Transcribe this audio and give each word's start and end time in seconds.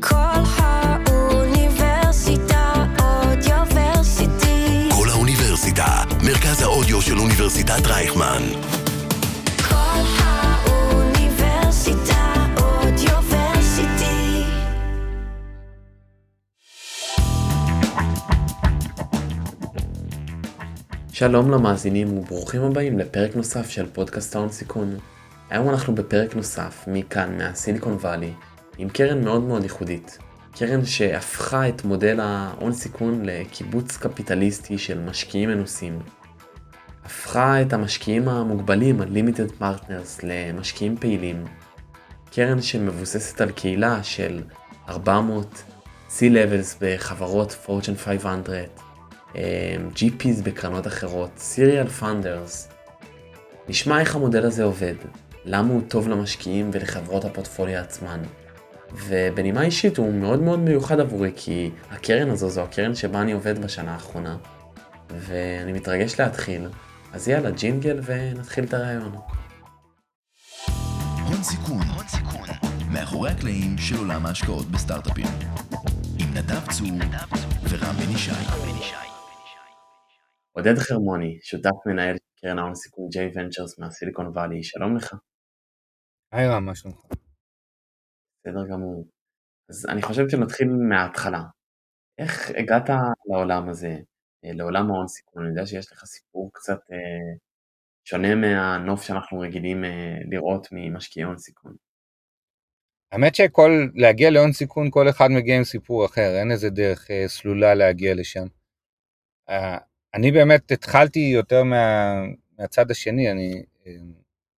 כל 0.00 0.42
האוניברסיטה 0.56 1.84
אודיוורסיטי. 2.98 4.88
כל 4.96 5.08
האוניברסיטה, 5.08 6.04
מרכז 6.26 6.62
האודיו 6.62 7.02
של 7.02 7.18
אוניברסיטת 7.18 7.86
רייכמן. 7.86 8.42
כל 9.68 10.00
האוניברסיטה 10.18 11.26
אודיוורסיטי. 12.56 14.42
שלום 21.12 21.50
למאזינים 21.50 22.18
וברוכים 22.18 22.62
הבאים 22.62 22.98
לפרק 22.98 23.36
נוסף 23.36 23.70
של 23.70 23.86
פודקאסט 23.92 24.36
ההון 24.36 24.52
סיכון. 24.52 24.98
היום 25.50 25.70
אנחנו 25.70 25.94
בפרק 25.94 26.36
נוסף 26.36 26.84
מכאן 26.86 27.38
מהסיליקון 27.38 27.92
וואלי 27.92 28.32
עם 28.78 28.88
קרן 28.88 29.24
מאוד 29.24 29.42
מאוד 29.42 29.62
ייחודית. 29.62 30.18
קרן 30.52 30.84
שהפכה 30.84 31.68
את 31.68 31.84
מודל 31.84 32.20
ההון 32.20 32.72
סיכון 32.72 33.22
לקיבוץ 33.24 33.96
קפיטליסטי 33.96 34.78
של 34.78 35.00
משקיעים 35.00 35.48
מנוסים. 35.48 35.98
הפכה 37.04 37.62
את 37.62 37.72
המשקיעים 37.72 38.28
המוגבלים, 38.28 39.00
ה-limited 39.00 39.62
partners, 39.62 40.22
למשקיעים 40.22 40.96
פעילים. 40.96 41.44
קרן 42.32 42.62
שמבוססת 42.62 43.40
על 43.40 43.50
קהילה 43.50 44.02
של 44.02 44.42
400 44.88 45.62
C-Levels 46.08 46.76
בחברות 46.80 47.56
Fortune 47.66 47.98
500, 47.98 48.80
GPs 49.94 50.42
בקרנות 50.42 50.86
אחרות, 50.86 51.30
Serial 51.54 52.02
Funders. 52.02 52.72
נשמע 53.68 54.00
איך 54.00 54.16
המודל 54.16 54.46
הזה 54.46 54.64
עובד, 54.64 54.94
למה 55.44 55.72
הוא 55.72 55.82
טוב 55.88 56.08
למשקיעים 56.08 56.70
ולחברות 56.72 57.24
הפורטפוליו 57.24 57.80
עצמן. 57.80 58.22
ובנימה 58.92 59.62
אישית 59.62 59.98
הוא 59.98 60.14
מאוד 60.14 60.40
מאוד 60.40 60.58
מיוחד 60.58 61.00
עבורי 61.00 61.32
כי 61.36 61.70
הקרן 61.90 62.30
הזו 62.30 62.48
זו 62.48 62.62
הקרן 62.62 62.94
שבה 62.94 63.22
אני 63.22 63.32
עובד 63.32 63.58
בשנה 63.64 63.92
האחרונה 63.92 64.36
ואני 65.10 65.72
מתרגש 65.72 66.20
להתחיל. 66.20 66.68
אז 67.12 67.28
יאללה 67.28 67.50
ג'ינגל 67.50 68.00
ונתחיל 68.04 68.64
את 68.64 68.74
הרעיון. 68.74 69.12
הון 71.26 71.42
סיכון, 71.42 71.82
הון 71.94 72.08
סיכון, 72.08 72.48
מאחורי 72.92 73.30
הקלעים 73.30 73.78
של 73.78 73.96
עולם 73.96 74.26
ההשקעות 74.26 74.66
בסטארט-אפים. 74.66 75.26
עם 76.18 76.30
נדב 76.34 76.70
צור 76.70 76.86
ורם 77.68 77.94
בן 77.94 78.14
ישי. 78.14 78.30
עודד 80.52 80.78
חרמוני, 80.78 81.38
שותף 81.42 81.86
מנהל 81.86 82.16
קרן 82.40 82.58
ההון 82.58 82.74
סיכון 82.74 83.08
J 83.14 83.34
Ventures 83.36 83.74
מהסיליקון 83.78 84.26
וואלי, 84.26 84.62
שלום 84.62 84.96
לך. 84.96 85.14
היי 86.32 86.48
רם, 86.48 86.64
מה 86.64 86.74
שלומך? 86.74 87.00
בסדר 88.38 88.66
גמור. 88.70 89.06
אז 89.68 89.86
אני 89.88 90.02
חושב 90.02 90.28
שנתחיל 90.28 90.68
מההתחלה. 90.88 91.42
איך 92.18 92.50
הגעת 92.50 92.90
לעולם 93.30 93.68
הזה, 93.68 93.96
אה, 94.44 94.52
לעולם 94.52 94.90
ההון 94.90 95.08
סיכון? 95.08 95.42
אני 95.42 95.50
יודע 95.50 95.66
שיש 95.66 95.92
לך 95.92 96.04
סיפור 96.04 96.50
קצת 96.54 96.78
אה, 96.92 97.36
שונה 98.04 98.34
מהנוף 98.34 99.02
שאנחנו 99.02 99.40
רגילים 99.40 99.84
אה, 99.84 100.18
לראות 100.30 100.68
ממשקיעי 100.72 101.24
הון 101.24 101.38
סיכון. 101.38 101.76
האמת 103.12 103.34
שכל, 103.34 103.70
להגיע 103.94 104.30
להון 104.30 104.52
סיכון, 104.52 104.90
כל 104.90 105.08
אחד 105.08 105.28
מגיע 105.30 105.56
עם 105.56 105.64
סיפור 105.64 106.06
אחר, 106.06 106.36
אין 106.40 106.50
איזה 106.50 106.70
דרך 106.70 107.10
אה, 107.10 107.28
סלולה 107.28 107.74
להגיע 107.74 108.14
לשם. 108.14 108.46
אה, 109.48 109.78
אני 110.14 110.32
באמת 110.32 110.72
התחלתי 110.72 111.20
יותר 111.20 111.64
מה, 111.64 112.14
מהצד 112.58 112.90
השני, 112.90 113.30
אני 113.30 113.62
אה, 113.86 113.92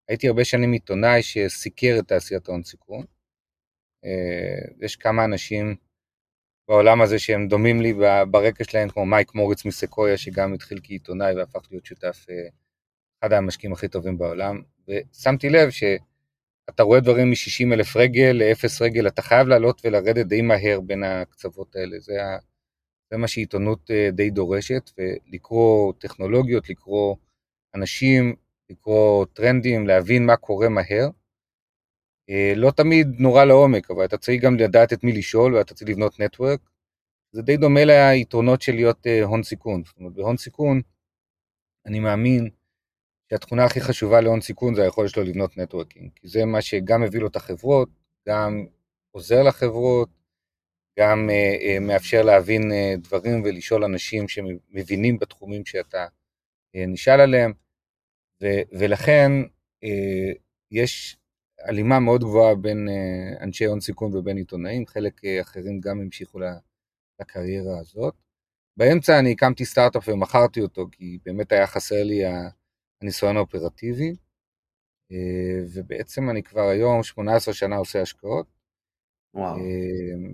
הייתי 0.08 0.28
הרבה 0.28 0.44
שנים 0.44 0.72
עיתונאי 0.72 1.22
שסיקר 1.22 1.96
את 1.98 2.08
תעשיית 2.08 2.48
ההון 2.48 2.62
סיכון. 2.62 3.04
אה, 4.04 4.84
יש 4.86 4.96
כמה 4.96 5.24
אנשים 5.24 5.76
בעולם 6.68 7.02
הזה 7.02 7.18
שהם 7.18 7.48
דומים 7.48 7.80
לי 7.80 7.94
ברקע 8.30 8.64
שלהם, 8.64 8.88
כמו 8.88 9.06
מייק 9.06 9.34
מוריץ 9.34 9.64
מסקויה, 9.64 10.16
שגם 10.16 10.54
התחיל 10.54 10.80
כעיתונאי 10.82 11.34
והפך 11.34 11.68
להיות 11.70 11.86
שותף, 11.86 12.26
אה, 12.30 12.48
אחד 13.20 13.32
המשקיעים 13.32 13.72
הכי 13.72 13.88
טובים 13.88 14.18
בעולם, 14.18 14.62
ושמתי 14.88 15.48
לב 15.50 15.70
שאתה 15.70 16.82
רואה 16.82 17.00
דברים 17.00 17.30
מ-60 17.30 17.72
אלף 17.74 17.96
רגל 17.96 18.32
ל-0 18.32 18.84
רגל, 18.84 19.06
אתה 19.06 19.22
חייב 19.22 19.48
לעלות 19.48 19.82
ולרדת 19.84 20.26
די 20.26 20.42
מהר 20.42 20.80
בין 20.80 21.02
הקצוות 21.02 21.76
האלה, 21.76 21.98
זה, 21.98 22.24
ה- 22.24 22.38
זה 23.10 23.16
מה 23.16 23.28
שעיתונות 23.28 23.90
אה, 23.90 24.10
די 24.12 24.30
דורשת, 24.30 24.90
ולקרוא 24.98 25.92
טכנולוגיות, 25.98 26.68
לקרוא 26.68 27.16
אנשים, 27.74 28.34
לקרוא 28.72 29.26
טרנדים, 29.32 29.86
להבין 29.86 30.26
מה 30.26 30.36
קורה 30.36 30.68
מהר. 30.68 31.08
אה, 32.30 32.52
לא 32.56 32.70
תמיד 32.70 33.08
נורא 33.18 33.44
לעומק, 33.44 33.90
אבל 33.90 34.04
אתה 34.04 34.18
צריך 34.18 34.42
גם 34.42 34.56
לדעת 34.56 34.92
את 34.92 35.04
מי 35.04 35.12
לשאול 35.12 35.54
ואתה 35.54 35.74
צריך 35.74 35.90
לבנות 35.90 36.20
נטוורק. 36.20 36.60
זה 37.32 37.42
די 37.42 37.56
דומה 37.56 37.80
ליתרונות 37.84 38.62
של 38.62 38.74
להיות 38.74 39.06
אה, 39.06 39.22
הון 39.22 39.42
סיכון. 39.42 39.82
זאת 39.84 39.98
אומרת, 39.98 40.12
בהון 40.12 40.36
סיכון, 40.36 40.80
אני 41.86 42.00
מאמין 42.00 42.50
שהתכונה 43.30 43.64
הכי 43.64 43.80
חשובה 43.80 44.20
להון 44.20 44.40
סיכון 44.40 44.74
זה 44.74 44.82
היכולת 44.82 45.10
שלו 45.10 45.22
לבנות 45.22 45.56
נטוורקינג, 45.56 46.10
כי 46.14 46.28
זה 46.28 46.44
מה 46.44 46.62
שגם 46.62 47.02
מביא 47.02 47.20
לו 47.20 47.26
את 47.26 47.36
החברות, 47.36 47.88
גם 48.28 48.66
עוזר 49.10 49.42
לחברות, 49.42 50.08
גם 50.98 51.30
אה, 51.30 51.78
מאפשר 51.80 52.22
להבין 52.22 52.72
דברים 52.98 53.42
ולשאול 53.44 53.84
אנשים 53.84 54.28
שמבינים 54.28 55.18
בתחומים 55.18 55.64
שאתה 55.64 56.06
נשאל 56.74 57.20
עליהם, 57.20 57.52
ו- 58.42 58.78
ולכן 58.78 59.30
אה, 59.84 60.32
יש 60.70 61.16
הלימה 61.60 62.00
מאוד 62.00 62.20
גבוהה 62.20 62.54
בין 62.54 62.88
אה, 62.88 63.44
אנשי 63.44 63.64
הון 63.64 63.80
סיכון 63.80 64.16
ובין 64.16 64.36
עיתונאים, 64.36 64.86
חלק 64.86 65.24
אה, 65.24 65.40
אחרים 65.40 65.80
גם 65.80 66.00
המשיכו 66.00 66.38
לקריירה 67.20 67.78
הזאת. 67.78 68.14
באמצע 68.76 69.18
אני 69.18 69.32
הקמתי 69.32 69.64
סטארט-אפ 69.64 70.08
ומכרתי 70.08 70.60
אותו, 70.60 70.86
כי 70.92 71.18
באמת 71.24 71.52
היה 71.52 71.66
חסר 71.66 72.02
לי 72.02 72.22
הניסיון 73.02 73.36
האופרטיבי, 73.36 74.16
אה, 75.12 75.64
ובעצם 75.74 76.30
אני 76.30 76.42
כבר 76.42 76.68
היום 76.68 77.02
18 77.02 77.54
שנה 77.54 77.76
עושה 77.76 78.02
השקעות. 78.02 78.46
וואו. 79.34 79.56
אה, 79.56 80.32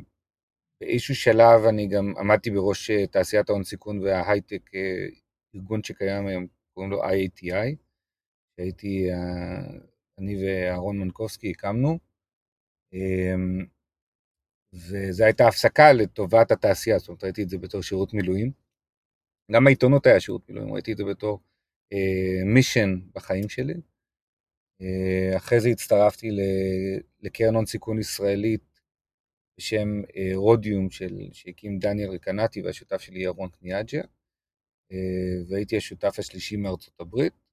באיזשהו 0.81 1.15
שלב 1.15 1.65
אני 1.69 1.89
גם 1.89 2.15
עמדתי 2.19 2.51
בראש 2.51 2.91
אה, 2.91 3.07
תעשיית 3.07 3.51
ההון 3.51 3.65
סיכון 3.65 4.01
וההייטק, 4.01 4.75
אה, 4.75 5.07
ארגון 5.55 5.83
שקיים 5.83 6.27
היום, 6.27 6.47
קוראים 6.75 6.93
לו 6.93 7.05
IATI, 7.05 7.77
שהייתי, 8.59 9.11
אה, 9.13 9.79
אני 10.19 10.37
ואהרון 10.45 10.99
מנקובסקי 10.99 11.51
הקמנו, 11.51 11.99
אמ, 12.93 13.67
וזו 14.73 15.25
הייתה 15.25 15.49
הפסקה 15.49 15.93
לטובת 15.93 16.51
התעשייה, 16.51 16.99
זאת 16.99 17.09
אומרת 17.09 17.25
ראיתי 17.25 17.43
את 17.43 17.49
זה 17.49 17.59
בתור 17.59 17.83
שירות 17.83 18.15
מילואים. 18.15 18.53
גם 19.53 19.67
העיתונות 19.67 20.07
היה 20.07 20.21
שירות 20.21 20.49
מילואים, 20.49 20.73
ראיתי 20.73 20.93
את 20.93 20.97
זה 20.97 21.05
בתור 21.05 21.41
מישן 22.55 23.01
בחיים 23.15 23.49
שלי. 23.49 23.75
אה, 24.81 25.37
אחרי 25.37 25.61
זה 25.61 25.69
הצטרפתי 25.69 26.29
לקרן 27.21 27.55
הון 27.55 27.67
סיכון 27.67 27.99
ישראלית 27.99 28.81
בשם 29.59 30.03
אה, 30.17 30.31
רודיום 30.35 30.91
של, 30.91 31.29
שהקים 31.33 31.79
דניאל 31.79 32.11
רקנטי 32.11 32.63
והשותף 32.63 33.01
שלי 33.01 33.19
ירון 33.19 33.49
קניאג'ה, 33.49 34.01
אה, 34.93 34.97
והייתי 35.49 35.77
השותף 35.77 36.19
השלישי 36.19 36.57
מארצות 36.57 37.01
הברית, 37.01 37.33
אה, 37.33 37.48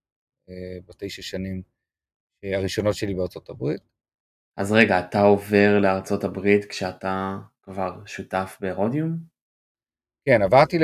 בתשע 0.86 1.22
שנים 1.22 1.62
אה, 2.44 2.58
הראשונות 2.58 2.96
שלי 2.96 3.14
בארצות 3.14 3.50
הברית. 3.50 3.82
אז 4.58 4.72
רגע, 4.72 5.00
אתה 5.00 5.22
עובר 5.22 5.80
לארצות 5.82 6.24
הברית 6.24 6.66
כשאתה 6.66 7.38
כבר 7.62 8.06
שותף 8.06 8.58
ברודיום? 8.62 9.18
כן, 10.26 10.42
עברתי 10.42 10.78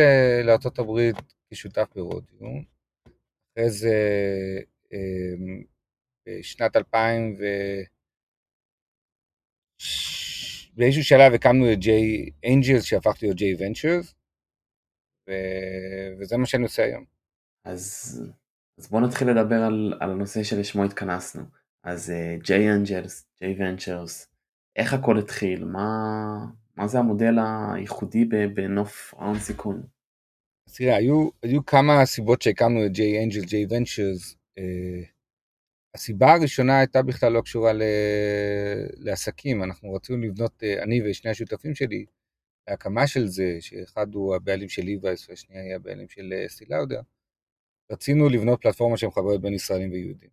לארצות 0.45 0.79
הברית 0.79 1.15
כשותף 1.49 1.87
ברודיום, 1.95 2.63
אחרי 3.53 3.69
זה 3.69 3.95
אה, 4.93 5.53
בשנת 6.25 6.75
2000 6.75 7.35
ו... 7.39 7.43
באיזשהו 10.73 11.03
שלב 11.03 11.33
הקמנו 11.33 11.73
את 11.73 11.77
J 11.77 11.87
Angels 12.45 12.83
שהפך 12.83 13.17
להיות 13.21 13.37
J 13.37 13.41
Ventures, 13.41 14.13
ו... 15.29 15.31
וזה 16.19 16.37
מה 16.37 16.45
שאני 16.45 16.63
עושה 16.63 16.83
היום. 16.83 17.05
אז, 17.65 18.19
אז 18.81 18.87
בואו 18.87 19.01
נתחיל 19.01 19.29
לדבר 19.29 19.55
על, 19.55 19.93
על 19.99 20.11
הנושא 20.11 20.43
שלשמו 20.43 20.83
התכנסנו. 20.83 21.43
אז 21.83 22.13
J 22.43 22.47
Angels, 22.47 23.43
J 23.43 23.59
Ventures, 23.59 24.27
איך 24.75 24.93
הכל 24.93 25.19
התחיל? 25.19 25.65
מה, 25.65 25.87
מה 26.77 26.87
זה 26.87 26.99
המודל 26.99 27.35
הייחודי 27.73 28.25
בנוף 28.25 29.13
ההון 29.17 29.39
סיכון? 29.39 29.83
אז 30.69 30.75
תראה, 30.75 30.95
היו, 30.95 31.29
היו 31.43 31.65
כמה 31.65 32.05
סיבות 32.05 32.41
שהקמנו 32.41 32.85
את 32.85 32.91
Angels, 32.91 33.47
J 33.47 33.71
Ventures. 33.71 34.35
אה, 34.57 35.03
הסיבה 35.95 36.33
הראשונה 36.33 36.79
הייתה 36.79 37.01
בכלל 37.01 37.31
לא 37.31 37.41
קשורה 37.41 37.73
ל... 37.73 37.81
לעסקים, 38.97 39.63
אנחנו 39.63 39.93
רצינו 39.93 40.19
לבנות, 40.19 40.63
אה, 40.63 40.83
אני 40.83 41.09
ושני 41.09 41.31
השותפים 41.31 41.75
שלי, 41.75 42.05
להקמה 42.69 43.07
של 43.07 43.27
זה, 43.27 43.57
שאחד 43.59 44.13
הוא 44.13 44.35
הבעלים 44.35 44.69
של 44.69 44.81
ליבייס 44.81 45.29
והשני 45.29 45.57
היה 45.59 45.75
הבעלים 45.75 46.09
של 46.09 46.33
אה, 46.33 46.45
אסתי 46.45 46.65
לאודר, 46.69 47.01
רצינו 47.91 48.29
לבנות 48.29 48.61
פלטפורמה 48.61 48.97
שמחברת 48.97 49.41
בין 49.41 49.53
ישראלים 49.53 49.91
ויהודים. 49.91 50.29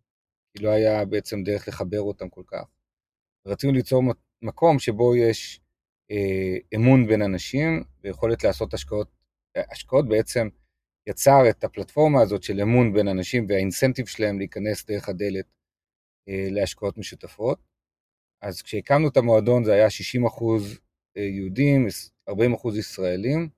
כי 0.53 0.63
לא 0.63 0.69
היה 0.69 1.05
בעצם 1.05 1.43
דרך 1.43 1.67
לחבר 1.67 2.01
אותם 2.01 2.29
כל 2.29 2.43
כך. 2.47 2.65
רצינו 3.45 3.73
ליצור 3.73 4.03
מקום 4.41 4.79
שבו 4.79 5.15
יש 5.15 5.61
אה, 6.11 6.57
אמון 6.75 7.07
בין 7.07 7.21
אנשים 7.21 7.83
ויכולת 8.03 8.43
לעשות 8.43 8.73
השקעות, 8.73 9.07
השקעות 9.55 10.07
בעצם 10.07 10.47
יצר 11.09 11.49
את 11.49 11.63
הפלטפורמה 11.63 12.21
הזאת 12.21 12.43
של 12.43 12.61
אמון 12.61 12.93
בין 12.93 13.07
אנשים 13.07 13.45
והאינסנטיב 13.49 14.05
שלהם 14.05 14.39
להיכנס 14.39 14.85
דרך 14.85 15.09
הדלת 15.09 15.45
אה, 16.29 16.47
להשקעות 16.51 16.97
משותפות. 16.97 17.59
אז 18.41 18.61
כשהקמנו 18.61 19.07
את 19.07 19.17
המועדון 19.17 19.63
זה 19.63 19.73
היה 19.73 19.87
60% 19.87 19.89
אה, 21.17 21.21
יהודים, 21.21 21.87
40% 22.29 22.33
ישראלים. 22.79 23.49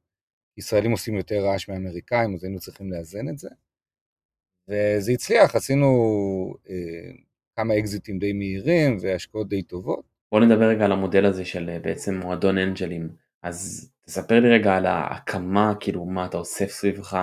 ישראלים 0.58 0.92
עושים 0.92 1.16
יותר 1.16 1.46
רעש 1.46 1.70
מאמריקאים, 1.70 2.34
אז 2.36 2.44
היינו 2.44 2.60
צריכים 2.60 2.92
לאזן 2.92 3.30
את 3.30 3.38
זה. 3.38 3.50
וזה 4.68 5.12
הצליח, 5.12 5.56
עשינו 5.56 5.88
אה, 6.70 7.12
כמה 7.56 7.78
אקזיטים 7.80 8.20
די 8.20 8.34
מהירים 8.34 8.98
והשקעות 9.02 9.50
די 9.50 9.64
טובות. 9.64 10.06
בוא 10.32 10.40
נדבר 10.40 10.66
רגע 10.66 10.86
על 10.86 10.92
המודל 10.92 11.26
הזה 11.26 11.46
של 11.46 11.70
אה, 11.70 11.80
בעצם 11.80 12.16
מועדון 12.16 12.58
אנג'לים. 12.58 13.10
אז 13.44 13.92
תספר 14.06 14.40
לי 14.40 14.50
רגע 14.50 14.76
על 14.76 14.86
ההקמה, 14.86 15.74
כאילו 15.80 16.06
מה 16.06 16.26
אתה 16.26 16.38
אוסף 16.38 16.72
סביבך 16.72 17.14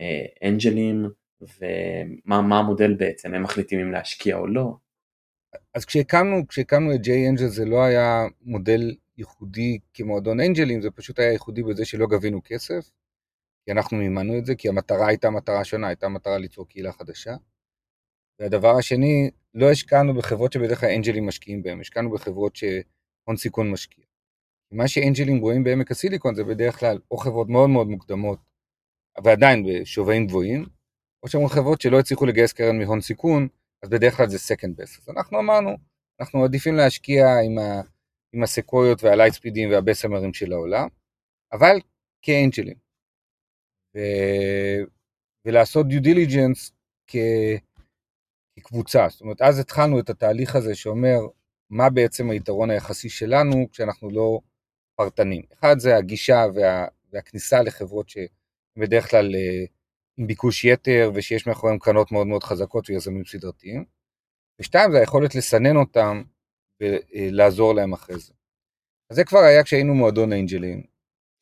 אה, 0.00 0.48
אנג'לים, 0.48 1.04
ומה 1.40 2.58
המודל 2.58 2.94
בעצם, 2.94 3.34
הם 3.34 3.42
מחליטים 3.42 3.80
אם 3.80 3.92
להשקיע 3.92 4.36
או 4.36 4.46
לא. 4.46 4.76
אז 5.74 5.84
כשהקמנו, 5.84 6.48
כשהקמנו 6.48 6.94
את 6.94 7.00
ג'יי 7.00 7.28
אנג'ל 7.28 7.46
זה 7.46 7.64
לא 7.64 7.82
היה 7.82 8.24
מודל 8.42 8.94
ייחודי 9.18 9.78
כמועדון 9.94 10.40
אנג'לים, 10.40 10.80
זה 10.80 10.90
פשוט 10.90 11.18
היה 11.18 11.32
ייחודי 11.32 11.62
בזה 11.62 11.84
שלא 11.84 12.06
גבינו 12.06 12.40
כסף, 12.44 12.90
כי 13.64 13.72
אנחנו 13.72 13.96
מימנו 13.96 14.38
את 14.38 14.46
זה, 14.46 14.54
כי 14.54 14.68
המטרה 14.68 15.08
הייתה 15.08 15.30
מטרה 15.30 15.64
שונה, 15.64 15.86
הייתה 15.86 16.08
מטרה 16.08 16.38
ליצור 16.38 16.68
קהילה 16.68 16.92
חדשה. 16.92 17.34
והדבר 18.38 18.78
השני, 18.78 19.30
לא 19.54 19.70
השקענו 19.70 20.14
בחברות 20.14 20.52
שבדרך 20.52 20.80
כלל 20.80 20.90
אנג'לים 20.90 21.26
משקיעים 21.26 21.62
בהן, 21.62 21.80
השקענו 21.80 22.10
בחברות 22.10 22.56
שהון 22.56 23.36
סיכון 23.36 23.70
משקיע. 23.70 24.04
מה 24.72 24.88
שאנג'לים 24.88 25.38
רואים 25.38 25.64
בעמק 25.64 25.90
הסיליקון 25.90 26.34
זה 26.34 26.44
בדרך 26.44 26.80
כלל 26.80 26.98
או 27.10 27.16
חברות 27.16 27.48
מאוד 27.48 27.70
מאוד 27.70 27.86
מוקדמות, 27.86 28.38
ועדיין 29.24 29.66
בשווים 29.66 30.26
גבוהים, 30.26 30.64
או 31.22 31.28
שהן 31.28 31.48
חברות 31.48 31.80
שלא 31.80 31.98
הצליחו 31.98 32.26
לגייס 32.26 32.52
קרן 32.52 32.78
מהון 32.78 33.00
סיכון, 33.00 33.48
אז 33.82 33.88
בדרך 33.88 34.16
כלל 34.16 34.28
זה 34.28 34.36
second 34.36 34.82
best. 34.82 35.00
אז 35.02 35.08
אנחנו 35.08 35.38
אמרנו, 35.38 35.70
אנחנו 36.20 36.44
עדיפים 36.44 36.74
להשקיע 36.74 37.26
עם, 37.44 37.58
ה, 37.58 37.80
עם 38.32 38.42
הסקויות 38.42 39.04
והלייטספידים 39.04 39.70
והבסמרים 39.70 40.34
של 40.34 40.52
העולם, 40.52 40.88
אבל 41.52 41.76
כאנג'לים. 42.22 42.83
ו, 43.94 43.98
ולעשות 45.44 45.86
due 45.86 46.04
diligence 46.04 46.70
כ, 47.06 47.16
כקבוצה. 48.56 49.06
זאת 49.10 49.20
אומרת, 49.20 49.42
אז 49.42 49.58
התחלנו 49.58 50.00
את 50.00 50.10
התהליך 50.10 50.56
הזה 50.56 50.74
שאומר 50.74 51.18
מה 51.70 51.90
בעצם 51.90 52.30
היתרון 52.30 52.70
היחסי 52.70 53.08
שלנו 53.08 53.68
כשאנחנו 53.72 54.10
לא 54.10 54.40
פרטנים. 54.96 55.42
אחד 55.54 55.78
זה 55.78 55.96
הגישה 55.96 56.46
וה, 56.54 56.86
והכניסה 57.12 57.62
לחברות 57.62 58.08
שבדרך 58.08 59.10
כלל 59.10 59.34
אה, 59.34 59.64
עם 60.16 60.26
ביקוש 60.26 60.64
יתר 60.64 61.10
ושיש 61.14 61.46
מאחוריהם 61.46 61.78
קרנות 61.78 62.12
מאוד 62.12 62.26
מאוד 62.26 62.42
חזקות 62.42 62.90
ויזמים 62.90 63.24
סדרתיים. 63.24 63.84
ושתיים 64.60 64.92
זה 64.92 64.98
היכולת 64.98 65.34
לסנן 65.34 65.76
אותם 65.76 66.22
ולעזור 66.80 67.74
להם 67.74 67.92
אחרי 67.92 68.18
זה. 68.18 68.32
אז 69.10 69.16
זה 69.16 69.24
כבר 69.24 69.38
היה 69.38 69.64
כשהיינו 69.64 69.94
מועדון 69.94 70.32
אנג'לים. 70.32 70.93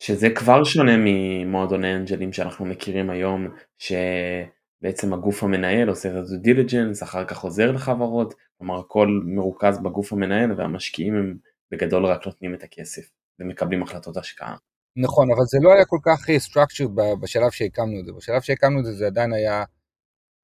שזה 0.02 0.30
כבר 0.30 0.64
שונה 0.64 0.92
ממועדון 0.96 1.84
אנג'לים 1.84 2.32
שאנחנו 2.32 2.64
מכירים 2.64 3.10
היום, 3.10 3.48
שבעצם 3.78 5.12
הגוף 5.12 5.42
המנהל 5.42 5.88
עושה 5.88 6.08
את 6.08 6.14
ה-due 6.14 7.02
אחר 7.04 7.24
כך 7.24 7.40
עוזר 7.40 7.72
לחברות, 7.72 8.34
כלומר 8.58 8.78
הכל 8.78 9.08
מרוכז 9.24 9.78
בגוף 9.82 10.12
המנהל 10.12 10.52
והמשקיעים 10.52 11.14
הם 11.14 11.36
בגדול 11.70 12.06
רק 12.06 12.26
נותנים 12.26 12.54
את 12.54 12.62
הכסף 12.62 13.02
ומקבלים 13.40 13.82
החלטות 13.82 14.16
השקעה. 14.16 14.56
נכון, 14.96 15.28
אבל 15.30 15.44
זה 15.44 15.58
לא 15.62 15.72
היה 15.72 15.84
כל 15.84 15.98
כך 16.04 16.30
אה, 16.30 16.36
structured 16.36 17.20
בשלב 17.22 17.50
שהקמנו 17.50 18.00
את 18.00 18.06
זה. 18.06 18.12
בשלב 18.12 18.40
שהקמנו 18.40 18.80
את 18.80 18.84
זה 18.84 18.92
זה 18.92 19.06
עדיין 19.06 19.32
היה 19.32 19.64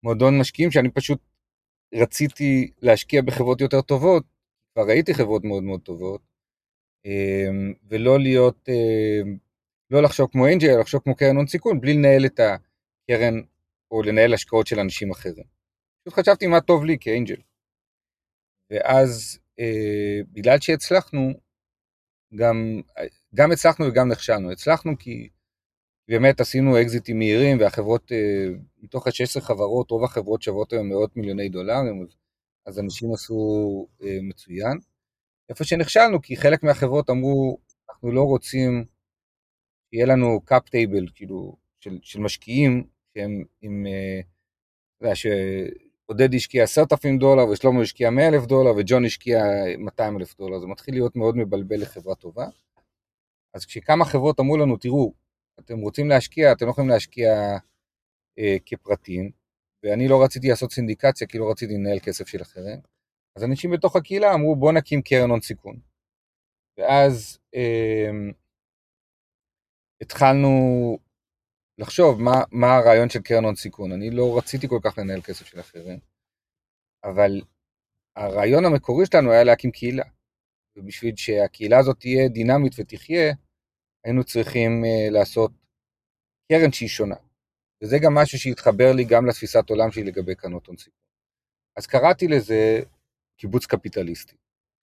מועדון 0.03 0.39
משקיעים 0.39 0.71
שאני 0.71 0.91
פשוט 0.91 1.19
רציתי 1.95 2.71
להשקיע 2.83 3.23
בחברות 3.23 3.61
יותר 3.61 3.81
טובות, 3.81 4.25
כבר 4.75 4.87
ראיתי 4.87 5.15
חברות 5.15 5.45
מאוד 5.45 5.63
מאוד 5.63 5.81
טובות, 5.81 6.21
אמ, 7.05 7.73
ולא 7.89 8.19
להיות, 8.19 8.69
אמ, 8.69 9.48
לא 9.91 10.03
לחשוב 10.03 10.29
כמו 10.33 10.47
אנג'ל, 10.47 10.71
אלא 10.71 10.81
לחשוב 10.81 11.01
כמו 11.05 11.17
קרן 11.17 11.37
הון 11.37 11.47
סיכון, 11.47 11.81
בלי 11.81 11.95
לנהל 11.95 12.27
את 12.27 12.41
הקרן 12.41 13.35
או 13.91 14.03
לנהל 14.03 14.35
השקעות 14.35 14.67
של 14.67 14.81
אנשים 14.81 15.11
אחרים. 15.11 15.45
פשוט 16.03 16.19
חשבתי 16.19 16.47
מה 16.47 16.61
טוב 16.61 16.85
לי 16.85 16.97
כאנג'ל. 17.01 17.41
ואז 18.71 19.39
אה, 19.61 20.21
בגלל 20.33 20.61
שהצלחנו, 20.61 21.33
גם, 22.35 22.81
גם 23.35 23.53
הצלחנו 23.53 23.87
וגם 23.87 24.09
נכשלנו. 24.09 24.53
הצלחנו 24.53 24.99
כי 24.99 25.29
באמת 26.09 26.41
עשינו 26.41 26.81
אקזיטים 26.81 27.19
מהירים 27.19 27.61
והחברות, 27.61 28.13
אה, 28.13 28.47
מתוך 28.79 29.07
ה-16 29.07 29.41
חברות, 29.41 29.91
רוב 29.91 30.05
החברות 30.05 30.43
שוות 30.43 30.73
היום 30.73 30.89
מאות 30.89 31.17
מיליוני 31.17 31.49
דולרים, 31.49 32.07
אז 32.67 32.79
אנשים 32.79 33.13
עשו 33.13 33.87
אה, 34.03 34.19
מצוין. 34.23 34.79
איפה 35.49 35.65
שנכשלנו, 35.65 36.23
כי 36.23 36.37
חלק 36.37 36.63
מהחברות 36.63 37.11
אמרו, 37.11 37.59
אנחנו 37.91 38.13
לא 38.13 38.23
רוצים 38.23 38.85
שיהיה 39.91 40.07
לנו 40.07 40.41
cap 40.45 40.69
table, 40.69 41.07
כאילו, 41.15 41.57
של, 41.81 41.99
של 42.03 42.21
משקיעים 42.21 42.87
שהם 43.15 43.45
עם, 43.61 43.87
אה, 43.87 44.21
אתה 44.97 45.05
יודע, 45.05 45.15
שעודד 45.15 46.35
השקיע 46.35 46.65
עשרת 46.65 46.93
אלפים 46.93 47.19
דולר 47.19 47.49
ושלמה 47.49 47.83
השקיע 47.83 48.11
מאה 48.11 48.29
אלף 48.29 48.47
דולר 48.47 48.71
וג'ון 48.77 49.05
השקיע 49.05 49.45
200 49.79 50.17
אלף 50.17 50.37
דולר, 50.37 50.59
זה 50.59 50.67
מתחיל 50.67 50.95
להיות 50.95 51.17
מאוד 51.17 51.37
מבלבל 51.37 51.83
לחברה 51.83 52.15
טובה. 52.15 52.47
אז 53.55 53.65
כשכמה 53.65 54.05
חברות 54.05 54.41
אמרו 54.41 54.57
לנו, 54.57 54.77
תראו, 54.77 55.13
אתם 55.61 55.79
רוצים 55.79 56.09
להשקיע, 56.09 56.53
אתם 56.53 56.67
לא 56.67 56.71
יכולים 56.71 56.91
להשקיע 56.91 57.57
אה, 58.39 58.57
כפרטים, 58.67 59.31
ואני 59.83 60.09
לא 60.09 60.23
רציתי 60.23 60.49
לעשות 60.49 60.73
סינדיקציה 60.73 61.27
כי 61.27 61.39
לא 61.39 61.51
רציתי 61.51 61.75
לנהל 61.75 61.99
כסף 61.99 62.27
של 62.29 62.43
אחרים. 62.43 62.81
אז 63.37 63.45
אנשים 63.45 63.71
בתוך 63.71 63.97
הקהילה 63.97 64.35
אמרו 64.35 64.57
בוא 64.57 64.73
נקים 64.73 65.03
קרן 65.03 65.31
הון 65.31 65.41
סיכון. 65.41 65.79
ואז 66.79 67.39
אה, 67.55 68.11
התחלנו 70.01 70.49
לחשוב 71.79 72.21
מה, 72.21 72.43
מה 72.53 72.77
הרעיון 72.77 73.09
של 73.11 73.23
קרן 73.23 73.45
הון 73.45 73.55
סיכון. 73.55 73.93
אני 73.93 74.11
לא 74.11 74.39
רציתי 74.39 74.69
כל 74.69 74.79
כך 74.85 74.99
לנהל 74.99 75.23
כסף 75.23 75.47
של 75.47 75.61
אחרים, 75.61 75.99
אבל 77.05 77.41
הרעיון 78.17 78.65
המקורי 78.65 79.07
שלנו 79.07 79.33
היה 79.33 79.45
להקים 79.45 79.71
קהילה. 79.71 80.05
ובשביל 80.77 81.17
שהקהילה 81.17 81.79
הזאת 81.79 82.01
תהיה 82.01 82.29
דינמית 82.29 82.73
ותחיה, 82.79 83.35
היינו 84.05 84.25
צריכים 84.25 84.85
uh, 84.85 85.13
לעשות 85.13 85.51
קרן 86.53 86.73
שהיא 86.73 86.89
שונה. 86.89 87.17
וזה 87.83 87.97
גם 88.03 88.15
משהו 88.15 88.39
שהתחבר 88.39 88.93
לי 88.97 89.05
גם 89.05 89.27
לתפיסת 89.27 89.71
עולם 89.71 89.91
שלי 89.91 90.05
לגבי 90.05 90.35
קרנות 90.35 90.67
הון 90.67 90.77
סיכון. 90.77 91.01
אז 91.77 91.87
קראתי 91.87 92.29
לזה 92.29 92.81
קיבוץ 93.41 93.67
קפיטליסטי. 93.67 94.37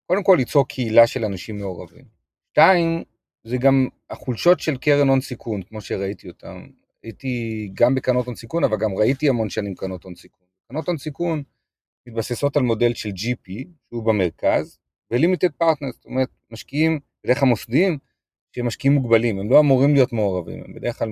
קודם 0.08 0.24
כל 0.24 0.36
ליצור 0.40 0.68
קהילה 0.68 1.08
של 1.08 1.25
אנשים 1.25 1.58
מעורבים. 1.58 2.06
שתיים, 2.51 3.04
זה 3.46 3.58
גם 3.58 3.88
החולשות 4.10 4.60
של 4.60 4.78
קרן 4.78 5.08
הון 5.10 5.22
סיכון, 5.22 5.62
כמו 5.64 5.82
שראיתי 5.82 6.28
אותן. 6.28 6.68
הייתי 7.04 7.70
גם 7.74 7.96
בקרנות 7.96 8.25
הון 8.25 8.36
סיכון, 8.36 8.64
אבל 8.64 8.78
גם 8.78 8.94
ראיתי 8.94 9.30
המון 9.30 9.50
שנים 9.50 9.75
קרנות 9.75 10.04
הון 10.04 10.16
סיכון. 10.16 10.48
קרנות 10.68 10.88
הון 10.88 10.98
סיכון 10.98 11.44
מתבססות 12.08 12.58
על 12.58 12.64
מודל 12.64 12.94
של 12.94 13.10
GP, 13.10 13.68
שהוא 13.88 14.04
במרכז, 14.04 14.80
ולימיטד 15.12 15.52
פרטנר, 15.52 15.92
זאת 15.92 16.06
אומרת, 16.06 16.30
משקיעים, 16.52 17.00
בדרך 17.24 17.40
כלל 17.40 17.50
מוסדיים, 17.50 17.98
שהם 18.56 18.68
משקיעים 18.68 18.94
מוגבלים, 18.96 19.40
הם 19.40 19.50
לא 19.50 19.60
אמורים 19.60 19.94
להיות 19.94 20.14
מעורבים, 20.14 20.64
הם 20.66 20.74
בדרך 20.74 21.00
כלל, 21.00 21.10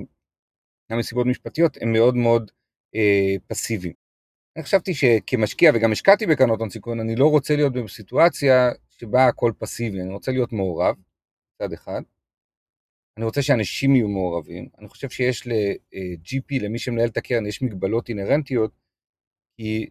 גם 0.92 0.98
מסיבות 0.98 1.28
משפטיות, 1.28 1.78
הם 1.82 1.94
מאוד 1.94 2.16
מאוד 2.16 2.52
אה, 2.96 3.36
פסיביים. 3.48 3.94
אני 4.56 4.64
חשבתי 4.64 4.94
שכמשקיע, 4.94 5.72
וגם 5.76 5.92
השקעתי 5.92 6.26
בקרנות 6.26 6.60
הון 6.60 6.70
סיכון, 6.70 7.00
אני 7.00 7.16
לא 7.16 7.28
רוצה 7.32 7.56
להיות 7.56 7.74
בסיטואציה 7.74 8.72
שבה 8.90 9.28
הכל 9.28 9.52
פסיבי, 9.58 10.02
אני 10.02 10.14
רוצה 10.14 10.32
להיות 10.32 10.54
מעורב, 10.54 10.96
מצד 11.56 11.74
אחד. 11.74 12.02
אני 13.18 13.26
רוצה 13.26 13.42
שאנשים 13.42 13.96
יהיו 13.96 14.08
מעורבים. 14.08 14.70
אני 14.80 14.88
חושב 14.88 15.10
שיש 15.10 15.48
ל-GP, 15.48 16.62
למי 16.62 16.80
שמנהל 16.80 17.08
את 17.08 17.18
הקרן, 17.18 17.46
יש 17.46 17.62
מגבלות 17.62 18.10
אינהרנטיות, 18.10 18.72
כי 19.58 19.90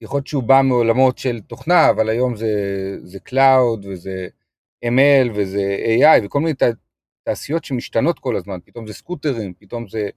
יכול 0.00 0.18
להיות 0.18 0.26
שהוא 0.26 0.42
בא 0.42 0.60
מעולמות 0.64 1.18
של 1.18 1.40
תוכנה, 1.40 1.90
אבל 1.90 2.08
היום 2.08 2.36
זה, 2.36 2.48
זה 3.02 3.18
Cloud 3.28 3.86
וזה 3.86 4.28
ML 4.84 5.30
וזה 5.34 5.76
AI 5.98 6.24
וכל 6.24 6.40
מיני 6.40 6.54
תעשיות 7.22 7.64
שמשתנות 7.64 8.18
כל 8.18 8.36
הזמן, 8.36 8.58
פתאום 8.64 8.86
זה 8.86 8.94
סקוטרים, 8.94 9.54
פתאום 9.58 9.88
זה 9.88 10.08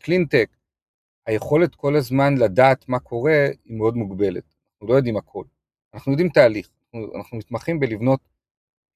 קלינטק. 0.00 0.34
אה, 0.34 0.40
אה, 0.40 0.64
היכולת 1.26 1.74
כל 1.74 1.96
הזמן 1.96 2.34
לדעת 2.38 2.88
מה 2.88 2.98
קורה 2.98 3.46
היא 3.64 3.76
מאוד 3.76 3.96
מוגבלת, 3.96 4.54
אנחנו 4.72 4.86
לא 4.88 4.94
יודעים 4.94 5.16
הכל. 5.16 5.44
אנחנו 5.94 6.12
יודעים 6.12 6.28
תהליך, 6.28 6.70
אנחנו, 6.94 7.16
אנחנו 7.16 7.38
מתמחים 7.38 7.80
בלבנות 7.80 8.20
אה, 8.20 8.33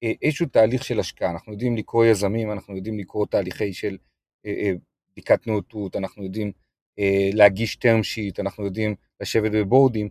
איזשהו 0.01 0.45
תהליך 0.45 0.83
של 0.83 0.99
השקעה, 0.99 1.31
אנחנו 1.31 1.51
יודעים 1.51 1.77
לקרוא 1.77 2.05
יזמים, 2.05 2.51
אנחנו 2.51 2.75
יודעים 2.75 2.99
לקרוא 2.99 3.25
תהליכי 3.25 3.73
של 3.73 3.97
אה, 4.45 4.51
אה, 4.51 4.71
בדיקת 5.11 5.47
נאותות, 5.47 5.95
אנחנו 5.95 6.23
יודעים 6.23 6.51
אה, 6.99 7.29
להגיש 7.33 7.77
term 7.77 8.01
sheet, 8.03 8.41
אנחנו 8.41 8.65
יודעים 8.65 8.95
לשבת 9.21 9.51
בבורדים, 9.51 10.09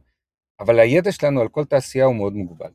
אבל 0.61 0.79
הידע 0.79 1.13
שלנו 1.13 1.41
על 1.41 1.49
כל 1.49 1.65
תעשייה 1.65 2.05
הוא 2.05 2.17
מאוד 2.17 2.33
מוגבל. 2.33 2.71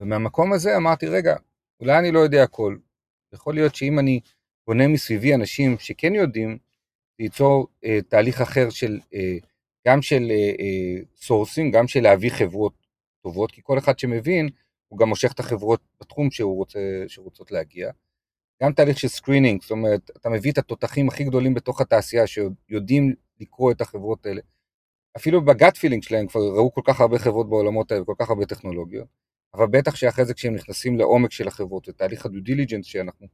ומהמקום 0.00 0.52
הזה 0.52 0.76
אמרתי, 0.76 1.06
רגע, 1.06 1.36
אולי 1.80 1.98
אני 1.98 2.12
לא 2.12 2.18
יודע 2.18 2.42
הכל. 2.42 2.76
יכול 3.32 3.54
להיות 3.54 3.74
שאם 3.74 3.98
אני 3.98 4.20
בונה 4.66 4.88
מסביבי 4.88 5.34
אנשים 5.34 5.78
שכן 5.78 6.14
יודעים, 6.14 6.58
זה 7.18 7.24
ייצור 7.24 7.68
אה, 7.84 7.98
תהליך 8.08 8.40
אחר 8.40 8.70
של, 8.70 9.00
אה, 9.14 9.36
גם 9.86 10.02
של 10.02 10.32
sourcing, 11.16 11.74
אה, 11.74 11.80
גם 11.80 11.88
של 11.88 12.00
להביא 12.00 12.30
חברות 12.30 12.72
טובות, 13.22 13.50
כי 13.50 13.60
כל 13.64 13.78
אחד 13.78 13.98
שמבין, 13.98 14.48
הוא 14.94 14.98
גם 14.98 15.08
מושך 15.08 15.32
את 15.32 15.40
החברות 15.40 15.80
בתחום 16.00 16.30
שהוא 16.30 16.56
רוצה, 16.56 16.78
שרוצות 17.08 17.50
להגיע. 17.50 17.90
גם 18.62 18.72
תהליך 18.72 18.98
של 18.98 19.08
screening, 19.08 19.62
זאת 19.62 19.70
אומרת, 19.70 20.10
אתה 20.16 20.28
מביא 20.28 20.52
את 20.52 20.58
התותחים 20.58 21.08
הכי 21.08 21.24
גדולים 21.24 21.54
בתוך 21.54 21.80
התעשייה 21.80 22.26
שיודעים 22.26 23.14
לקרוא 23.40 23.72
את 23.72 23.80
החברות 23.80 24.26
האלה. 24.26 24.40
אפילו 25.16 25.44
ב 25.44 25.52
gut 25.52 25.76
feeling 25.76 26.02
שלהם 26.02 26.26
כבר 26.26 26.40
ראו 26.40 26.72
כל 26.72 26.80
כך 26.84 27.00
הרבה 27.00 27.18
חברות 27.18 27.48
בעולמות 27.48 27.92
האלה, 27.92 28.04
כל 28.04 28.14
כך 28.18 28.30
הרבה 28.30 28.46
טכנולוגיות, 28.46 29.08
אבל 29.54 29.66
בטח 29.66 29.94
שאחרי 29.94 30.24
זה 30.24 30.34
כשהם 30.34 30.54
נכנסים 30.54 30.98
לעומק 30.98 31.32
של 31.32 31.48
החברות, 31.48 31.88
ותהליך 31.88 32.26
ה 32.26 32.29
due 32.29 32.40
diligence 32.40 32.86
שאנחנו 32.86 33.26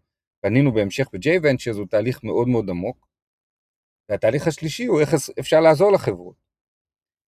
בנינו 0.43 0.73
בהמשך 0.73 1.09
ב-J 1.13 1.43
Ventures 1.43 1.79
הוא 1.79 1.87
תהליך 1.87 2.25
מאוד 2.25 2.49
מאוד 2.49 2.71
עמוק, 2.71 3.07
והתהליך 4.09 4.47
השלישי 4.47 4.87
הוא 4.87 5.01
איך 5.01 5.15
אפשר 5.41 5.61
לעזור 5.61 5.93
לחברות. 5.93 6.37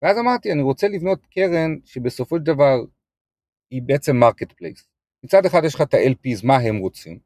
ואז 0.02 0.18
אמרתי, 0.18 0.52
אני 0.52 0.62
רוצה 0.62 0.88
לבנות 0.88 1.26
קרן 1.26 1.76
שבסופו 1.86 2.38
של 2.38 2.44
דבר 2.44 2.84
היא 3.74 3.82
בעצם 3.82 4.16
marketplace. 4.16 4.88
מצד 5.24 5.46
אחד 5.46 5.62
יש 5.66 5.76
לך 5.76 5.82
את 5.82 5.94
ה-LPs, 5.94 6.48
מה 6.48 6.58
הם 6.58 6.78
רוצים? 6.78 7.20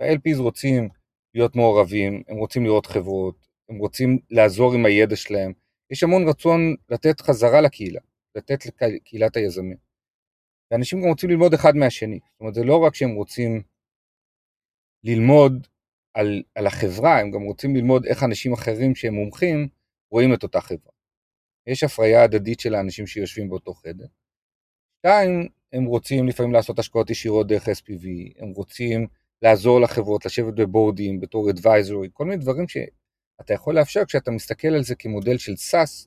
ה-LPs 0.00 0.38
רוצים 0.38 0.88
להיות 1.34 1.56
מעורבים, 1.56 2.22
הם 2.28 2.36
רוצים 2.36 2.64
לראות 2.64 2.86
חברות, 2.86 3.48
הם 3.68 3.78
רוצים 3.78 4.18
לעזור 4.30 4.74
עם 4.74 4.86
הידע 4.86 5.16
שלהם. 5.16 5.52
יש 5.90 6.02
המון 6.02 6.28
רצון 6.28 6.74
לתת 6.88 7.20
חזרה 7.20 7.60
לקהילה, 7.60 8.00
לתת 8.34 8.58
לקהילת 8.66 9.36
היזמים. 9.36 9.76
ואנשים 10.70 11.02
גם 11.02 11.08
רוצים 11.08 11.30
ללמוד 11.30 11.54
אחד 11.54 11.76
מהשני. 11.76 12.18
זאת 12.32 12.40
אומרת, 12.40 12.54
זה 12.54 12.64
לא 12.64 12.78
רק 12.78 12.94
שהם 12.94 13.14
רוצים 13.14 13.62
ללמוד 15.04 15.66
על, 16.14 16.42
על 16.54 16.66
החברה, 16.66 17.20
הם 17.20 17.30
גם 17.30 17.42
רוצים 17.42 17.76
ללמוד 17.76 18.06
איך 18.06 18.22
אנשים 18.22 18.52
אחרים 18.52 18.94
שהם 18.94 19.14
מומחים 19.14 19.68
רואים 20.10 20.34
את 20.34 20.42
אותה 20.42 20.60
חברה. 20.60 20.92
יש 21.66 21.82
הפריה 21.82 22.22
הדדית 22.24 22.60
של 22.60 22.74
האנשים 22.74 23.06
שיושבים 23.06 23.48
באותו 23.48 23.74
חדר. 23.74 24.06
שתיים, 24.98 25.48
הם 25.72 25.84
רוצים 25.84 26.28
לפעמים 26.28 26.52
לעשות 26.52 26.78
השקעות 26.78 27.10
ישירות 27.10 27.46
דרך 27.46 27.68
SPV, 27.68 28.06
הם 28.38 28.48
רוצים 28.48 29.06
לעזור 29.42 29.80
לחברות, 29.80 30.26
לשבת 30.26 30.54
בבורדים, 30.54 31.20
בתור 31.20 31.50
advisory, 31.50 32.08
כל 32.12 32.24
מיני 32.24 32.36
דברים 32.36 32.68
שאתה 32.68 33.54
יכול 33.54 33.74
לאפשר 33.74 34.04
כשאתה 34.04 34.30
מסתכל 34.30 34.68
על 34.68 34.82
זה 34.82 34.94
כמודל 34.94 35.38
של 35.38 35.52
SAS, 35.52 36.06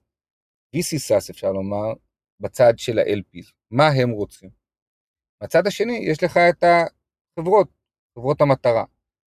VC 0.76 0.98
SAS 0.98 1.32
אפשר 1.32 1.52
לומר, 1.52 1.94
בצד 2.40 2.74
של 2.78 3.00
ה-LPs, 3.00 3.52
מה 3.72 3.88
הם 3.88 4.10
רוצים. 4.10 4.50
מהצד 5.42 5.68
השני, 5.68 5.98
יש 5.98 6.24
לך 6.24 6.38
את 6.38 6.64
החברות, 6.64 7.68
חברות 8.16 8.42
המטרה, 8.42 8.86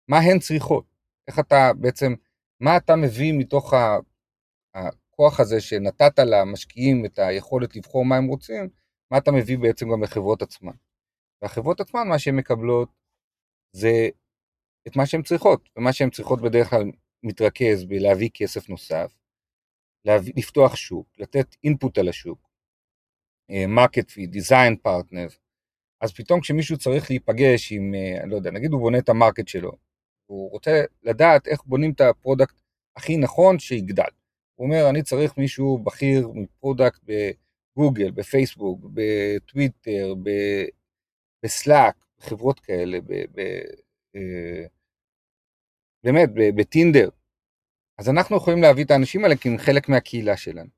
מה 0.08 0.18
הן 0.18 0.38
צריכות, 0.38 0.84
איך 1.28 1.38
אתה 1.38 1.70
בעצם, 1.80 2.14
מה 2.60 2.76
אתה 2.76 2.96
מביא 2.96 3.32
מתוך 3.32 3.74
הכוח 4.74 5.40
הזה 5.40 5.60
שנתת 5.60 6.18
למשקיעים 6.18 7.04
את 7.04 7.18
היכולת 7.18 7.76
לבחור 7.76 8.04
מה 8.04 8.16
הם 8.16 8.26
רוצים, 8.26 8.68
מה 9.10 9.18
אתה 9.18 9.32
מביא 9.32 9.58
בעצם 9.58 9.86
גם 9.92 10.02
לחברות 10.02 10.42
עצמן. 10.42 10.72
והחברות 11.42 11.80
עצמן, 11.80 12.08
מה 12.08 12.18
שהן 12.18 12.36
מקבלות 12.36 12.88
זה 13.72 14.08
את 14.88 14.96
מה 14.96 15.06
שהן 15.06 15.22
צריכות, 15.22 15.68
ומה 15.76 15.92
שהן 15.92 16.10
צריכות 16.10 16.40
בדרך 16.40 16.70
כלל 16.70 16.84
מתרכז 17.22 17.84
בלהביא 17.84 18.30
כסף 18.34 18.68
נוסף, 18.68 19.14
להביא, 20.04 20.32
לפתוח 20.36 20.76
שוק, 20.76 21.06
לתת 21.18 21.56
input 21.64 21.98
על 21.98 22.08
השוק, 22.08 22.50
market 23.68 24.10
fit, 24.10 24.26
design 24.26 24.76
partner, 24.76 25.28
אז 26.00 26.12
פתאום 26.12 26.40
כשמישהו 26.40 26.78
צריך 26.78 27.10
להיפגש 27.10 27.72
עם, 27.72 27.94
אה, 27.94 28.22
אני 28.22 28.30
לא 28.30 28.36
יודע, 28.36 28.50
נגיד 28.50 28.72
הוא 28.72 28.80
בונה 28.80 28.98
את 28.98 29.08
ה 29.08 29.14
market 29.14 29.48
שלו, 29.48 29.72
הוא 30.26 30.50
רוצה 30.50 30.84
לדעת 31.02 31.46
איך 31.46 31.64
בונים 31.64 31.92
את 31.92 32.00
ה 32.00 32.08
product 32.08 32.60
הכי 32.96 33.16
נכון 33.16 33.58
שיגדל. 33.58 34.10
הוא 34.54 34.66
אומר, 34.66 34.90
אני 34.90 35.02
צריך 35.02 35.38
מישהו 35.38 35.78
בכיר 35.78 36.28
מ 36.34 36.42
product 36.42 37.00
בגוגל, 37.72 38.10
בפייסבוק, 38.10 38.80
בטוויטר, 38.94 40.14
בסלאק, 41.44 41.96
חברות 42.18 42.60
כאלה, 42.60 43.00
ב, 43.00 43.12
ב, 43.12 43.40
אה, 44.16 44.66
באמת, 46.04 46.28
בטינדר. 46.56 47.08
אז 47.98 48.08
אנחנו 48.08 48.36
יכולים 48.36 48.62
להביא 48.62 48.84
את 48.84 48.90
האנשים 48.90 49.24
האלה 49.24 49.36
כי 49.36 49.48
הם 49.48 49.58
חלק 49.58 49.88
מהקהילה 49.88 50.36
שלנו. 50.36 50.70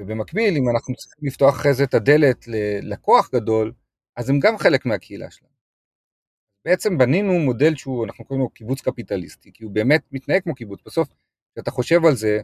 ובמקביל, 0.00 0.56
אם 0.56 0.68
אנחנו 0.74 0.94
צריכים 0.94 1.28
לפתוח 1.28 1.54
אחרי 1.54 1.74
זה 1.74 1.84
את 1.84 1.94
הדלת 1.94 2.48
ללקוח 2.48 3.30
גדול, 3.34 3.72
אז 4.16 4.30
הם 4.30 4.40
גם 4.40 4.58
חלק 4.58 4.86
מהקהילה 4.86 5.30
שלנו. 5.30 5.56
בעצם 6.64 6.98
בנינו 6.98 7.32
מודל 7.32 7.76
שהוא, 7.76 8.04
אנחנו 8.04 8.24
קוראים 8.24 8.42
לו 8.44 8.50
קיבוץ 8.50 8.80
קפיטליסטי, 8.80 9.52
כי 9.52 9.64
הוא 9.64 9.72
באמת 9.72 10.02
מתנהג 10.12 10.42
כמו 10.42 10.54
קיבוץ. 10.54 10.80
בסוף, 10.86 11.08
כשאתה 11.52 11.70
חושב 11.70 12.04
על 12.04 12.14
זה, 12.14 12.40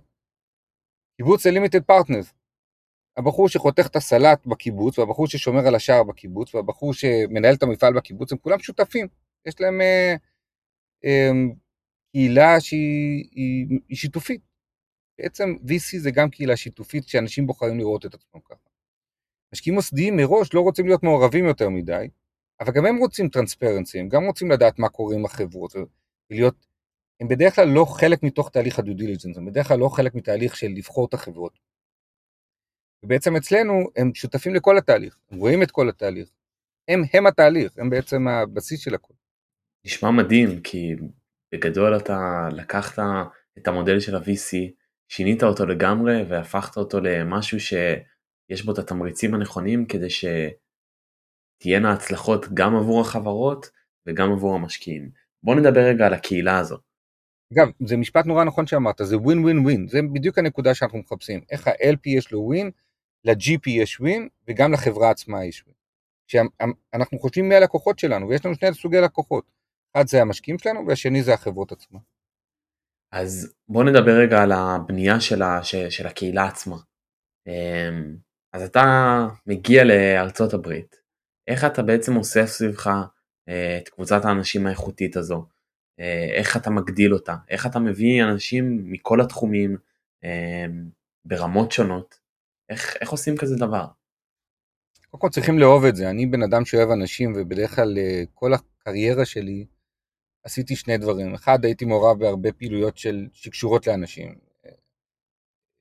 קיבוץ 1.17 1.43
זה 1.43 1.51
limited 1.51 1.83
partners. 1.83 2.35
הבחור 3.17 3.49
שחותך 3.49 3.87
את 3.87 3.97
הסלט 3.97 4.47
בקיבוץ, 4.47 4.99
והבחור 4.99 5.27
ששומר 5.27 5.67
על 5.67 5.75
השער 5.75 6.03
בקיבוץ, 6.03 6.55
והבחור 6.55 6.95
שמנהל 6.95 7.55
את 7.55 7.63
המפעל 7.63 7.93
בקיבוץ, 7.93 8.33
הם 8.33 8.39
כולם 8.39 8.59
שותפים. 8.59 9.07
יש 9.47 9.61
להם 9.61 9.81
אה, 9.81 10.15
אה, 11.05 11.31
קהילה 12.13 12.61
שהיא 12.61 13.29
היא, 13.33 13.67
היא 13.89 13.97
שיתופית. 13.97 14.41
בעצם 15.19 15.55
VC 15.65 15.99
זה 15.99 16.11
גם 16.11 16.31
קהילה 16.31 16.57
שיתופית 16.57 17.09
שאנשים 17.09 17.47
בוחרים 17.47 17.79
לראות 17.79 18.07
את 18.07 18.15
עצמם 18.15 18.41
ככה. 18.45 18.69
משקיעים 19.55 19.75
מוסדיים 19.75 20.17
מראש 20.17 20.55
לא 20.55 20.61
רוצים 20.61 20.87
להיות 20.87 21.03
מעורבים 21.03 21.45
יותר 21.45 21.69
מדי, 21.69 22.09
אבל 22.61 22.73
גם 22.73 22.87
הם 22.87 22.97
רוצים 22.97 23.29
transparency, 23.29 24.01
הם 24.01 24.09
גם 24.09 24.25
רוצים 24.25 24.51
לדעת 24.51 24.79
מה 24.79 24.89
קורה 24.89 25.15
עם 25.15 25.25
החברות, 25.25 25.75
ולהיות, 26.31 26.67
הם 27.21 27.29
בדרך 27.29 27.55
כלל 27.55 27.69
לא 27.69 27.85
חלק 27.85 28.23
מתוך 28.23 28.51
תהליך 28.51 28.79
ה 28.79 28.83
due 28.83 28.95
diligence, 28.97 29.37
הם 29.37 29.47
בדרך 29.47 29.69
כלל 29.69 29.79
לא 29.79 29.89
חלק 29.89 30.15
מתהליך 30.15 30.57
של 30.57 30.69
לבחור 30.69 31.07
את 31.07 31.15
החברות. 31.15 31.59
ובעצם 33.05 33.37
אצלנו 33.37 33.85
הם 33.97 34.15
שותפים 34.15 34.55
לכל 34.55 34.79
התהליך, 34.79 35.19
הם 35.31 35.39
רואים 35.39 35.63
את 35.63 35.71
כל 35.71 35.89
התהליך, 35.89 36.29
הם 36.89 37.03
הם 37.13 37.27
התהליך, 37.27 37.79
הם 37.79 37.91
בעצם 37.91 38.29
הבסיס 38.29 38.81
של 38.81 38.95
הכל. 38.95 39.15
נשמע 39.85 40.11
מדהים, 40.11 40.61
כי 40.61 40.95
בגדול 41.55 41.97
אתה 41.97 42.49
לקחת 42.53 42.99
את 43.59 43.69
המודל 43.69 44.01
של 44.01 44.17
ה-VC, 44.17 44.57
שינית 45.09 45.43
אותו 45.43 45.67
לגמרי 45.67 46.23
והפכת 46.29 46.77
אותו 46.77 47.01
למשהו 47.01 47.61
שיש 47.61 48.65
בו 48.65 48.73
את 48.73 48.79
התמריצים 48.79 49.35
הנכונים 49.35 49.87
כדי 49.87 50.09
שתהיינה 50.11 51.93
הצלחות 51.93 52.47
גם 52.55 52.77
עבור 52.77 53.01
החברות 53.01 53.71
וגם 54.07 54.33
עבור 54.33 54.55
המשקיעים. 54.55 55.11
בוא 55.43 55.55
נדבר 55.55 55.81
רגע 55.81 56.07
על 56.07 56.15
הקהילה 56.15 56.59
הזו. 56.59 56.79
אגב, 57.53 57.69
זה 57.87 57.97
משפט 57.97 58.27
נורא 58.27 58.45
נכון 58.45 58.67
שאמרת, 58.67 59.01
זה 59.03 59.17
ווין 59.17 59.39
ווין 59.39 59.59
ווין, 59.59 59.89
זה 59.89 60.01
בדיוק 60.13 60.39
הנקודה 60.39 60.75
שאנחנו 60.75 60.99
מחפשים, 60.99 61.41
איך 61.51 61.69
ה-LP 61.69 62.01
יש 62.07 62.33
לו 62.33 62.41
ווין, 62.41 62.71
ל-GP 63.25 63.71
יש 63.71 64.01
ווין 64.01 64.29
וגם 64.49 64.73
לחברה 64.73 65.11
עצמה 65.11 65.45
יש 65.45 65.63
ווין. 65.63 65.75
כשאנחנו 66.29 67.19
חושבים 67.19 67.49
מי 67.49 67.55
הלקוחות 67.55 67.99
שלנו, 67.99 68.29
ויש 68.29 68.47
לנו 68.47 68.55
שני 68.55 68.75
סוגי 68.75 68.97
לקוחות, 68.97 69.45
אחד 69.97 70.07
זה 70.07 70.23
המשקיעים 70.23 70.59
שלנו 70.59 70.87
והשני 70.87 71.23
זה 71.23 71.35
החברות 71.35 71.73
עצמן. 71.73 72.01
אז 73.13 73.55
בוא 73.69 73.85
נדבר 73.85 74.19
רגע 74.23 74.43
על 74.43 74.53
הבנייה 74.53 75.21
של, 75.21 75.43
ה, 75.43 75.65
של, 75.65 75.91
של 75.91 76.07
הקהילה 76.07 76.45
עצמה. 76.45 76.77
אמ, 77.47 78.17
אז 78.53 78.63
אתה 78.63 78.83
מגיע 79.47 79.85
לארצות 79.85 80.55
הברית, 80.55 80.97
איך 81.49 81.65
אתה 81.65 81.83
בעצם 81.83 82.17
אוסף 82.17 82.47
סביבך 82.47 82.87
אה, 83.49 83.79
את 83.79 83.89
קבוצת 83.89 84.25
האנשים 84.25 84.67
האיכותית 84.67 85.17
הזו, 85.17 85.47
אה, 86.01 86.29
איך 86.35 86.57
אתה 86.57 86.71
מגדיל 86.71 87.15
אותה, 87.15 87.37
איך 87.49 87.67
אתה 87.67 87.79
מביא 87.79 88.23
אנשים 88.23 88.93
מכל 88.93 89.21
התחומים 89.21 89.77
אמ, 90.25 90.89
ברמות 91.25 91.73
שונות, 91.73 92.21
איך, 92.73 92.97
איך 93.01 93.11
עושים 93.11 93.37
כזה 93.37 93.57
דבר? 93.57 93.87
קודם 95.11 95.21
כל 95.21 95.29
צריכים 95.29 95.59
לאהוב 95.59 95.85
את 95.85 95.97
זה, 95.97 96.11
אני 96.11 96.27
בן 96.27 96.43
אדם 96.43 96.65
שאוהב 96.65 96.91
אנשים 96.91 97.33
ובדרך 97.37 97.75
כלל 97.75 97.99
אה, 97.99 98.23
כל 98.35 98.53
הקריירה 98.55 99.25
שלי 99.25 99.67
עשיתי 100.45 100.77
שני 100.77 100.99
דברים. 100.99 101.35
אחד, 101.35 101.65
הייתי 101.65 101.85
מעורב 101.85 102.19
בהרבה 102.19 102.53
פעילויות 102.53 102.99
של, 102.99 103.27
שקשורות 103.33 103.87
לאנשים. 103.87 104.35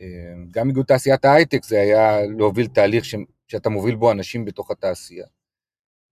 אה, 0.01 0.33
גם 0.51 0.67
איגוד 0.67 0.86
תעשיית 0.86 1.25
ההייטק 1.25 1.63
זה 1.63 1.81
היה 1.81 2.25
להוביל 2.38 2.67
תהליך 2.67 3.05
ש, 3.05 3.15
שאתה 3.48 3.69
מוביל 3.69 3.95
בו 3.95 4.12
אנשים 4.12 4.45
בתוך 4.45 4.71
התעשייה. 4.71 5.25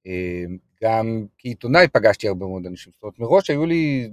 אה, 0.07 0.43
גם 0.83 1.25
כעיתונאי 1.37 1.87
פגשתי 1.87 2.27
הרבה 2.27 2.45
מאוד 2.45 2.65
אנשים, 2.65 2.93
זאת 2.93 3.03
אומרת 3.03 3.19
מראש 3.19 3.49
היו 3.49 3.65
לי 3.65 4.11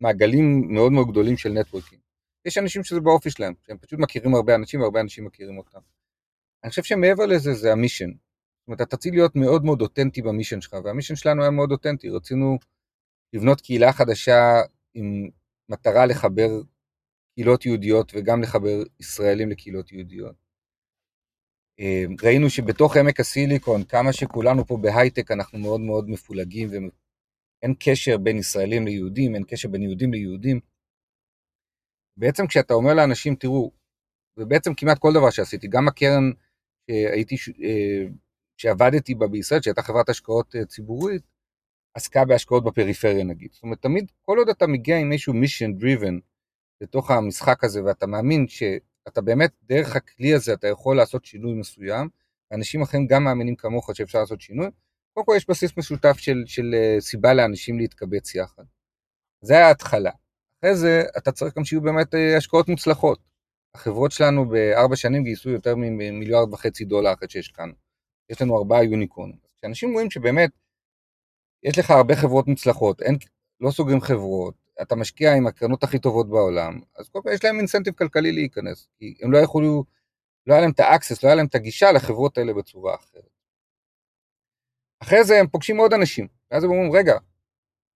מעגלים 0.00 0.62
מאוד 0.68 0.92
מאוד 0.92 1.08
גדולים 1.10 1.36
של 1.36 1.48
נטוורקים. 1.52 1.98
יש 2.44 2.58
אנשים 2.58 2.84
שזה 2.84 3.00
באופי 3.00 3.30
שלהם, 3.30 3.54
שהם 3.66 3.78
פשוט 3.78 3.98
מכירים 3.98 4.34
הרבה 4.34 4.54
אנשים 4.54 4.80
והרבה 4.80 5.00
אנשים 5.00 5.24
מכירים 5.24 5.58
אותם. 5.58 5.80
אני 6.64 6.70
חושב 6.70 6.82
שמעבר 6.82 7.26
לזה 7.26 7.54
זה 7.54 7.72
המישן. 7.72 8.10
זאת 8.10 8.68
אומרת, 8.68 8.80
אתה 8.80 8.96
צריך 8.96 9.14
להיות 9.14 9.36
מאוד 9.36 9.64
מאוד 9.64 9.80
אותנטי 9.80 10.22
במישן 10.22 10.60
שלך, 10.60 10.76
והמישן 10.84 11.16
שלנו 11.16 11.42
היה 11.42 11.50
מאוד 11.50 11.72
אותנטי, 11.72 12.08
רצינו 12.08 12.58
לבנות 13.32 13.60
קהילה 13.60 13.92
חדשה 13.92 14.60
עם 14.94 15.28
מטרה 15.68 16.06
לחבר 16.06 16.48
קהילות 17.34 17.66
יהודיות 17.66 18.12
וגם 18.14 18.42
לחבר 18.42 18.82
ישראלים 19.00 19.50
לקהילות 19.50 19.92
יהודיות. 19.92 20.36
אה, 21.80 22.04
ראינו 22.22 22.50
שבתוך 22.50 22.96
עמק 22.96 23.20
הסיליקון, 23.20 23.84
כמה 23.84 24.12
שכולנו 24.12 24.66
פה 24.66 24.78
בהייטק, 24.82 25.30
אנחנו 25.30 25.58
מאוד 25.58 25.80
מאוד 25.80 26.08
מפולגים, 26.08 26.68
ואין 26.70 27.74
קשר 27.78 28.18
בין 28.18 28.36
ישראלים 28.38 28.86
ליהודים, 28.86 29.34
אין 29.34 29.44
קשר 29.48 29.68
בין 29.68 29.82
יהודים 29.82 30.12
ליהודים. 30.12 30.60
בעצם 32.16 32.46
כשאתה 32.46 32.74
אומר 32.74 32.94
לאנשים, 32.94 33.34
תראו, 33.34 33.72
ובעצם 34.36 34.74
כמעט 34.74 34.98
כל 34.98 35.12
דבר 35.14 35.30
שעשיתי, 35.30 35.68
גם 35.68 35.88
הקרן 35.88 36.30
שהייתי, 36.90 37.36
אה, 37.64 38.06
שעבדתי 38.56 39.14
בה 39.14 39.26
בישראל, 39.26 39.62
שהייתה 39.62 39.82
חברת 39.82 40.08
השקעות 40.08 40.56
אה, 40.56 40.64
ציבורית, 40.64 41.22
עסקה 41.94 42.24
בהשקעות 42.24 42.64
בפריפריה 42.64 43.24
נגיד. 43.24 43.52
זאת 43.52 43.62
אומרת, 43.62 43.82
תמיד, 43.82 44.12
כל 44.22 44.38
עוד 44.38 44.48
אתה 44.48 44.66
מגיע 44.66 44.98
עם 44.98 45.12
איזשהו 45.12 45.32
mission 45.32 45.82
driven 45.82 46.20
לתוך 46.80 47.10
המשחק 47.10 47.64
הזה, 47.64 47.84
ואתה 47.84 48.06
מאמין 48.06 48.48
שאתה 48.48 49.20
באמת, 49.20 49.50
דרך 49.62 49.96
הכלי 49.96 50.34
הזה 50.34 50.52
אתה 50.52 50.68
יכול 50.68 50.96
לעשות 50.96 51.24
שינוי 51.24 51.54
מסוים, 51.54 52.08
ואנשים 52.50 52.82
אחרים 52.82 53.06
גם 53.06 53.24
מאמינים 53.24 53.56
כמוך 53.56 53.90
שאפשר 53.94 54.18
לעשות 54.18 54.40
שינוי, 54.40 54.66
קודם 55.14 55.26
כל 55.26 55.34
יש 55.36 55.48
בסיס 55.48 55.76
משותף 55.76 56.16
של, 56.18 56.42
של 56.46 56.74
אה, 56.74 57.00
סיבה 57.00 57.34
לאנשים 57.34 57.78
להתקבץ 57.78 58.34
יחד. 58.34 58.62
זה 59.40 59.64
ההתחלה. 59.64 60.10
אחרי 60.60 60.76
זה 60.76 61.02
אתה 61.18 61.32
צריך 61.32 61.56
גם 61.58 61.64
שיהיו 61.64 61.80
באמת 61.80 62.14
השקעות 62.36 62.68
מוצלחות. 62.68 63.18
החברות 63.76 64.12
שלנו 64.12 64.48
בארבע 64.48 64.96
שנים 64.96 65.24
גייסו 65.24 65.50
יותר 65.50 65.74
ממיליארד 65.76 66.52
וחצי 66.52 66.84
דולר 66.84 67.12
אחרי 67.12 67.28
כאן. 67.54 67.70
יש 68.30 68.42
לנו 68.42 68.58
ארבעה 68.58 68.84
יוניקורנים. 68.84 69.36
כשאנשים 69.56 69.92
רואים 69.92 70.10
שבאמת 70.10 70.50
יש 71.62 71.78
לך 71.78 71.90
הרבה 71.90 72.16
חברות 72.16 72.46
מוצלחות, 72.46 73.02
אין, 73.02 73.16
לא 73.60 73.70
סוגרים 73.70 74.00
חברות, 74.00 74.54
אתה 74.82 74.96
משקיע 74.96 75.34
עם 75.34 75.46
הקרנות 75.46 75.82
הכי 75.82 75.98
טובות 75.98 76.28
בעולם, 76.28 76.80
אז 76.96 77.08
כל 77.08 77.20
פעם 77.24 77.32
יש 77.32 77.44
להם 77.44 77.58
incentive 77.58 77.94
כלכלי 77.94 78.32
להיכנס, 78.32 78.88
כי 78.98 79.14
הם 79.22 79.32
לא 79.32 79.38
יכולו, 79.38 79.84
לא 80.46 80.54
היה 80.54 80.60
להם 80.60 80.70
את 80.70 80.80
ה 80.80 80.85
access, 80.85 81.22
לא 81.22 81.28
היה 81.28 81.36
להם 81.36 81.46
את 81.46 81.54
הגישה 81.54 81.92
לחברות 81.92 82.38
האלה 82.38 82.52
בצורה 82.54 82.94
אחרת. 82.94 83.28
אחרי 85.02 85.24
זה 85.24 85.40
הם 85.40 85.46
פוגשים 85.46 85.76
עוד 85.76 85.92
אנשים, 85.92 86.28
ואז 86.50 86.64
הם 86.64 86.70
אומרים, 86.70 86.92
רגע, 86.92 87.18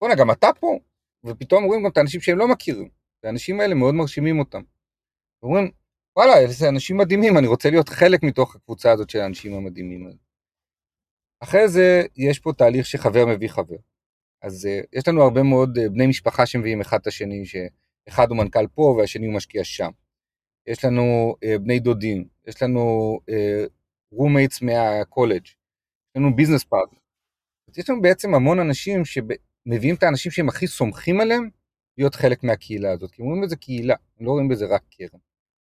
בוא'נה, 0.01 0.15
גם 0.15 0.31
אתה 0.31 0.50
פה? 0.59 0.79
ופתאום 1.25 1.63
רואים 1.63 1.83
גם 1.83 1.91
את 1.91 1.98
האנשים 1.98 2.21
שהם 2.21 2.38
לא 2.38 2.48
מכירים, 2.48 2.89
והאנשים 3.24 3.59
האלה 3.59 3.75
מאוד 3.75 3.95
מרשימים 3.95 4.39
אותם. 4.39 4.62
אומרים, 5.43 5.72
וואלה, 6.15 6.38
איזה 6.38 6.69
אנשים 6.69 6.98
מדהימים, 6.98 7.38
אני 7.38 7.48
רוצה 7.48 7.69
להיות 7.69 7.89
חלק 7.89 8.24
מתוך 8.24 8.55
הקבוצה 8.55 8.91
הזאת 8.91 9.10
של 9.10 9.19
האנשים 9.19 9.53
המדהימים 9.53 10.05
האלה. 10.05 10.17
אחרי 11.39 11.67
זה 11.67 12.03
יש 12.17 12.39
פה 12.39 12.53
תהליך 12.53 12.86
שחבר 12.86 13.25
מביא 13.25 13.50
חבר. 13.50 13.75
אז 14.41 14.65
uh, 14.65 14.88
יש 14.93 15.08
לנו 15.08 15.24
הרבה 15.24 15.43
מאוד 15.43 15.77
uh, 15.77 15.89
בני 15.89 16.08
משפחה 16.08 16.46
שמביאים 16.46 16.81
אחד 16.81 16.98
את 17.01 17.08
השני, 17.08 17.43
שאחד 17.46 18.29
הוא 18.29 18.38
מנכ"ל 18.38 18.67
פה 18.67 18.81
והשני 18.81 19.25
הוא 19.25 19.36
משקיע 19.36 19.63
שם. 19.63 19.89
יש 20.67 20.86
לנו 20.86 21.36
uh, 21.46 21.60
בני 21.60 21.79
דודים, 21.79 22.27
יש 22.48 22.63
לנו 22.63 23.17
uh, 23.29 24.65
מהקולג', 24.65 25.46
יש 25.46 26.15
לנו 26.15 26.36
ביזנס 26.36 26.63
פארט. 26.63 26.89
יש 27.77 27.89
לנו 27.89 28.01
בעצם 28.01 28.34
המון 28.34 28.60
אנשים 28.60 29.03
שמביאים 29.05 29.96
את 29.96 30.03
האנשים 30.03 30.31
שהם 30.31 30.50
הכי 30.50 30.67
סומכים 30.67 31.22
עליהם 31.22 31.50
להיות 31.98 32.15
חלק 32.15 32.43
מהקהילה 32.43 32.91
הזאת, 32.91 33.12
כי 33.12 33.22
הם 33.22 33.27
רואים 33.27 33.43
בזה 33.43 33.55
קהילה, 33.55 33.96
הם 34.19 34.25
לא 34.25 34.31
רואים 34.31 34.48
בזה 34.48 34.65
רק 34.65 34.81
קרן. 34.98 35.19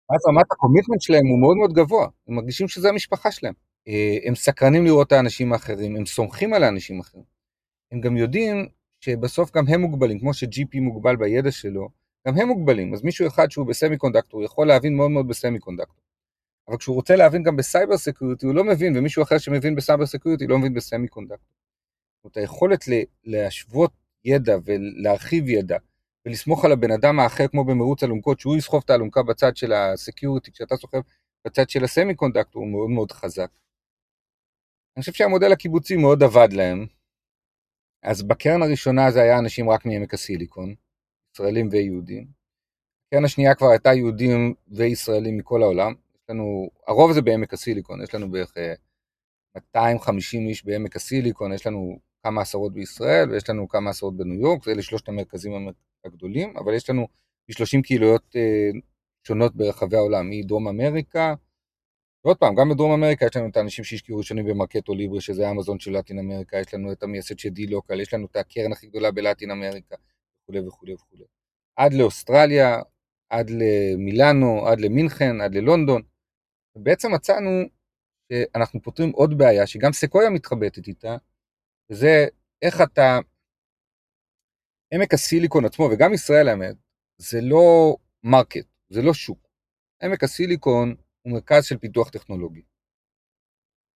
אז 0.09 0.19
רמת 0.29 0.51
ה 0.51 0.56
commitment 0.56 1.01
שלהם 1.01 1.27
הוא 1.27 1.39
מאוד 1.39 1.57
מאוד 1.57 1.73
גבוה, 1.73 2.07
הם 2.27 2.35
מרגישים 2.35 2.67
שזה 2.67 2.89
המשפחה 2.89 3.31
שלהם. 3.31 3.53
אה, 3.87 4.17
הם 4.25 4.35
סקרנים 4.35 4.85
לראות 4.85 5.07
את 5.07 5.11
האנשים 5.11 5.53
האחרים, 5.53 5.95
הם 5.95 6.05
סומכים 6.05 6.53
על 6.53 6.63
האנשים 6.63 6.97
האחרים. 6.97 7.23
הם 7.91 8.01
גם 8.01 8.17
יודעים 8.17 8.67
שבסוף 8.99 9.51
גם 9.51 9.67
הם 9.67 9.81
מוגבלים, 9.81 10.19
כמו 10.19 10.33
ש-GP 10.33 10.79
מוגבל 10.81 11.15
בידע 11.15 11.51
שלו, 11.51 11.89
גם 12.27 12.37
הם 12.37 12.47
מוגבלים. 12.47 12.93
אז 12.93 13.03
מישהו 13.03 13.27
אחד 13.27 13.51
שהוא 13.51 13.67
ב 13.67 13.97
semiconductor 13.97 14.43
יכול 14.43 14.67
להבין 14.67 14.95
מאוד 14.95 15.11
מאוד 15.11 15.27
ב 15.27 15.59
semiconductor. 15.59 16.03
אבל 16.67 16.77
כשהוא 16.77 16.95
רוצה 16.95 17.15
להבין 17.15 17.43
גם 17.43 17.55
ב 17.55 17.62
cyber 17.62 17.97
security 17.97 18.45
הוא 18.45 18.55
לא 18.55 18.63
מבין, 18.63 18.97
ומישהו 18.97 19.23
אחר 19.23 19.37
שמבין 19.37 19.75
ב 19.75 19.80
cyber 19.80 20.05
security 20.05 20.47
לא 20.47 20.59
מבין 20.59 20.73
ב 20.73 21.07
semiconductor. 21.07 21.53
זאת 22.17 22.23
אומרת, 22.23 22.37
היכולת 22.37 22.85
להשוות 23.23 23.91
ידע 24.25 24.57
ולהרחיב 24.65 25.49
ידע 25.49 25.77
ולסמוך 26.25 26.65
על 26.65 26.71
הבן 26.71 26.91
אדם 26.91 27.19
האחר 27.19 27.47
כמו 27.47 27.65
במרוץ 27.65 28.03
אלונקות, 28.03 28.39
שהוא 28.39 28.55
יסחוב 28.55 28.81
את 28.85 28.89
האלונקה 28.89 29.23
בצד 29.23 29.57
של 29.57 29.73
ה 29.73 29.81
security, 29.81 30.51
כשאתה 30.51 30.75
סוחב 30.75 31.01
בצד 31.45 31.69
של 31.69 31.83
ה 31.83 32.15
semiconductor, 32.15 32.61
הוא 32.61 32.71
מאוד 32.71 32.89
מאוד 32.89 33.11
חזק. 33.11 33.49
אני 34.97 35.01
חושב 35.01 35.13
שהמודל 35.13 35.51
הקיבוצי 35.51 35.95
מאוד 35.97 36.23
עבד 36.23 36.53
להם. 36.53 36.85
אז 38.03 38.23
בקרן 38.23 38.61
הראשונה 38.61 39.11
זה 39.11 39.21
היה 39.21 39.39
אנשים 39.39 39.69
רק 39.69 39.85
מעמק 39.85 40.13
הסיליקון, 40.13 40.75
ישראלים 41.35 41.69
ויהודים. 41.71 42.27
בקרן 43.07 43.25
השנייה 43.25 43.55
כבר 43.55 43.67
הייתה 43.67 43.93
יהודים 43.93 44.53
וישראלים 44.67 45.37
מכל 45.37 45.63
העולם. 45.63 45.93
יש 46.15 46.29
לנו, 46.29 46.69
הרוב 46.87 47.13
זה 47.13 47.21
בעמק 47.21 47.53
הסיליקון, 47.53 48.01
יש 48.01 48.15
לנו 48.15 48.31
בערך 48.31 48.53
250 49.55 50.41
אה, 50.43 50.49
איש 50.49 50.65
בעמק 50.65 50.95
הסיליקון, 50.95 51.53
יש 51.53 51.67
לנו 51.67 51.99
כמה 52.23 52.41
עשרות 52.41 52.73
בישראל 52.73 53.29
ויש 53.29 53.49
לנו 53.49 53.67
כמה 53.69 53.89
עשרות 53.89 54.17
בניו 54.17 54.41
יורק, 54.41 54.67
אלה 54.67 54.81
שלושת 54.81 55.09
המרכזים 55.09 55.53
הגדולים, 56.05 56.57
אבל 56.57 56.73
יש 56.73 56.89
לנו 56.89 57.07
30 57.51 57.81
קהילויות 57.81 58.35
אה, 58.35 58.79
שונות 59.27 59.55
ברחבי 59.55 59.97
העולם, 59.97 60.29
מדרום 60.29 60.67
אמריקה, 60.67 61.33
ועוד 62.25 62.37
פעם, 62.37 62.55
גם 62.55 62.69
בדרום 62.69 62.91
אמריקה 62.91 63.25
יש 63.25 63.37
לנו 63.37 63.49
את 63.49 63.57
האנשים 63.57 63.85
שהשקיעו 63.85 64.17
ראשונים 64.17 64.45
במרקטו 64.45 64.93
ליברה, 64.93 65.21
שזה 65.21 65.47
האמזון 65.47 65.79
של 65.79 65.91
לטין 65.97 66.19
אמריקה, 66.19 66.57
יש 66.57 66.73
לנו 66.73 66.91
את 66.91 67.03
המייסד 67.03 67.39
של 67.39 67.49
די-לוקל, 67.49 67.99
יש 67.99 68.13
לנו 68.13 68.25
את 68.25 68.35
הקרן 68.35 68.71
הכי 68.71 68.87
גדולה 68.87 69.11
בלטין 69.11 69.51
אמריקה, 69.51 69.95
וכולי 70.43 70.67
וכולי 70.67 70.93
וכולי. 70.93 71.23
עד 71.75 71.93
לאוסטרליה, 71.93 72.81
עד 73.29 73.49
למילאנו, 73.49 74.67
עד 74.67 74.79
למינכן, 74.81 75.41
עד 75.41 75.55
ללונדון. 75.55 76.01
ובעצם 76.75 77.11
מצאנו 77.11 77.49
שאנחנו 78.31 78.81
פותרים 78.81 79.09
עוד 79.09 79.37
בעיה, 79.37 79.67
שגם 79.67 79.93
סקויה 79.93 80.29
מתחבטת 80.29 80.87
איתה, 80.87 81.17
וזה 81.89 82.25
איך 82.61 82.81
אתה 82.81 83.19
עמק 84.93 85.13
הסיליקון 85.13 85.65
עצמו, 85.65 85.89
וגם 85.91 86.13
ישראל 86.13 86.47
האמת, 86.47 86.75
זה 87.17 87.41
לא 87.41 87.95
market, 88.23 88.65
זה 88.89 89.01
לא 89.01 89.13
שוק. 89.13 89.47
עמק 90.03 90.23
הסיליקון 90.23 90.95
הוא 91.21 91.33
מרכז 91.33 91.65
של 91.65 91.77
פיתוח 91.77 92.09
טכנולוגי. 92.09 92.61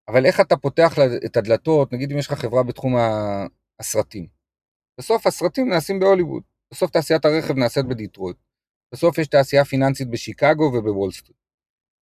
אבל 0.08 0.26
איך 0.26 0.40
אתה 0.42 0.58
פותח 0.58 0.94
את 1.26 1.38
הדלתות, 1.38 1.94
נגיד 1.94 2.12
אם 2.12 2.18
יש 2.18 2.28
לך 2.28 2.34
חברה 2.34 2.64
בתחום 2.64 2.94
הסרטים. 3.80 4.28
בסוף 5.00 5.28
הסרטים 5.28 5.70
נעשים 5.70 6.00
בהוליווד, 6.00 6.44
בסוף 6.74 6.92
תעשיית 6.92 7.26
הרכב 7.26 7.58
נעשית 7.58 7.86
בדיטרויט, 7.86 8.38
בסוף 8.94 9.18
יש 9.18 9.28
תעשייה 9.28 9.66
פיננסית 9.66 10.10
בשיקגו 10.10 10.64
ובוול 10.64 11.12
סטריט. 11.12 11.38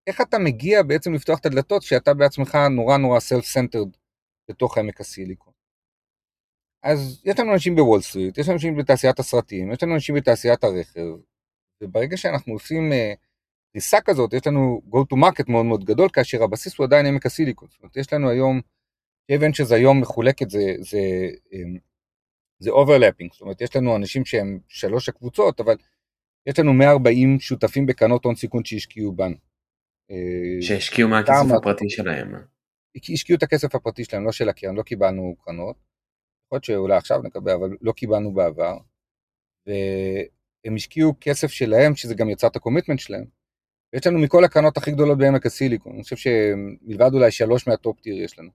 איך 0.07 0.21
אתה 0.21 0.37
מגיע 0.39 0.83
בעצם 0.83 1.13
לפתוח 1.13 1.39
את 1.39 1.45
הדלתות 1.45 1.81
כשאתה 1.81 2.13
בעצמך 2.13 2.57
נורא 2.75 2.97
נורא 2.97 3.19
self 3.19 3.45
centered 3.45 3.89
בתוך 4.49 4.77
עמק 4.77 5.01
הסיליקון. 5.01 5.52
אז 6.83 7.21
יש 7.25 7.39
לנו 7.39 7.53
אנשים 7.53 7.75
בוול 7.75 8.01
סטריט, 8.01 8.37
יש 8.37 8.47
לנו 8.47 8.53
אנשים 8.53 8.75
בתעשיית 8.75 9.19
הסרטים, 9.19 9.71
יש 9.71 9.83
לנו 9.83 9.93
אנשים 9.93 10.15
בתעשיית 10.15 10.63
הרכב, 10.63 11.07
וברגע 11.83 12.17
שאנחנו 12.17 12.53
עושים 12.53 12.91
פריסה 13.73 14.01
כזאת, 14.01 14.33
יש 14.33 14.47
לנו 14.47 14.81
go 14.89 14.97
to 15.13 15.17
market 15.17 15.51
מאוד 15.51 15.65
מאוד 15.65 15.85
גדול, 15.85 16.09
כאשר 16.13 16.43
הבסיס 16.43 16.77
הוא 16.77 16.85
עדיין 16.85 17.05
עמק 17.05 17.25
הסיליקון. 17.25 17.67
זאת 17.71 17.79
אומרת, 17.79 17.97
יש 17.97 18.13
לנו 18.13 18.29
היום, 18.29 18.61
K-Ventures 19.31 19.75
היום 19.75 20.01
מחולקת, 20.01 20.49
זה, 20.49 20.75
זה, 20.79 20.99
אמ, 21.53 21.77
זה 22.59 22.69
overlapping, 22.69 23.33
זאת 23.33 23.41
אומרת, 23.41 23.61
יש 23.61 23.75
לנו 23.75 23.95
אנשים 23.95 24.25
שהם 24.25 24.59
שלוש 24.67 25.09
הקבוצות, 25.09 25.59
אבל 25.59 25.75
יש 26.45 26.59
לנו 26.59 26.73
140 26.73 27.39
שותפים 27.39 27.85
בקרנות 27.85 28.25
הון 28.25 28.35
סיכון 28.35 28.65
שהשקיעו 28.65 29.11
בנו. 29.11 29.35
אה, 30.11 30.61
שהשקיעו 30.61 31.09
מהכסף 31.09 31.51
הפרטי 31.57 31.89
שלהם. 31.89 32.33
השקיעו 33.13 33.37
את 33.37 33.43
הכסף 33.43 33.75
הפרטי 33.75 34.03
שלהם, 34.03 34.25
לא 34.25 34.31
של 34.31 34.49
הקרן, 34.49 34.75
לא 34.75 34.83
קיבלנו 34.83 35.35
קרנות. 35.39 35.92
יכול 36.53 36.73
להיות 36.73 36.79
שאולי 36.81 36.97
עכשיו 36.97 37.21
נקבל, 37.21 37.51
אבל 37.51 37.77
לא 37.81 37.91
קיבלנו 37.91 38.33
בעבר. 38.33 38.77
והם 39.67 40.75
השקיעו 40.75 41.13
כסף 41.21 41.47
שלהם, 41.47 41.95
שזה 41.95 42.15
גם 42.15 42.29
יצר 42.29 42.47
את 42.47 42.55
ה 42.55 42.59
commitment 42.59 42.99
שלהם. 42.99 43.25
ויש 43.93 44.07
לנו 44.07 44.19
מכל 44.19 44.43
הקרנות 44.43 44.77
הכי 44.77 44.91
גדולות 44.91 45.17
בעמק 45.17 45.45
הסיליקון, 45.45 45.93
אני 45.93 46.03
חושב 46.03 46.15
שמלבד 46.15 47.13
אולי 47.13 47.31
שלוש 47.31 47.67
מה 47.67 47.80
top 47.80 47.99
tier 47.99 48.23
יש 48.23 48.39
לנו. 48.39 48.49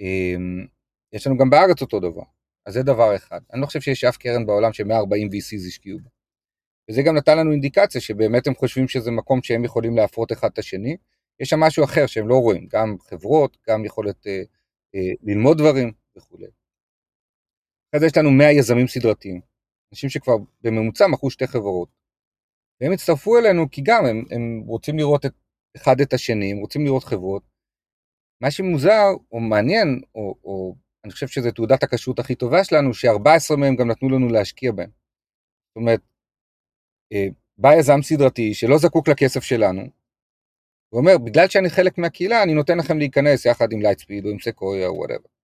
אמ, 0.00 0.66
יש 1.12 1.26
לנו 1.26 1.36
גם 1.36 1.50
בארץ 1.50 1.82
אותו 1.82 2.00
דבר, 2.00 2.22
אז 2.66 2.74
זה 2.74 2.82
דבר 2.82 3.16
אחד. 3.16 3.40
אני 3.52 3.60
לא 3.60 3.66
חושב 3.66 3.80
שיש 3.80 4.04
אף 4.04 4.16
קרן 4.16 4.46
בעולם 4.46 4.72
ש-140 4.72 5.30
VCs 5.32 5.66
השקיעו 5.68 5.98
בה. 5.98 6.10
וזה 6.90 7.02
גם 7.02 7.16
נתן 7.16 7.38
לנו 7.38 7.52
אינדיקציה 7.52 8.00
שבאמת 8.00 8.46
הם 8.46 8.54
חושבים 8.54 8.88
שזה 8.88 9.10
מקום 9.10 9.42
שהם 9.42 9.64
יכולים 9.64 9.96
להפרות 9.96 10.32
אחד 10.32 10.48
את 10.52 10.58
השני. 10.58 10.96
יש 11.40 11.48
שם 11.48 11.60
משהו 11.60 11.84
אחר 11.84 12.06
שהם 12.06 12.28
לא 12.28 12.36
רואים, 12.36 12.66
גם 12.70 12.96
חברות, 13.00 13.56
גם 13.68 13.84
יכולת 13.84 14.26
אה, 14.26 14.42
אה, 14.94 15.12
ללמוד 15.22 15.58
דברים 15.58 15.92
וכולי. 16.16 16.46
זה 17.94 18.06
יש 18.06 18.16
לנו 18.16 18.30
100 18.30 18.52
יזמים 18.52 18.86
סדרתיים, 18.86 19.40
אנשים 19.92 20.10
שכבר 20.10 20.36
בממוצע 20.60 21.06
מכרו 21.06 21.30
שתי 21.30 21.46
חברות. 21.46 21.88
והם 22.80 22.92
הצטרפו 22.92 23.38
אלינו 23.38 23.70
כי 23.70 23.82
גם 23.84 24.06
הם, 24.06 24.24
הם 24.30 24.62
רוצים 24.66 24.98
לראות 24.98 25.26
את 25.26 25.32
אחד 25.76 26.00
את 26.00 26.12
השני, 26.12 26.52
הם 26.52 26.58
רוצים 26.58 26.84
לראות 26.84 27.04
חברות. 27.04 27.42
מה 28.40 28.50
שמוזר 28.50 29.04
או 29.32 29.40
מעניין, 29.40 30.00
או, 30.14 30.34
או 30.44 30.74
אני 31.04 31.12
חושב 31.12 31.28
שזו 31.28 31.50
תעודת 31.50 31.82
הכשרות 31.82 32.18
הכי 32.18 32.34
טובה 32.34 32.64
שלנו, 32.64 32.94
ש-14 32.94 33.56
מהם 33.56 33.76
גם 33.76 33.90
נתנו 33.90 34.08
לנו 34.08 34.28
להשקיע 34.28 34.72
בהם. 34.72 34.90
זאת 35.68 35.76
אומרת, 35.76 36.00
אה, 37.12 37.26
בא 37.58 37.74
יזם 37.74 38.02
סדרתי 38.02 38.54
שלא 38.54 38.78
זקוק 38.78 39.08
לכסף 39.08 39.42
שלנו, 39.42 39.82
הוא 40.88 41.00
אומר, 41.00 41.18
בגלל 41.18 41.48
שאני 41.48 41.70
חלק 41.70 41.98
מהקהילה, 41.98 42.42
אני 42.42 42.54
נותן 42.54 42.78
לכם 42.78 42.98
להיכנס 42.98 43.46
יחד 43.46 43.72
עם 43.72 43.82
לייטספיד 43.82 44.24
או 44.24 44.30
עם 44.30 44.38
סקויה 44.38 44.86
או 44.86 44.94
וואטאבר. 44.94 45.35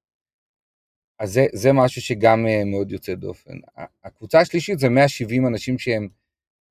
אז 1.23 1.33
זה, 1.33 1.47
זה 1.53 1.73
משהו 1.73 2.03
שגם 2.03 2.47
uh, 2.47 2.65
מאוד 2.65 2.93
יוצא 2.93 3.15
דופן. 3.15 3.55
הקבוצה 4.05 4.41
השלישית 4.41 4.79
זה 4.79 4.89
170 4.89 5.47
אנשים 5.47 5.79
שהם 5.79 6.09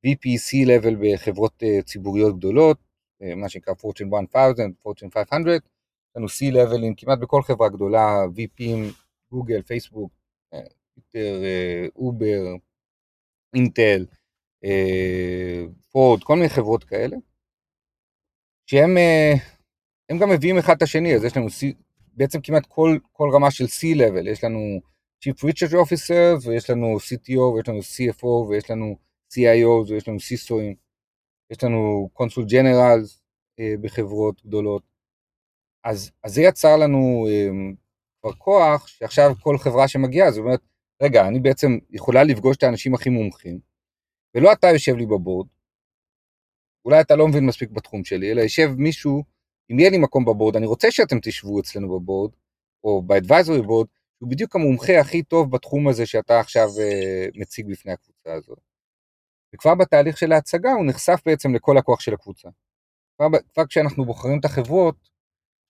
VP, 0.08 0.68
C-level 0.68 0.96
בחברות 1.02 1.64
uh, 1.64 1.84
ציבוריות 1.84 2.38
גדולות, 2.38 2.78
uh, 3.24 3.36
מה 3.36 3.50
שנקרא 3.50 3.74
Fortune 3.74 4.36
1000, 4.36 4.72
Fortune 4.88 5.10
500, 5.14 5.48
יש 5.56 6.16
לנו 6.16 6.28
C-Level 6.28 6.79
ים 6.79 6.94
כמעט 6.98 7.20
בכל 7.20 7.42
חברה 7.42 7.70
גדולה, 7.70 8.24
VP 8.26 8.53
ים, 8.53 8.94
גוגל, 9.32 9.62
פייסבוק, 9.62 10.12
טוויטר, 10.94 11.44
אובר, 11.96 12.56
אינטל, 13.56 14.06
פורד, 15.92 16.24
כל 16.24 16.36
מיני 16.36 16.50
חברות 16.50 16.84
כאלה, 16.84 17.18
שהם 18.66 18.98
הם 20.10 20.18
גם 20.18 20.30
מביאים 20.30 20.58
אחד 20.58 20.76
את 20.76 20.82
השני, 20.82 21.16
אז 21.16 21.24
יש 21.24 21.38
לנו 21.38 21.50
בעצם 22.12 22.41
כמעט 22.41 22.65
כל, 22.65 22.97
כל 23.12 23.30
רמה 23.34 23.52
של 23.52 23.65
C-Level, 23.65 24.30
יש 24.30 24.43
לנו 24.43 24.80
Chief 25.26 25.38
Research 25.43 25.74
Officer, 25.74 26.47
ויש 26.47 26.69
לנו 26.69 26.97
CTO, 26.97 27.39
ויש 27.39 27.69
לנו 27.69 27.80
CFO, 27.80 28.50
ויש 28.50 28.71
לנו 28.71 28.95
CIO, 29.34 29.89
ויש 29.89 30.08
לנו 30.08 30.17
CISOים, 30.17 30.76
יש 31.52 31.63
לנו 31.63 32.10
קונסול 32.13 32.45
ג'נרלס 32.45 33.21
בחברות 33.82 34.45
גדולות. 34.45 34.84
אז, 35.84 36.12
אז 36.24 36.34
זה 36.34 36.41
יצר 36.41 36.78
לנו 36.78 37.28
אה, 37.30 37.50
כבר 38.21 38.34
כוח, 38.34 38.88
שעכשיו 38.88 39.32
כל 39.41 39.58
חברה 39.58 39.88
שמגיעה, 39.88 40.32
זאת 40.32 40.39
אומרת, 40.39 40.60
רגע, 41.02 41.28
אני 41.28 41.39
בעצם 41.39 41.78
יכולה 41.89 42.24
לפגוש 42.24 42.58
את 42.58 42.63
האנשים 42.63 42.93
הכי 42.93 43.10
מומחים, 43.10 43.60
ולא 44.36 44.54
אתה 44.54 44.67
יושב 44.67 44.95
לי 44.95 45.06
בבורד, 45.06 45.47
אולי 46.86 47.02
אתה 47.02 47.15
לא 47.15 47.28
מבין 47.28 47.45
מספיק 47.45 47.69
בתחום 47.69 48.04
שלי, 48.04 48.32
אלא 48.32 48.41
יושב 48.41 48.69
מישהו, 48.78 49.24
אם 49.72 49.80
יהיה 49.80 49.90
לי 49.90 49.98
מקום 49.98 50.26
בבורד, 50.26 50.56
אני 50.56 50.66
רוצה 50.66 50.92
שאתם 50.92 51.20
תשבו 51.22 51.60
אצלנו 51.60 52.00
בבורד, 52.00 52.32
או 52.84 53.02
ב-advisory 53.02 53.64
board, 53.64 53.88
הוא 54.18 54.30
בדיוק 54.30 54.56
המומחה 54.56 55.00
הכי 55.00 55.24
טוב 55.24 55.52
בתחום 55.52 55.88
הזה 55.88 56.06
שאתה 56.06 56.40
עכשיו 56.40 56.68
uh, 56.68 57.40
מציג 57.40 57.72
בפני 57.72 57.92
הקבוצה 57.92 58.34
הזאת. 58.34 58.60
וכבר 59.56 59.76
בתהליך 59.76 60.18
של 60.18 60.32
ההצגה 60.32 60.72
הוא 60.72 60.86
נחשף 60.86 61.22
בעצם 61.26 61.56
לכל 61.56 61.78
הכוח 61.78 62.00
של 62.00 62.14
הקבוצה. 62.14 62.50
כבר, 63.18 63.28
כבר 63.54 63.66
כשאנחנו 63.66 64.06
בוחרים 64.06 64.40
את 64.40 64.46
החברות, 64.46 65.10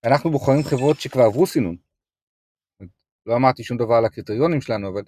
אנחנו 0.06 0.32
בוחרים 0.32 0.64
חברות 0.64 1.02
שכבר 1.02 1.24
עברו 1.24 1.48
סינון. 1.48 1.76
לא 3.26 3.36
אמרתי 3.36 3.64
שום 3.64 3.78
דבר 3.78 3.94
על 3.94 4.06
הקריטריונים 4.06 4.62
שלנו, 4.62 4.90
אבל 4.90 5.02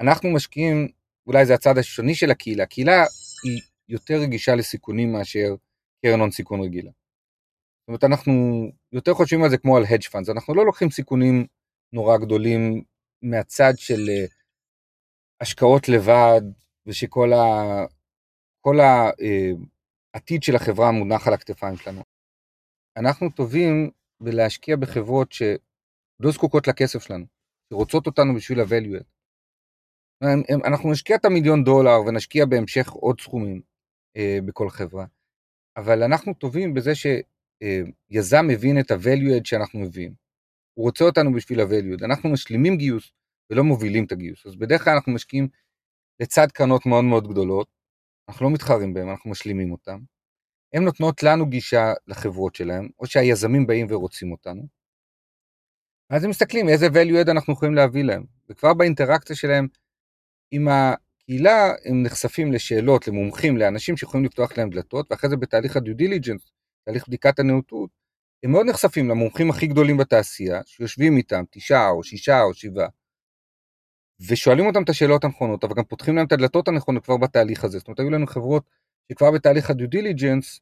אנחנו 0.00 0.30
משקיעים, 0.30 0.88
אולי 1.26 1.46
זה 1.46 1.54
הצד 1.54 1.78
השוני 1.78 2.14
של 2.14 2.30
הקהילה, 2.30 2.62
הקהילה 2.62 3.04
היא 3.44 3.60
יותר 3.88 4.14
רגישה 4.14 4.54
לסיכונים 4.54 5.12
מאשר 5.12 5.54
קרן 6.02 6.20
הון 6.20 6.30
סיכון 6.30 6.60
רגילה. 6.60 6.90
זאת 7.80 7.88
אומרת, 7.88 8.04
אנחנו 8.04 8.32
יותר 8.92 9.14
חושבים 9.14 9.44
על 9.44 9.50
זה 9.50 9.58
כמו 9.58 9.76
על 9.76 9.82
hedge 9.82 10.08
funds, 10.12 10.32
אנחנו 10.32 10.54
לא 10.54 10.66
לוקחים 10.66 10.90
סיכונים 10.90 11.46
נורא 11.92 12.16
גדולים 12.18 12.82
מהצד 13.22 13.72
של 13.76 14.08
אה, 14.08 14.24
השקעות 15.40 15.88
לבד, 15.88 16.42
ושכל 16.86 17.32
ה... 17.32 17.86
כל 18.60 18.76
העתיד 18.80 20.40
אה, 20.40 20.46
של 20.46 20.56
החברה 20.56 20.90
מונח 20.90 21.26
על 21.26 21.34
הכתפיים 21.34 21.76
שלנו. 21.76 22.02
אנחנו 22.96 23.30
טובים 23.30 23.90
בלהשקיע 24.22 24.76
בחברות 24.76 25.32
שלא 25.32 26.30
זקוקות 26.32 26.68
לכסף 26.68 27.02
שלנו, 27.02 27.24
שרוצות 27.72 28.06
אותנו 28.06 28.34
בשביל 28.34 28.60
ה-value. 28.60 29.04
אנחנו 30.64 30.92
נשקיע 30.92 31.16
את 31.16 31.24
המיליון 31.24 31.64
דולר 31.64 32.00
ונשקיע 32.06 32.46
בהמשך 32.46 32.90
עוד 32.90 33.20
סכומים 33.20 33.62
אה, 34.16 34.38
בכל 34.46 34.70
חברה, 34.70 35.04
אבל 35.76 36.02
אנחנו 36.02 36.34
טובים 36.34 36.74
בזה 36.74 36.94
אה, 37.62 38.42
מבין 38.42 38.80
את 38.80 38.90
ה-value 38.90 39.40
שאנחנו 39.44 39.80
מביאים. 39.80 40.14
הוא 40.74 40.84
רוצה 40.84 41.04
אותנו 41.04 41.32
בשביל 41.32 41.60
ה-value. 41.60 42.04
אנחנו 42.04 42.28
משלימים 42.28 42.76
גיוס 42.76 43.12
ולא 43.50 43.64
מובילים 43.64 44.04
את 44.04 44.12
הגיוס. 44.12 44.46
אז 44.46 44.56
בדרך 44.56 44.84
כלל 44.84 44.92
אנחנו 44.92 45.12
משקיעים 45.12 45.48
לצד 46.20 46.46
קרנות 46.52 46.86
מאוד 46.86 47.04
מאוד 47.04 47.28
גדולות, 47.28 47.68
אנחנו 48.28 48.46
לא 48.46 48.52
מתחרים 48.52 48.94
בהן, 48.94 49.08
אנחנו 49.08 49.30
משלימים 49.30 49.72
אותן. 49.72 49.98
הן 50.72 50.84
נותנות 50.84 51.22
לנו 51.22 51.46
גישה 51.46 51.92
לחברות 52.06 52.54
שלהם, 52.54 52.88
או 52.98 53.06
שהיזמים 53.06 53.66
באים 53.66 53.86
ורוצים 53.90 54.32
אותנו. 54.32 54.62
אז 56.10 56.24
הם 56.24 56.30
מסתכלים 56.30 56.68
איזה 56.68 56.86
value 56.86 57.26
add 57.26 57.30
אנחנו 57.30 57.52
יכולים 57.52 57.74
להביא 57.74 58.04
להם, 58.04 58.24
וכבר 58.48 58.74
באינטראקציה 58.74 59.36
שלהם 59.36 59.68
עם 60.50 60.68
הקהילה 60.68 61.72
הם 61.84 62.02
נחשפים 62.02 62.52
לשאלות, 62.52 63.08
למומחים, 63.08 63.56
לאנשים 63.56 63.96
שיכולים 63.96 64.26
לפתוח 64.26 64.58
להם 64.58 64.70
דלתות, 64.70 65.06
ואחרי 65.10 65.30
זה 65.30 65.36
בתהליך 65.36 65.76
ה-due 65.76 66.02
diligence, 66.02 66.50
תהליך 66.90 67.08
בדיקת 67.08 67.38
הנאותות, 67.38 67.90
הם 68.42 68.50
מאוד 68.50 68.66
נחשפים 68.66 69.08
למומחים 69.08 69.50
הכי 69.50 69.66
גדולים 69.66 69.96
בתעשייה, 69.96 70.60
שיושבים 70.66 71.16
איתם 71.16 71.44
תשעה 71.50 71.90
או 71.90 72.02
שישה 72.02 72.42
או 72.42 72.54
שבעה, 72.54 72.88
ושואלים 74.28 74.66
אותם 74.66 74.82
את 74.82 74.88
השאלות 74.88 75.24
הנכונות, 75.24 75.64
אבל 75.64 75.74
גם 75.74 75.84
פותחים 75.84 76.16
להם 76.16 76.26
את 76.26 76.32
הדלתות 76.32 76.68
הנכונות 76.68 77.04
כבר 77.04 77.16
בתהליך 77.16 77.64
הזה. 77.64 77.78
זאת 77.78 77.88
אומרת, 77.88 78.00
היו 78.00 78.10
לנו 78.10 78.26
חברות 78.26 78.70
שכבר 79.12 79.30
בתהליך 79.30 79.70
ה-due 79.70 79.94
diligence, 79.94 80.60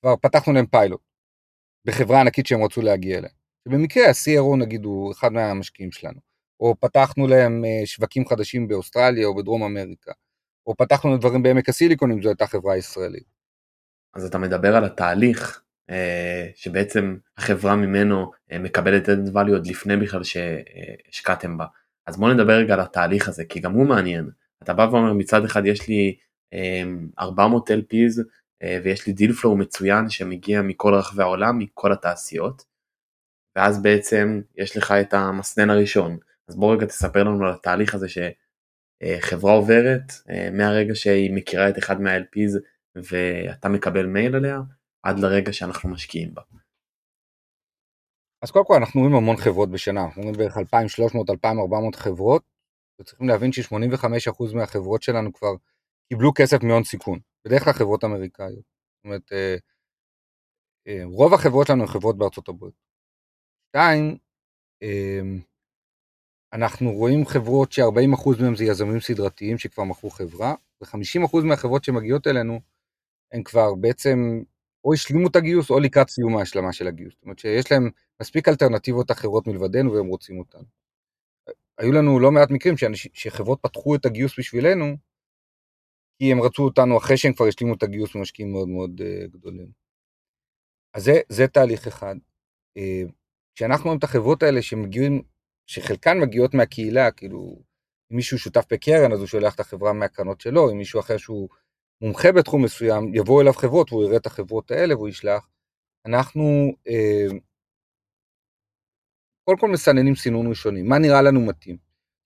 כבר 0.00 0.16
פתחנו 0.16 0.52
להם 0.52 0.66
פיילוט, 0.66 1.00
בחברה 1.84 2.20
ענקית 2.20 2.46
שהם 2.46 2.64
רצו 2.64 2.82
להגיע 2.82 3.18
אליה. 3.18 3.30
שבמקרה 3.68 4.08
ה-CRO 4.08 4.56
נגיד 4.58 4.84
הוא 4.84 5.12
אחד 5.12 5.32
מהמשקיעים 5.32 5.92
שלנו, 5.92 6.20
או 6.60 6.74
פתחנו 6.80 7.26
להם 7.26 7.64
אה, 7.64 7.86
שווקים 7.86 8.26
חדשים 8.26 8.68
באוסטרליה 8.68 9.26
או 9.26 9.34
בדרום 9.36 9.62
אמריקה, 9.62 10.12
או 10.66 10.76
פתחנו 10.76 11.16
דברים 11.16 11.42
בעמק 11.42 11.68
הסיליקון 11.68 12.10
אם 12.12 12.22
זו 12.22 12.28
הייתה 12.28 12.46
חברה 12.46 12.76
ישראלית. 12.76 13.35
אז 14.16 14.24
אתה 14.24 14.38
מדבר 14.38 14.76
על 14.76 14.84
התהליך 14.84 15.62
אה, 15.90 16.48
שבעצם 16.54 17.16
החברה 17.38 17.76
ממנו 17.76 18.30
אה, 18.52 18.58
מקבלת 18.58 19.08
את 19.08 19.18
value 19.34 19.52
עוד 19.52 19.66
לפני 19.66 19.96
בכלל 19.96 20.22
שהשקעתם 20.24 21.58
בה. 21.58 21.66
אז 22.06 22.16
בוא 22.16 22.32
נדבר 22.32 22.52
רגע 22.52 22.74
על 22.74 22.80
התהליך 22.80 23.28
הזה, 23.28 23.44
כי 23.44 23.60
גם 23.60 23.72
הוא 23.72 23.86
מעניין. 23.86 24.30
אתה 24.62 24.72
בא 24.74 24.88
ואומר 24.90 25.12
מצד 25.12 25.44
אחד 25.44 25.66
יש 25.66 25.88
לי 25.88 26.16
400 27.18 27.70
LPs 27.70 28.22
ויש 28.84 29.06
לי 29.06 29.12
deal 29.12 29.32
flow 29.32 29.56
מצוין 29.56 30.10
שמגיע 30.10 30.62
מכל 30.62 30.94
רחבי 30.94 31.22
העולם, 31.22 31.58
מכל 31.58 31.92
התעשיות, 31.92 32.64
ואז 33.56 33.82
בעצם 33.82 34.40
יש 34.56 34.76
לך 34.76 34.92
את 34.92 35.14
המסנן 35.14 35.70
הראשון. 35.70 36.18
אז 36.48 36.56
בוא 36.56 36.74
רגע 36.74 36.86
תספר 36.86 37.24
לנו 37.24 37.46
על 37.46 37.52
התהליך 37.52 37.94
הזה 37.94 38.06
שחברה 38.08 39.52
עוברת 39.52 40.12
מהרגע 40.52 40.94
שהיא 40.94 41.32
מכירה 41.34 41.68
את 41.68 41.78
אחד 41.78 42.00
מה-LPs 42.00 42.58
ואתה 42.96 43.68
מקבל 43.68 44.06
מייל 44.06 44.36
עליה, 44.36 44.58
עד 45.02 45.18
לרגע 45.18 45.52
שאנחנו 45.52 45.88
משקיעים 45.88 46.34
בה. 46.34 46.42
אז 48.42 48.50
קודם 48.50 48.64
כל 48.64 48.74
אנחנו 48.74 49.00
רואים 49.00 49.14
המון 49.16 49.36
חברות 49.36 49.70
בשנה, 49.70 50.04
אנחנו 50.04 50.22
רואים 50.22 50.36
בערך 50.38 50.56
2,300-2,400 50.56 51.96
חברות, 51.96 52.42
וצריכים 53.00 53.28
להבין 53.28 53.52
ש-85% 53.52 54.54
מהחברות 54.54 55.02
שלנו 55.02 55.32
כבר 55.32 55.54
קיבלו 56.08 56.32
כסף 56.34 56.62
מהון 56.62 56.84
סיכון, 56.84 57.18
בדרך 57.44 57.64
כלל 57.64 57.72
חברות 57.72 58.04
אמריקאיות. 58.04 58.64
זאת 58.96 59.04
אומרת, 59.04 59.32
אה, 59.32 59.56
אה, 60.88 61.02
רוב 61.04 61.34
החברות 61.34 61.66
שלנו 61.66 61.82
הן 61.82 61.88
חברות 61.88 62.18
בארצות 62.18 62.48
הברית. 62.48 62.74
שתיים, 63.68 64.18
אה, 64.82 65.20
אנחנו 66.52 66.92
רואים 66.92 67.26
חברות 67.26 67.72
ש-40% 67.72 68.42
מהם 68.42 68.56
זה 68.56 68.64
יזמים 68.64 69.00
סדרתיים 69.00 69.58
שכבר 69.58 69.84
מכרו 69.84 70.10
חברה, 70.10 70.54
ו-50% 70.80 71.44
מהחברות 71.44 71.84
שמגיעות 71.84 72.26
אלינו 72.26 72.60
הן 73.32 73.42
כבר 73.42 73.74
בעצם 73.74 74.42
או 74.84 74.92
השלימו 74.92 75.28
את 75.28 75.36
הגיוס 75.36 75.70
או 75.70 75.80
לקראת 75.80 76.08
סיום 76.08 76.36
ההשלמה 76.36 76.72
של 76.72 76.86
הגיוס. 76.86 77.14
זאת 77.14 77.22
אומרת 77.22 77.38
שיש 77.38 77.72
להם 77.72 77.90
מספיק 78.22 78.48
אלטרנטיבות 78.48 79.10
אחרות 79.10 79.46
מלבדנו 79.46 79.92
והם 79.92 80.06
רוצים 80.06 80.38
אותנו. 80.38 80.64
היו 81.78 81.92
לנו 81.92 82.20
לא 82.20 82.32
מעט 82.32 82.50
מקרים 82.50 82.74
שחברות 83.12 83.58
פתחו 83.62 83.94
את 83.94 84.06
הגיוס 84.06 84.38
בשבילנו, 84.38 84.96
כי 86.18 86.32
הם 86.32 86.42
רצו 86.42 86.62
אותנו 86.62 86.98
אחרי 86.98 87.16
שהם 87.16 87.32
כבר 87.32 87.46
השלימו 87.46 87.74
את 87.74 87.82
הגיוס 87.82 88.14
ממשקיעים 88.14 88.52
מאוד 88.52 88.68
מאוד 88.68 89.00
uh, 89.00 89.28
גדולים. 89.28 89.70
אז 90.94 91.04
זה, 91.04 91.20
זה 91.28 91.46
תהליך 91.46 91.86
אחד. 91.86 92.16
Uh, 92.78 93.12
כשאנחנו 93.54 93.84
רואים 93.84 93.98
את 93.98 94.04
החברות 94.04 94.42
האלה 94.42 94.62
שמגיעים, 94.62 95.22
שחלקן 95.66 96.20
מגיעות 96.20 96.54
מהקהילה, 96.54 97.10
כאילו, 97.10 97.62
אם 98.12 98.16
מישהו 98.16 98.38
שותף 98.38 98.64
בקרן 98.72 99.12
אז 99.12 99.18
הוא 99.18 99.26
שולח 99.26 99.54
את 99.54 99.60
החברה 99.60 99.92
מהקרנות 99.92 100.40
שלו, 100.40 100.70
אם 100.70 100.78
מישהו 100.78 101.00
אחר 101.00 101.16
שהוא 101.16 101.48
מומחה 102.00 102.32
בתחום 102.32 102.64
מסוים, 102.64 103.14
יבואו 103.14 103.40
אליו 103.40 103.52
חברות 103.52 103.92
והוא 103.92 104.04
יראה 104.04 104.16
את 104.16 104.26
החברות 104.26 104.70
האלה 104.70 104.96
והוא 104.96 105.08
ישלח. 105.08 105.48
אנחנו 106.06 106.72
אה, 106.88 107.26
קודם 109.44 109.58
כל 109.58 109.68
מסננים 109.68 110.14
סינון 110.14 110.46
ראשוני, 110.46 110.82
מה 110.82 110.98
נראה 110.98 111.22
לנו 111.22 111.40
מתאים. 111.46 111.76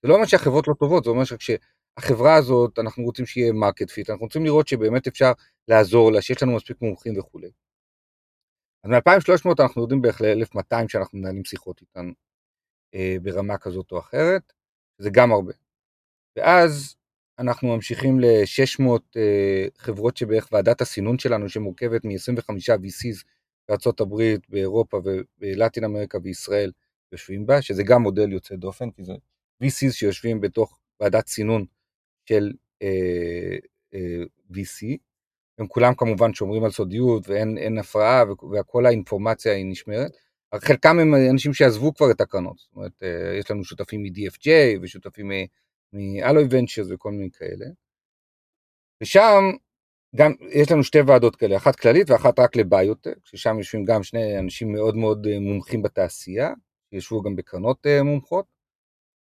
זה 0.03 0.09
לא 0.09 0.13
אומר 0.15 0.25
שהחברות 0.25 0.67
לא 0.67 0.73
טובות, 0.79 1.03
זה 1.03 1.09
אומר 1.09 1.23
שכשהחברה 1.23 2.35
הזאת, 2.35 2.79
אנחנו 2.79 3.03
רוצים 3.03 3.25
שיהיה 3.25 3.53
market 3.53 3.89
fit, 3.89 4.09
אנחנו 4.09 4.25
רוצים 4.25 4.45
לראות 4.45 4.67
שבאמת 4.67 5.07
אפשר 5.07 5.31
לעזור 5.67 6.11
לה, 6.11 6.21
שיש 6.21 6.43
לנו 6.43 6.55
מספיק 6.55 6.81
מומחים 6.81 7.19
וכולי. 7.19 7.51
אז 8.83 8.91
מ-2300 8.91 9.63
אנחנו 9.63 9.81
יודעים 9.81 10.01
בערך 10.01 10.21
ל-1200 10.21 10.87
שאנחנו 10.87 11.19
מנהלים 11.19 11.45
שיחות 11.45 11.81
איתן 11.81 12.11
אה, 12.95 13.15
ברמה 13.21 13.57
כזאת 13.57 13.91
או 13.91 13.99
אחרת, 13.99 14.53
זה 14.97 15.09
גם 15.13 15.31
הרבה. 15.31 15.53
ואז 16.35 16.95
אנחנו 17.41 17.75
ממשיכים 17.75 18.19
ל-600 18.19 18.83
uh, 18.83 19.19
חברות 19.77 20.17
שבערך 20.17 20.47
ועדת 20.51 20.81
הסינון 20.81 21.19
שלנו, 21.19 21.49
שמורכבת 21.49 22.05
מ-25 22.05 22.49
VCs 22.49 23.23
הברית, 23.99 24.49
באירופה 24.49 25.01
ובלטין 25.03 25.83
אמריקה 25.83 26.17
וישראל 26.23 26.71
יושבים 27.11 27.45
בה, 27.45 27.61
שזה 27.61 27.83
גם 27.83 28.01
מודל 28.01 28.31
יוצא 28.31 28.55
דופן, 28.55 28.91
כי 28.91 29.03
זה 29.03 29.13
VCs 29.63 29.91
שיושבים 29.91 30.41
בתוך 30.41 30.79
ועדת 30.99 31.25
צינון 31.25 31.65
של 32.29 32.51
אה, 32.81 33.57
אה, 33.93 34.23
VC, 34.51 34.97
הם 35.57 35.67
כולם 35.67 35.95
כמובן 35.95 36.33
שומרים 36.33 36.63
על 36.63 36.71
סודיות 36.71 37.29
ואין 37.29 37.77
הפרעה 37.77 38.23
וכל 38.51 38.85
האינפורמציה 38.85 39.53
היא 39.53 39.65
נשמרת. 39.65 40.11
חלקם 40.55 40.99
הם 40.99 41.15
אנשים 41.31 41.53
שעזבו 41.53 41.93
כבר 41.93 42.11
את 42.11 42.21
הקרנות, 42.21 42.57
זאת 42.57 42.75
אומרת, 42.75 43.03
אה, 43.03 43.37
יש 43.39 43.51
לנו 43.51 43.63
שותפים 43.63 44.03
מ-DFJ 44.03 44.47
ושותפים 44.81 45.31
מ-Alloy 45.93 46.51
Ventures 46.51 46.93
וכל 46.93 47.11
מיני 47.11 47.29
כאלה. 47.31 47.65
ושם 49.03 49.43
גם 50.15 50.31
יש 50.49 50.71
לנו 50.71 50.83
שתי 50.83 51.01
ועדות 51.01 51.35
כאלה, 51.35 51.57
אחת 51.57 51.75
כללית 51.75 52.09
ואחת 52.09 52.39
רק 52.39 52.55
לביוטק, 52.55 53.17
ששם 53.23 53.57
יושבים 53.57 53.85
גם 53.85 54.03
שני 54.03 54.39
אנשים 54.39 54.71
מאוד 54.71 54.95
מאוד 54.95 55.27
אה, 55.27 55.39
מומחים 55.39 55.81
בתעשייה, 55.81 56.53
שישבו 56.89 57.21
גם 57.21 57.35
בקרנות 57.35 57.85
אה, 57.85 58.03
מומחות, 58.03 58.45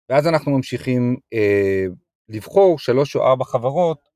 ואז 0.08 0.26
אנחנו 0.26 0.52
ממשיכים 0.52 1.16
אה, 1.32 1.84
לבחור 2.28 2.78
שלוש 2.78 3.16
או 3.16 3.22
ארבע 3.26 3.44
חברות 3.44 4.08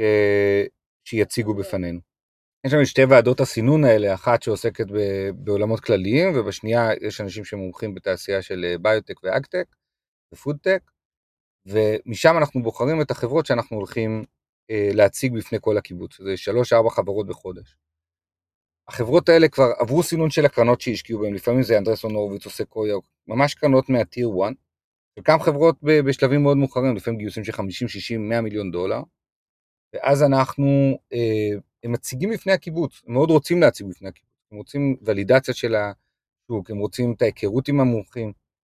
אה, 0.00 0.64
שיציגו 1.04 1.54
בפנינו. 1.54 2.00
יש 2.66 2.72
לנו 2.72 2.86
שתי 2.86 3.04
ועדות 3.04 3.40
הסינון 3.40 3.84
האלה, 3.84 4.14
אחת 4.14 4.42
שעוסקת 4.42 4.86
בעולמות 5.34 5.80
כלליים, 5.80 6.32
ובשנייה 6.34 6.88
יש 7.00 7.20
אנשים 7.20 7.44
שמומחים 7.44 7.94
בתעשייה 7.94 8.42
של 8.42 8.64
אה, 8.64 8.78
ביוטק 8.78 9.14
ואגטק 9.24 9.64
ופודטק, 10.34 10.82
ומשם 11.66 12.34
אנחנו 12.38 12.62
בוחרים 12.62 13.00
את 13.00 13.10
החברות 13.10 13.46
שאנחנו 13.46 13.76
הולכים 13.76 14.24
אה, 14.70 14.90
להציג 14.92 15.34
בפני 15.34 15.58
כל 15.60 15.78
הקיבוץ, 15.78 16.20
זה 16.20 16.36
שלוש-ארבע 16.36 16.90
חברות 16.90 17.26
בחודש. 17.26 17.76
החברות 18.88 19.28
האלה 19.28 19.48
כבר 19.48 19.72
עברו 19.78 20.02
סינון 20.02 20.30
של 20.30 20.44
הקרנות 20.44 20.80
שהשקיעו 20.80 21.20
בהן, 21.20 21.34
לפעמים 21.34 21.62
זה 21.62 21.78
אנדרסון 21.78 22.14
הורוביץ 22.14 22.46
או 22.46 22.50
סקויה, 22.50 22.94
ממש 23.28 23.54
קרנות 23.54 23.88
מהטיר 23.88 24.28
1, 24.44 24.52
חלקם 25.18 25.38
חברות 25.40 25.76
בשלבים 25.82 26.42
מאוד 26.42 26.56
מאוחרים, 26.56 26.96
לפעמים 26.96 27.18
גיוסים 27.18 27.44
של 27.44 27.52
50, 27.52 27.88
60, 27.88 28.28
100 28.28 28.40
מיליון 28.40 28.70
דולר, 28.70 29.02
ואז 29.94 30.22
אנחנו, 30.22 30.98
אה, 31.12 31.58
הם 31.84 31.92
מציגים 31.92 32.30
בפני 32.30 32.52
הקיבוץ, 32.52 33.02
הם 33.06 33.12
מאוד 33.12 33.30
רוצים 33.30 33.60
להציג 33.60 33.86
בפני 33.86 34.08
הקיבוץ, 34.08 34.30
הם 34.52 34.58
רוצים 34.58 34.96
ולידציה 35.02 35.54
של 35.54 35.74
השוק, 35.74 36.70
הם 36.70 36.78
רוצים 36.78 37.12
את 37.12 37.22
ההיכרות 37.22 37.68
עם 37.68 37.80
המומחים. 37.80 38.32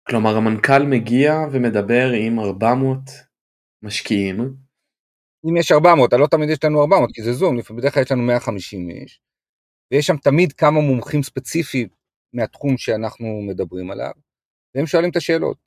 כלומר 0.07 0.37
המנכ"ל 0.37 0.83
מגיע 0.83 1.33
ומדבר 1.51 2.11
עם 2.19 2.39
400 2.39 2.99
משקיעים. 3.83 4.55
אם 5.49 5.57
יש 5.57 5.71
400, 5.71 6.13
לא 6.13 6.27
תמיד 6.27 6.49
יש 6.49 6.63
לנו 6.63 6.81
400 6.81 7.09
כי 7.13 7.23
זה 7.23 7.33
זום, 7.33 7.57
בדרך 7.77 7.93
כלל 7.93 8.03
יש 8.03 8.11
לנו 8.11 8.23
150 8.23 8.89
איש, 8.89 9.21
ויש 9.91 10.07
שם 10.07 10.17
תמיד 10.17 10.53
כמה 10.53 10.81
מומחים 10.81 11.23
ספציפיים 11.23 11.87
מהתחום 12.33 12.77
שאנחנו 12.77 13.41
מדברים 13.47 13.91
עליו, 13.91 14.11
והם 14.75 14.87
שואלים 14.87 15.09
את 15.09 15.15
השאלות. 15.15 15.57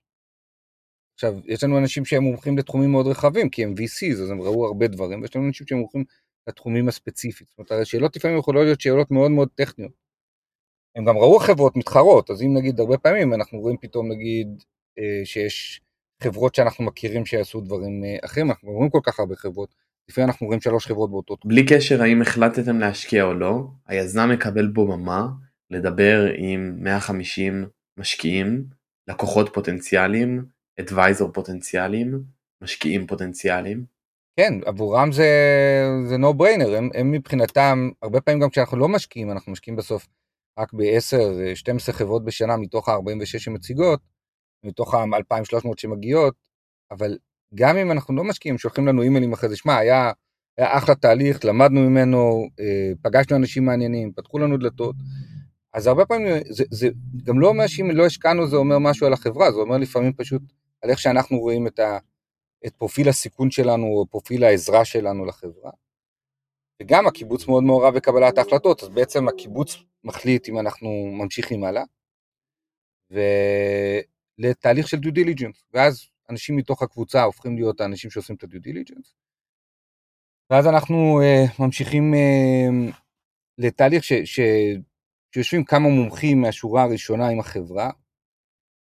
עכשיו, 1.14 1.34
יש 1.44 1.64
לנו 1.64 1.78
אנשים 1.78 2.04
שהם 2.04 2.22
מומחים 2.22 2.58
לתחומים 2.58 2.90
מאוד 2.90 3.06
רחבים, 3.06 3.50
כי 3.50 3.64
הם 3.64 3.74
VCs, 3.78 4.22
אז 4.22 4.30
הם 4.30 4.40
ראו 4.40 4.66
הרבה 4.66 4.88
דברים, 4.88 5.22
ויש 5.22 5.36
לנו 5.36 5.46
אנשים 5.46 5.66
שהם 5.66 5.78
מומחים 5.78 6.04
לתחומים 6.48 6.88
הספציפיים. 6.88 7.48
זאת 7.48 7.70
אומרת, 7.70 7.82
השאלות 7.82 8.16
לפעמים 8.16 8.38
יכולות 8.38 8.64
להיות 8.64 8.80
שאלות 8.80 9.10
מאוד 9.10 9.30
מאוד 9.30 9.48
טכניות. 9.54 10.07
הם 10.98 11.04
גם 11.04 11.16
ראו 11.16 11.38
חברות 11.38 11.76
מתחרות, 11.76 12.30
אז 12.30 12.42
אם 12.42 12.56
נגיד 12.56 12.80
הרבה 12.80 12.98
פעמים 12.98 13.34
אנחנו 13.34 13.60
רואים 13.60 13.76
פתאום 13.80 14.12
נגיד 14.12 14.48
אה, 14.98 15.24
שיש 15.24 15.80
חברות 16.22 16.54
שאנחנו 16.54 16.84
מכירים 16.84 17.26
שיעשו 17.26 17.60
דברים 17.60 18.04
אה, 18.04 18.16
אחרים, 18.24 18.50
אנחנו 18.50 18.70
רואים 18.70 18.90
כל 18.90 19.00
כך 19.02 19.20
הרבה 19.20 19.36
חברות, 19.36 19.74
לפעמים 20.08 20.28
אנחנו 20.28 20.46
רואים 20.46 20.60
שלוש 20.60 20.86
חברות 20.86 21.10
באותו 21.10 21.36
תחום. 21.36 21.48
בלי 21.48 21.66
קשר 21.66 22.02
האם 22.02 22.22
החלטתם 22.22 22.78
להשקיע 22.78 23.24
או 23.24 23.34
לא, 23.34 23.66
היזם 23.86 24.30
מקבל 24.32 24.66
בו 24.66 24.86
במה 24.86 25.28
לדבר 25.70 26.26
עם 26.36 26.76
150 26.78 27.66
משקיעים, 27.98 28.64
לקוחות 29.08 29.54
פוטנציאליים, 29.54 30.44
אדוויזור 30.80 31.32
פוטנציאליים, 31.32 32.22
משקיעים 32.62 33.06
פוטנציאליים. 33.06 33.84
כן, 34.36 34.54
עבורם 34.66 35.12
זה, 35.12 35.28
זה 36.08 36.16
no 36.16 36.40
brainer, 36.40 36.76
הם, 36.76 36.90
הם 36.94 37.10
מבחינתם, 37.10 37.90
הרבה 38.02 38.20
פעמים 38.20 38.40
גם 38.40 38.50
כשאנחנו 38.50 38.78
לא 38.78 38.88
משקיעים, 38.88 39.30
אנחנו 39.30 39.52
משקיעים 39.52 39.76
בסוף 39.76 40.06
רק 40.58 40.72
ב-10-12 40.72 41.92
חברות 41.92 42.24
בשנה 42.24 42.56
מתוך 42.56 42.88
ה-46 42.88 43.38
שמציגות, 43.38 44.00
מתוך 44.64 44.94
ה-2300 44.94 45.68
שמגיעות, 45.76 46.34
אבל 46.90 47.18
גם 47.54 47.76
אם 47.76 47.92
אנחנו 47.92 48.16
לא 48.16 48.24
משקיעים, 48.24 48.58
שולחים 48.58 48.86
לנו 48.86 49.02
אימיילים 49.02 49.32
אחרי 49.32 49.48
זה, 49.48 49.56
שמע, 49.56 49.76
היה, 49.76 50.12
היה 50.58 50.78
אחלה 50.78 50.94
תהליך, 50.94 51.44
למדנו 51.44 51.80
ממנו, 51.80 52.48
אה, 52.60 52.92
פגשנו 53.02 53.36
אנשים 53.36 53.64
מעניינים, 53.64 54.12
פתחו 54.12 54.38
לנו 54.38 54.56
דלתות, 54.56 54.96
אז 55.74 55.86
הרבה 55.86 56.06
פעמים, 56.06 56.26
זה, 56.48 56.64
זה 56.70 56.88
גם 57.24 57.40
לא 57.40 57.48
אומר 57.48 57.66
שאם 57.66 57.90
לא 57.90 58.06
השקענו 58.06 58.48
זה 58.48 58.56
אומר 58.56 58.78
משהו 58.78 59.06
על 59.06 59.12
החברה, 59.12 59.52
זה 59.52 59.58
אומר 59.58 59.76
לפעמים 59.76 60.12
פשוט 60.12 60.42
על 60.82 60.90
איך 60.90 60.98
שאנחנו 60.98 61.38
רואים 61.38 61.66
את, 61.66 61.78
ה, 61.78 61.98
את 62.66 62.74
פרופיל 62.74 63.08
הסיכון 63.08 63.50
שלנו, 63.50 63.86
או 63.86 64.06
פרופיל 64.10 64.44
העזרה 64.44 64.84
שלנו 64.84 65.24
לחברה. 65.24 65.70
וגם 66.82 67.06
הקיבוץ 67.06 67.48
מאוד 67.48 67.64
מעורב 67.64 67.94
בקבלת 67.94 68.38
ההחלטות, 68.38 68.82
אז 68.82 68.88
בעצם 68.88 69.28
הקיבוץ 69.28 69.76
מחליט 70.04 70.48
אם 70.48 70.58
אנחנו 70.58 70.88
ממשיכים 71.12 71.64
הלאה, 71.64 71.82
ולתהליך 74.40 74.88
של 74.88 74.96
due 74.96 75.12
diligence, 75.14 75.62
ואז 75.74 76.08
אנשים 76.30 76.56
מתוך 76.56 76.82
הקבוצה 76.82 77.22
הופכים 77.22 77.56
להיות 77.56 77.80
האנשים 77.80 78.10
שעושים 78.10 78.36
את 78.36 78.44
ה-due 78.44 78.60
diligence, 78.68 79.14
ואז 80.50 80.66
אנחנו 80.66 81.20
uh, 81.20 81.62
ממשיכים 81.62 82.14
uh, 82.14 82.94
לתהליך 83.58 84.04
ש, 84.04 84.12
ש, 84.12 84.40
שיושבים 85.34 85.64
כמה 85.64 85.88
מומחים 85.88 86.40
מהשורה 86.40 86.82
הראשונה 86.82 87.28
עם 87.28 87.40
החברה, 87.40 87.90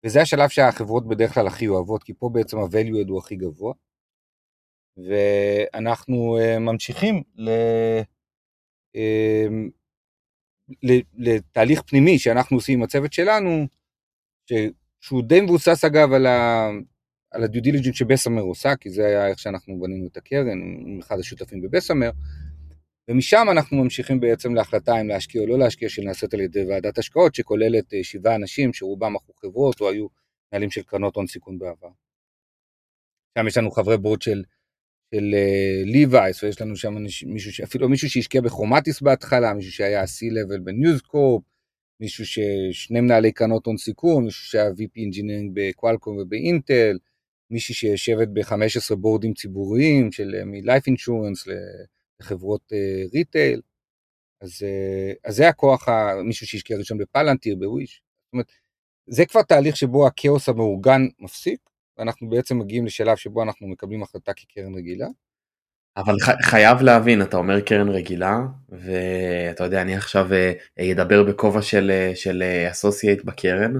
וזה 0.06 0.22
השלב 0.22 0.50
שהחברות 0.50 1.08
בדרך 1.08 1.34
כלל 1.34 1.48
הכי 1.48 1.68
אוהבות, 1.68 2.04
כי 2.04 2.14
פה 2.14 2.30
בעצם 2.34 2.58
ה-value 2.58 3.10
הוא 3.10 3.20
הכי 3.20 3.36
גבוה. 3.36 3.74
ואנחנו 4.98 6.38
uh, 6.38 6.60
ממשיכים 6.60 7.24
ל... 7.36 7.50
uh, 8.98 9.00
לתהליך 11.18 11.82
פנימי 11.82 12.20
שאנחנו 12.20 12.58
עושים 12.58 12.80
עם 12.80 12.84
הצוות 12.84 13.14
שלנו, 13.14 13.68
ש... 14.50 14.54
שהוא 15.02 15.24
די 15.24 15.42
מבוסס 15.42 15.84
אגב 15.86 16.14
על, 16.14 16.26
ה... 16.26 16.70
על 17.32 17.44
הדיו 17.44 17.62
דיליג'נט 17.62 17.96
שבסמר 17.96 18.42
עושה, 18.42 18.76
כי 18.76 18.90
זה 18.90 19.06
היה 19.06 19.28
איך 19.28 19.40
שאנחנו 19.40 19.80
בנינו 19.80 20.08
את 20.08 20.18
הקרן, 20.18 20.62
עם 20.62 21.00
אחד 21.00 21.20
השותפים 21.20 21.62
בבסמר, 21.62 22.12
ומשם 23.10 23.46
אנחנו 23.52 23.84
ממשיכים 23.84 24.20
בעצם 24.20 24.56
להחלטה 24.56 25.02
אם 25.02 25.08
להשקיע 25.08 25.42
או 25.42 25.48
לא 25.48 25.60
להשקיע, 25.60 25.90
שנעשית 25.90 26.34
על 26.34 26.40
ידי 26.40 26.66
ועדת 26.66 26.98
השקעות, 26.98 27.36
שכוללת 27.36 27.94
אה, 27.94 28.04
שבעה 28.04 28.36
אנשים 28.36 28.74
שרובם 28.74 29.14
מכרו 29.14 29.34
חברות 29.36 29.82
או 29.82 29.90
היו 29.90 30.08
מנהלים 30.52 30.72
של 30.72 30.84
קרנות 30.84 31.16
הון 31.16 31.28
סיכון 31.28 31.60
בעבר. 31.60 31.90
שם 33.38 33.48
יש 33.48 33.58
לנו 33.58 33.72
חברי 33.72 33.98
board 33.98 34.22
של, 34.22 34.44
של 35.12 35.36
ליווייס, 35.86 36.40
uh, 36.40 36.46
ויש 36.46 36.62
לנו 36.62 36.76
שם 36.76 36.96
מישהו, 37.26 37.64
אפילו 37.64 37.90
מישהו 37.90 38.10
שהשקיע 38.10 38.42
בכרומטיס 38.42 39.02
בהתחלה, 39.02 39.54
מישהו 39.54 39.72
שהיה 39.72 40.04
C-Level 40.04 40.60
בניוז 40.64 41.04
קורפ, 41.04 41.44
מישהו 42.00 42.26
ששני 42.26 43.02
מנהלי 43.02 43.32
קרנות 43.32 43.66
הון 43.66 43.78
סיכון, 43.78 44.24
מישהו 44.24 44.46
שהיה 44.46 44.70
VP 44.70 44.98
Engineering 44.98 45.52
בקוואלקום 45.54 46.18
ובאינטל, 46.18 46.98
מישהי 47.52 47.76
שיושבת 47.76 48.28
ב-15 48.28 48.96
board 48.96 49.23
ים 49.23 49.34
ציבוריים 49.34 50.12
של 50.12 50.36
אה, 50.36 50.46
מ-Life 50.46 50.84
Insurance 50.92 51.52
לחברות 52.20 52.74
retail, 53.14 53.60
אה, 53.60 53.66
אז, 54.42 54.64
אה, 54.64 55.14
אז 55.24 55.36
זה 55.36 55.50
הכוח, 55.50 55.88
מישהו 56.26 56.48
שהשקיע 56.48 56.78
ראשון 56.78 56.98
בפלנטיר, 56.98 57.56
בוויש. 57.56 58.02
זאת 58.26 58.34
אומרת, 58.34 58.52
זה 59.08 59.26
כבר 59.26 59.42
תהליך 59.42 59.78
שבו 59.78 60.08
הכאוס 60.08 60.50
המאורגן 60.50 61.02
מפסיק, 61.20 61.60
ואנחנו 61.98 62.30
בעצם 62.30 62.60
מגיעים 62.60 62.86
לשלב 62.86 63.18
שבו 63.18 63.44
אנחנו 63.44 63.68
מקבלים 63.68 64.04
החלטה 64.04 64.32
כקרן 64.34 64.76
רגילה. 64.76 65.08
אבל 65.98 66.16
ח- 66.24 66.46
חייב 66.50 66.82
להבין, 66.82 67.22
אתה 67.22 67.38
אומר 67.38 67.62
קרן 67.62 67.90
רגילה, 67.90 68.40
ואתה 68.70 69.64
יודע, 69.64 69.82
אני 69.82 69.96
עכשיו 69.96 70.28
אדבר 70.92 71.24
בכובע 71.24 71.62
של, 71.62 72.12
של 72.16 72.44
associate 72.72 73.24
בקרן, 73.24 73.74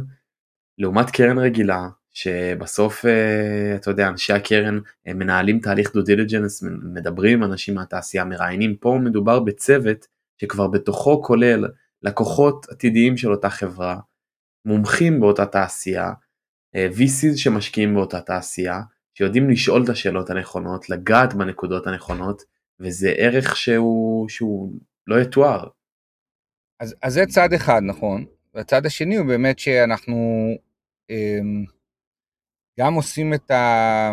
לעומת 0.78 1.10
קרן 1.10 1.38
רגילה, 1.38 1.88
שבסוף 2.16 3.06
אה, 3.06 3.76
אתה 3.76 3.90
יודע 3.90 4.08
אנשי 4.08 4.34
הקרן 4.34 4.80
הם 5.06 5.20
מנהלים 5.20 5.60
תהליך 5.60 5.94
due 5.94 6.02
diligence 6.02 6.64
מדברים 6.94 7.44
עם 7.44 7.52
אנשים 7.52 7.76
מהתעשייה 7.76 8.26
מראיינים 8.26 8.76
פה 8.76 8.98
מדובר 9.04 9.40
בצוות 9.40 10.08
שכבר 10.42 10.68
בתוכו 10.68 11.24
כולל 11.24 11.66
לקוחות 12.02 12.66
עתידיים 12.70 13.18
של 13.18 13.32
אותה 13.32 13.50
חברה 13.50 14.00
מומחים 14.66 15.20
באותה 15.20 15.46
תעשייה 15.46 16.08
אה, 16.08 16.14
VCs 16.76 17.38
שמשקיעים 17.38 17.94
באותה 17.94 18.22
תעשייה 18.22 18.82
שיודעים 19.14 19.50
לשאול 19.50 19.84
את 19.84 19.90
השאלות 19.90 20.30
הנכונות 20.30 20.90
לגעת 20.90 21.34
בנקודות 21.34 21.88
הנכונות 21.88 22.42
וזה 22.80 23.10
ערך 23.18 23.56
שהוא 23.56 24.30
שהוא 24.30 24.74
לא 25.08 25.22
יתואר. 25.22 25.68
אז, 26.80 26.96
אז 27.04 27.14
זה 27.14 27.22
צד 27.30 27.54
אחד 27.56 27.82
נכון 27.84 28.26
והצד 28.54 28.86
השני 28.86 29.16
הוא 29.16 29.28
באמת 29.28 29.60
שאנחנו 29.60 30.16
אמ, 31.10 31.66
גם 32.80 32.94
עושים 32.94 33.34
את 33.34 33.52
ה... 33.52 34.12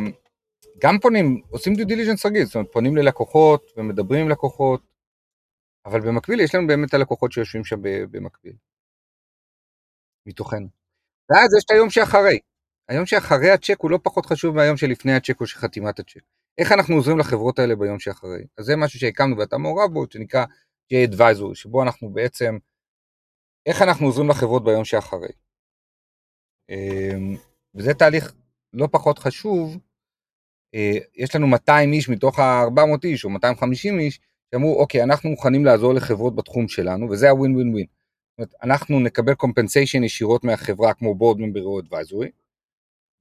גם 0.82 0.98
פונים, 1.02 1.42
עושים 1.50 1.74
דיו 1.74 1.86
דיליג'נס 1.86 2.26
רגיל, 2.26 2.44
זאת 2.44 2.54
אומרת 2.54 2.72
פונים 2.72 2.96
ללקוחות 2.96 3.72
ומדברים 3.76 4.20
עם 4.20 4.28
לקוחות, 4.28 4.82
אבל 5.86 6.00
במקביל 6.00 6.40
יש 6.40 6.54
לנו 6.54 6.66
באמת 6.66 6.88
את 6.88 6.94
הלקוחות 6.94 7.32
שיושבים 7.32 7.64
שם 7.64 7.76
במקביל. 7.82 8.56
מתוכנו. 10.26 10.68
ואז 11.30 11.54
יש 11.58 11.64
את 11.64 11.70
היום 11.70 11.90
שאחרי. 11.90 12.38
היום 12.88 13.06
שאחרי 13.06 13.50
הצ'ק 13.50 13.80
הוא 13.80 13.90
לא 13.90 13.98
פחות 14.02 14.26
חשוב 14.26 14.56
מהיום 14.56 14.76
שלפני 14.76 15.12
הצ'ק 15.14 15.40
או 15.40 15.46
שחתימת 15.46 15.98
הצ'ק. 15.98 16.20
איך 16.58 16.72
אנחנו 16.72 16.94
עוזרים 16.94 17.18
לחברות 17.18 17.58
האלה 17.58 17.76
ביום 17.76 17.98
שאחרי? 17.98 18.44
אז 18.58 18.64
זה 18.64 18.76
משהו 18.76 18.98
שהקמנו 18.98 19.38
ואתה 19.38 19.58
מעורב 19.58 19.92
בו, 19.92 20.04
שנקרא 20.10 20.44
J-Advisor, 20.92 21.54
שבו 21.54 21.82
אנחנו 21.82 22.12
בעצם, 22.12 22.58
איך 23.66 23.82
אנחנו 23.82 24.06
עוזרים 24.06 24.28
לחברות 24.28 24.64
ביום 24.64 24.84
שאחרי. 24.84 25.32
אמ, 26.70 27.36
וזה 27.74 27.94
תהליך 27.94 28.34
לא 28.72 28.88
פחות 28.92 29.18
חשוב, 29.18 29.78
אה, 30.74 30.98
יש 31.14 31.36
לנו 31.36 31.46
200 31.46 31.92
איש 31.92 32.08
מתוך 32.08 32.38
ה-400 32.38 33.04
איש 33.04 33.24
או 33.24 33.30
250 33.30 33.98
איש, 33.98 34.20
שאמרו 34.50 34.80
אוקיי 34.80 35.02
אנחנו 35.02 35.30
מוכנים 35.30 35.64
לעזור 35.64 35.94
לחברות 35.94 36.36
בתחום 36.36 36.68
שלנו 36.68 37.10
וזה 37.10 37.30
הווין 37.30 37.54
ווין 37.54 37.72
ווין. 37.72 37.86
זאת 37.86 38.38
אומרת, 38.38 38.54
אנחנו 38.62 39.00
נקבל 39.00 39.34
compensation 39.34 40.04
ישירות 40.04 40.44
מהחברה 40.44 40.94
כמו 40.94 41.14
board 41.14 41.40
member 41.40 41.62
או 41.62 41.80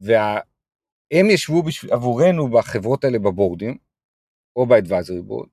והם 0.02 1.30
ישבו 1.30 1.64
בשביל, 1.64 1.94
עבורנו 1.94 2.48
בחברות 2.48 3.04
האלה 3.04 3.20
ב 3.20 3.26
board 3.26 3.59
ים, 3.59 3.78
או 4.56 4.66
ב 4.66 4.72
advisory 4.72 5.22
board, 5.22 5.50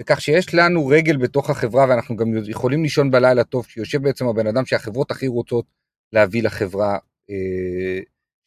וכך 0.00 0.20
שיש 0.20 0.54
לנו 0.54 0.86
רגל 0.86 1.16
בתוך 1.16 1.50
החברה 1.50 1.86
ואנחנו 1.88 2.16
גם 2.16 2.26
יכולים 2.48 2.82
לישון 2.82 3.10
בלילה 3.10 3.44
טוב, 3.44 3.66
שיושב 3.66 4.02
בעצם 4.02 4.28
הבן 4.28 4.46
אדם 4.46 4.66
שהחברות 4.66 5.10
הכי 5.10 5.28
רוצות 5.28 5.66
להביא 6.12 6.42
לחברה 6.42 6.98
אה, 7.30 8.00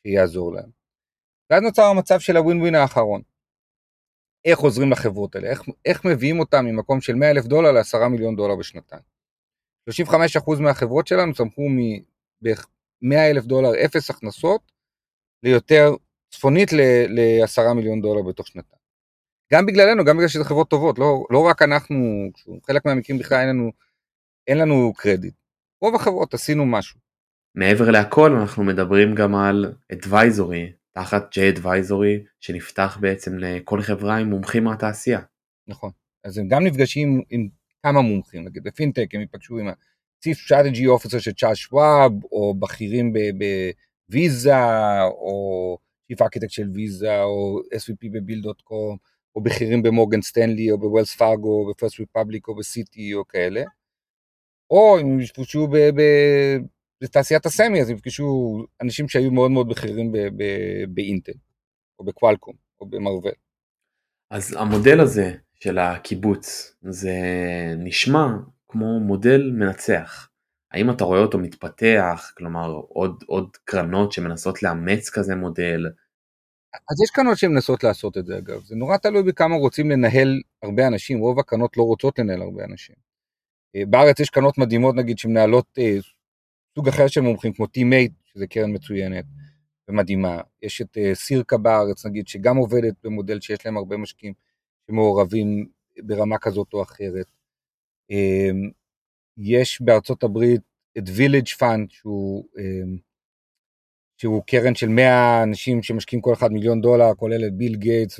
שיעזור 0.08 0.54
להם. 0.54 0.70
ואז 1.50 1.62
נוצר 1.64 1.84
המצב 1.84 2.20
של 2.20 2.38
הווין 2.38 2.62
ווין 2.62 2.76
האחרון. 2.76 3.22
איך 4.46 4.60
עוזרים 4.60 4.92
לחברות 4.92 5.36
האלה, 5.36 5.50
איך, 5.50 5.64
איך 5.86 6.06
מביאים 6.06 6.40
אותם 6.40 6.66
ממקום 6.66 7.02
של 7.02 7.16
100 7.16 7.32
אלף 7.32 7.46
דולר 7.46 7.72
ל-10 7.72 8.08
מיליון 8.08 8.36
דולר 8.36 8.56
בשנתיים. 8.56 9.02
35% 9.90 10.62
מהחברות 10.62 11.08
שלנו 11.08 11.34
צמחו 11.34 11.70
מ-100 11.70 13.18
אלף 13.32 13.46
דולר 13.46 13.86
אפס 13.86 14.10
הכנסות 14.10 14.72
ליותר 15.44 15.96
צפונית 16.32 16.74
ל-10 16.74 17.74
מיליון 17.74 18.02
דולר 18.02 18.22
בתוך 18.22 18.48
שנתיים. 18.48 18.80
גם 19.54 19.66
בגללנו, 19.66 20.06
גם 20.06 20.18
בגלל 20.18 20.28
שזה 20.28 20.44
חברות 20.44 20.70
טובות, 20.70 21.00
לא, 21.00 21.26
לא 21.30 21.40
רק 21.40 21.62
אנחנו, 21.62 22.30
חלק 22.68 22.86
מהמקרים 22.86 23.20
בכלל 23.20 23.38
אין 23.38 23.50
לנו, 23.50 23.72
אין 24.48 24.58
לנו 24.58 24.94
קרדיט. 24.98 25.34
רוב 25.82 25.96
החברות 25.96 26.34
עשינו 26.34 26.66
משהו. 26.66 27.00
מעבר 27.56 27.92
להכל 27.92 28.32
אנחנו 28.32 28.64
מדברים 28.64 29.16
גם 29.16 29.36
על 29.36 29.74
advisory 29.94 30.80
תחת 30.92 31.36
J-Advisory 31.38 32.28
שנפתח 32.40 32.98
בעצם 33.02 33.38
לכל 33.38 33.82
חברה 33.82 34.18
עם 34.18 34.30
מומחים 34.30 34.64
מהתעשייה. 34.64 35.20
נכון. 35.68 35.92
אז 36.24 36.38
הם 36.38 36.48
גם 36.48 36.64
נפגשים 36.64 37.22
עם 37.30 37.48
כמה 37.84 38.02
מומחים, 38.02 38.44
נגיד 38.44 38.64
בפינטק 38.64 39.08
הם 39.14 39.22
ייפגשו 39.22 39.58
עם 39.58 39.68
ה-Chief 39.68 40.36
Strategy 40.48 40.84
Officer 40.98 41.20
של 41.20 41.34
צ'ארלס 41.34 41.58
שוואב, 41.58 42.12
או 42.24 42.54
בכירים 42.60 43.14
בוויזה, 44.10 44.56
או 45.04 45.78
Chief 46.12 46.26
Architect 46.26 46.50
של 46.50 46.70
ויזה, 46.74 47.22
או 47.22 47.60
SVP 47.60 48.10
בביל.קום, 48.12 48.98
או 49.36 49.42
בכירים 49.44 49.84
במורגן 49.84 50.22
סטנלי, 50.22 50.72
או 50.72 50.78
בווילס 50.78 51.16
פארגו, 51.16 51.50
או 51.50 51.70
בפרסט 51.70 52.00
ריפבליק, 52.00 52.48
או 52.48 52.56
בסיטי, 52.56 53.14
או 53.14 53.28
כאלה. 53.28 53.64
או 54.72 55.00
אם 55.02 55.20
יפגשו 55.20 55.68
בתעשיית 57.04 57.46
הסמי, 57.46 57.82
אז 57.82 57.90
יפגשו 57.90 58.58
אנשים 58.82 59.10
שהיו 59.10 59.32
מאוד 59.32 59.52
מאוד 59.52 59.70
בכירים 59.70 60.12
באינטל, 60.90 61.32
או 62.00 62.06
בקוואלקום, 62.06 62.54
או 62.82 62.86
במרוול. 62.86 63.32
אז 64.32 64.56
המודל 64.60 65.00
הזה 65.00 65.34
של 65.56 65.78
הקיבוץ 65.78 66.76
זה 66.82 67.14
נשמע 67.78 68.28
כמו 68.68 69.00
מודל 69.00 69.52
מנצח. 69.54 70.29
האם 70.72 70.90
אתה 70.90 71.04
רואה 71.04 71.20
אותו 71.20 71.38
מתפתח, 71.38 72.32
כלומר 72.38 72.82
עוד, 72.90 73.24
עוד 73.28 73.58
קרנות 73.64 74.12
שמנסות 74.12 74.64
לאמץ 74.64 75.10
כזה 75.10 75.36
מודל? 75.36 75.86
אז 76.92 77.02
יש 77.04 77.12
קרנות 77.12 77.38
שמנסות 77.38 77.84
לעשות 77.84 78.18
את 78.18 78.26
זה 78.26 78.38
אגב, 78.38 78.64
זה 78.64 78.76
נורא 78.76 78.98
תלוי 78.98 79.24
בכמה 79.24 79.56
רוצים 79.56 79.92
לנהל 79.92 80.42
הרבה 80.64 80.88
אנשים, 80.88 81.20
רוב 81.20 81.40
הקרנות 81.40 81.78
לא 81.78 81.84
רוצות 81.84 82.20
לנהל 82.20 82.42
הרבה 82.42 82.66
אנשים. 82.66 82.96
אה, 83.76 83.86
בארץ 83.86 84.20
יש 84.20 84.30
קרנות 84.30 84.58
מדהימות 84.58 84.96
נגיד 84.96 85.20
שמנהלות 85.20 85.66
אה, 85.80 85.98
סוג 86.76 86.88
אחר 86.88 87.08
של 87.08 87.22
מומחים 87.22 87.54
כמו 87.54 87.66
T-Mate, 87.66 88.32
שזה 88.34 88.48
קרן 88.48 88.76
מצוינת 88.76 89.26
ומדהימה. 89.90 90.42
יש 90.62 90.82
את 90.82 90.98
uh, 90.98 91.16
סירקה 91.16 91.58
בארץ 91.58 92.06
נגיד, 92.06 92.28
שגם 92.28 92.58
עובדת 92.58 92.94
במודל 93.04 93.42
שיש 93.42 93.66
להם 93.66 93.78
הרבה 93.78 93.98
משקיעים 93.98 94.34
שמעורבים 94.88 95.70
ברמה 96.04 96.38
כזאת 96.38 96.74
או 96.74 96.84
אחרת. 96.84 97.26
יש 99.40 99.82
בארצות 99.82 100.24
הברית 100.24 100.62
את 100.98 101.04
Village 101.04 101.58
Fund, 101.60 101.86
שהוא, 101.90 102.46
um, 102.56 103.00
שהוא 104.18 104.44
קרן 104.48 104.76
של 104.76 104.88
100 104.88 105.44
אנשים 105.44 105.84
שמשקיעים 105.84 106.22
כל 106.22 106.34
אחד 106.34 106.52
מיליון 106.52 106.82
דולר, 106.82 107.14
כולל 107.16 107.46
את 107.46 107.54
ביל 107.54 107.76
גייטס 107.76 108.20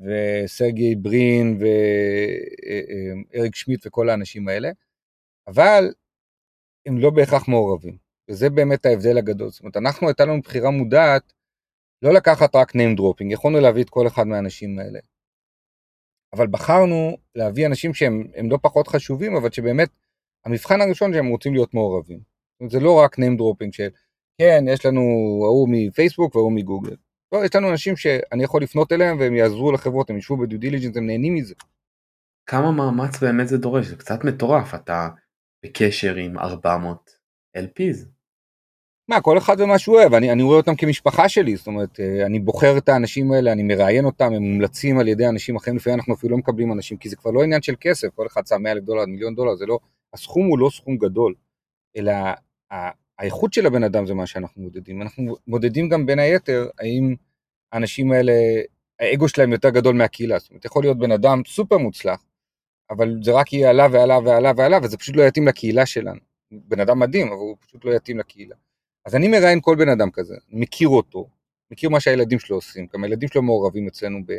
וסרגי 0.00 0.94
ברין 0.94 1.58
ואריק 3.34 3.54
שמיט 3.54 3.86
וכל 3.86 4.08
האנשים 4.08 4.48
האלה. 4.48 4.70
אבל 5.46 5.92
הם 6.86 6.98
לא 6.98 7.10
בהכרח 7.10 7.48
מעורבים, 7.48 7.96
וזה 8.30 8.50
באמת 8.50 8.86
ההבדל 8.86 9.18
הגדול. 9.18 9.50
זאת 9.50 9.60
אומרת, 9.60 9.76
אנחנו 9.76 10.08
הייתה 10.08 10.24
לנו 10.24 10.40
בחירה 10.40 10.70
מודעת 10.70 11.32
לא 12.02 12.14
לקחת 12.14 12.56
רק 12.56 12.70
name 12.70 12.98
dropping, 12.98 13.32
יכולנו 13.32 13.60
להביא 13.60 13.82
את 13.82 13.90
כל 13.90 14.06
אחד 14.06 14.26
מהאנשים 14.26 14.78
האלה. 14.78 14.98
אבל 16.32 16.46
בחרנו 16.46 17.16
להביא 17.34 17.66
אנשים 17.66 17.94
שהם 17.94 18.50
לא 18.50 18.58
פחות 18.62 18.88
חשובים, 18.88 19.36
אבל 19.36 19.50
שבאמת 19.50 19.88
המבחן 20.44 20.80
הראשון 20.80 21.12
שהם 21.12 21.26
רוצים 21.26 21.54
להיות 21.54 21.74
מעורבים. 21.74 22.20
זה 22.68 22.80
לא 22.80 22.98
רק 22.98 23.18
name 23.18 23.38
dropping 23.38 23.72
של 23.72 23.88
כן, 24.38 24.64
יש 24.68 24.86
לנו 24.86 25.00
ההוא 25.44 25.68
מפייסבוק 25.70 26.36
וההוא 26.36 26.52
מגוגל. 26.52 26.96
לא, 27.32 27.44
יש 27.44 27.56
לנו 27.56 27.70
אנשים 27.70 27.96
שאני 27.96 28.44
יכול 28.44 28.62
לפנות 28.62 28.92
אליהם 28.92 29.18
והם 29.20 29.34
יעזרו 29.34 29.72
לחברות, 29.72 30.10
הם 30.10 30.18
ישבו 30.18 30.36
בדיו 30.36 30.58
דיליג'נס, 30.58 30.96
הם 30.96 31.06
נהנים 31.06 31.34
מזה. 31.34 31.54
כמה 32.46 32.72
מאמץ 32.72 33.22
באמת 33.22 33.48
זה 33.48 33.58
דורש, 33.58 33.86
זה 33.86 33.96
קצת 33.96 34.24
מטורף, 34.24 34.74
אתה 34.74 35.08
בקשר 35.64 36.14
עם 36.14 36.38
400 36.38 37.16
LPs. 37.56 38.06
מה, 39.08 39.20
כל 39.20 39.38
אחד 39.38 39.60
ומה 39.60 39.78
שהוא 39.78 39.96
אוהב, 39.96 40.14
אני, 40.14 40.32
אני 40.32 40.42
רואה 40.42 40.56
אותם 40.56 40.76
כמשפחה 40.76 41.28
שלי, 41.28 41.56
זאת 41.56 41.66
אומרת, 41.66 42.00
אה, 42.00 42.26
אני 42.26 42.38
בוחר 42.38 42.78
את 42.78 42.88
האנשים 42.88 43.32
האלה, 43.32 43.52
אני 43.52 43.62
מראיין 43.62 44.04
אותם, 44.04 44.32
הם 44.32 44.42
מומלצים 44.42 44.98
על 44.98 45.08
ידי 45.08 45.26
אנשים 45.26 45.56
אחרים, 45.56 45.76
לפעמים 45.76 45.98
אנחנו 45.98 46.14
אפילו 46.14 46.30
לא 46.30 46.38
מקבלים 46.38 46.72
אנשים, 46.72 46.96
כי 46.96 47.08
זה 47.08 47.16
כבר 47.16 47.30
לא 47.30 47.42
עניין 47.42 47.62
של 47.62 47.74
כסף, 47.80 48.08
כל 48.14 48.26
אחד 48.26 48.46
שם 48.46 48.62
100 48.62 48.72
אלף 48.72 48.84
דולר, 48.84 49.06
מיליון 49.06 49.34
דולר, 49.34 49.54
זה 49.54 49.66
לא, 49.66 49.78
הסכום 50.14 50.46
הוא 50.46 50.58
לא 50.58 50.70
סכום 50.70 50.96
גדול, 50.96 51.34
אלא 51.96 52.12
האיכות 53.18 53.52
של 53.52 53.66
הבן 53.66 53.84
אדם 53.84 54.06
זה 54.06 54.14
מה 54.14 54.26
שאנחנו 54.26 54.62
מודדים. 54.62 55.02
אנחנו 55.02 55.36
מודדים 55.46 55.88
גם 55.88 56.06
בין 56.06 56.18
היתר, 56.18 56.68
האם 56.78 57.14
האנשים 57.72 58.12
האלה, 58.12 58.32
האגו 59.00 59.28
שלהם 59.28 59.52
יותר 59.52 59.70
גדול 59.70 59.96
מהקהילה, 59.96 60.38
זאת 60.38 60.50
אומרת, 60.50 60.64
יכול 60.64 60.84
להיות 60.84 60.98
בן 60.98 61.12
אדם 61.12 61.42
סופר 61.46 61.78
מוצלח, 61.78 62.24
אבל 62.90 63.16
זה 63.22 63.32
רק 63.32 63.52
יהיה 63.52 63.70
עלה 63.70 63.86
ועלה 63.92 64.18
ועלה 64.18 64.52
ועלה, 64.56 64.78
וזה 64.82 64.96
פשוט 64.98 65.16
לא 65.16 65.22
יתאים 65.22 65.48
לקהילה 65.48 65.86
שלנו. 65.86 66.20
בן 66.50 66.80
אדם 66.80 66.98
מדהים, 66.98 67.26
אבל 67.26 67.36
הוא 67.36 67.56
פשוט 67.60 67.84
לא 67.84 67.90
יתאים 67.90 68.18
לקהילה. 68.18 68.56
אז 69.06 69.14
אני 69.14 69.28
מראיין 69.28 69.60
כל 69.60 69.76
בן 69.76 69.88
אדם 69.88 70.10
כזה, 70.10 70.34
מכיר 70.50 70.88
אותו, 70.88 71.28
מכיר 71.70 71.90
מה 71.90 72.00
שהילדים 72.00 72.38
שלו 72.38 72.56
עושים, 72.56 72.86
גם 72.94 73.04
הילדים 73.04 73.28
שלו 73.28 73.42
מעורבים 73.42 73.86
אצלנו, 73.86 74.18
ב... 74.26 74.32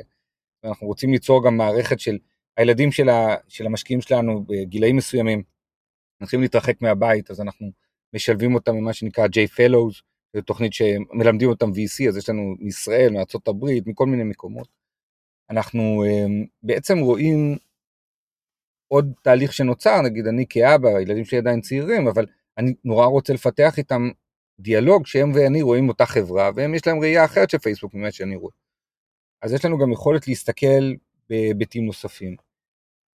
אנחנו 0.64 0.88
רוצים 0.88 1.12
ליצור 1.12 1.46
גם 1.46 1.58
מערכת 1.58 2.00
של 2.00 2.18
הילדים 2.58 2.92
של, 2.92 3.10
ה... 3.10 3.36
של 3.48 3.66
המשקיעים 3.66 4.02
שלנו 4.02 4.44
בגילאים 4.48 4.96
מסוימים, 4.96 5.44
צריכים 6.24 6.42
להתרחק 6.42 6.82
מהבית, 6.82 7.32
אז 7.32 7.42
אנחנו 7.42 7.72
משלבים 8.14 8.56
אותם 8.56 8.78
במה 8.78 8.94
שנקרא 8.94 9.28
J-Fellows, 9.28 10.02
זו 10.36 10.42
תוכנית 10.42 10.74
שמלמדים 10.74 11.50
אותם 11.50 11.70
VC, 11.70 12.10
אז 12.10 12.18
יש 12.18 12.30
לנו 12.30 12.56
מישראל, 12.60 13.10
מארצות 13.14 13.48
הברית, 13.48 13.88
מכל 13.88 14.06
מיני 14.06 14.24
מקומות. 14.24 14.68
אנחנו 15.50 16.04
אה, 16.08 16.26
בעצם 16.64 17.00
רואים 17.00 17.58
עוד 18.88 19.14
תהליך 19.24 19.54
שנוצר, 19.54 20.02
נגיד 20.02 20.28
אני 20.28 20.46
כאבא, 20.50 20.90
הילדים 20.90 21.26
שלי 21.26 21.38
עדיין 21.38 21.62
צעירים, 21.62 22.08
אבל 22.08 22.26
אני 22.58 22.74
נורא 22.84 23.06
רוצה 23.06 23.34
לפתח 23.34 23.78
איתם 23.78 24.10
דיאלוג 24.60 25.08
שהם 25.08 25.32
ואני 25.36 25.62
רואים 25.62 25.90
אותה 25.90 26.06
חברה, 26.06 26.52
והם 26.56 26.76
יש 26.76 26.88
להם 26.88 27.00
ראייה 27.00 27.26
אחרת 27.26 27.50
של 27.50 27.58
פייסבוק 27.58 27.94
ממה 27.94 28.12
שאני 28.12 28.36
רואה. 28.36 28.54
אז 29.42 29.54
יש 29.54 29.66
לנו 29.66 29.78
גם 29.78 29.92
יכולת 29.92 30.28
להסתכל 30.28 30.94
בהיבטים 31.30 31.86
נוספים. 31.86 32.36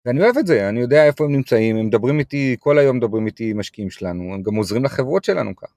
ואני 0.07 0.21
אוהב 0.21 0.37
את 0.37 0.47
זה, 0.47 0.69
אני 0.69 0.79
יודע 0.79 1.05
איפה 1.05 1.23
הם 1.23 1.31
נמצאים, 1.31 1.77
הם 1.77 1.85
מדברים 1.85 2.19
איתי, 2.19 2.55
כל 2.59 2.77
היום 2.77 2.97
מדברים 2.97 3.25
איתי 3.25 3.53
משקיעים 3.53 3.89
שלנו, 3.89 4.33
הם 4.33 4.43
גם 4.43 4.55
עוזרים 4.55 4.83
לחברות 4.83 5.23
שלנו 5.23 5.55
ככה. 5.55 5.73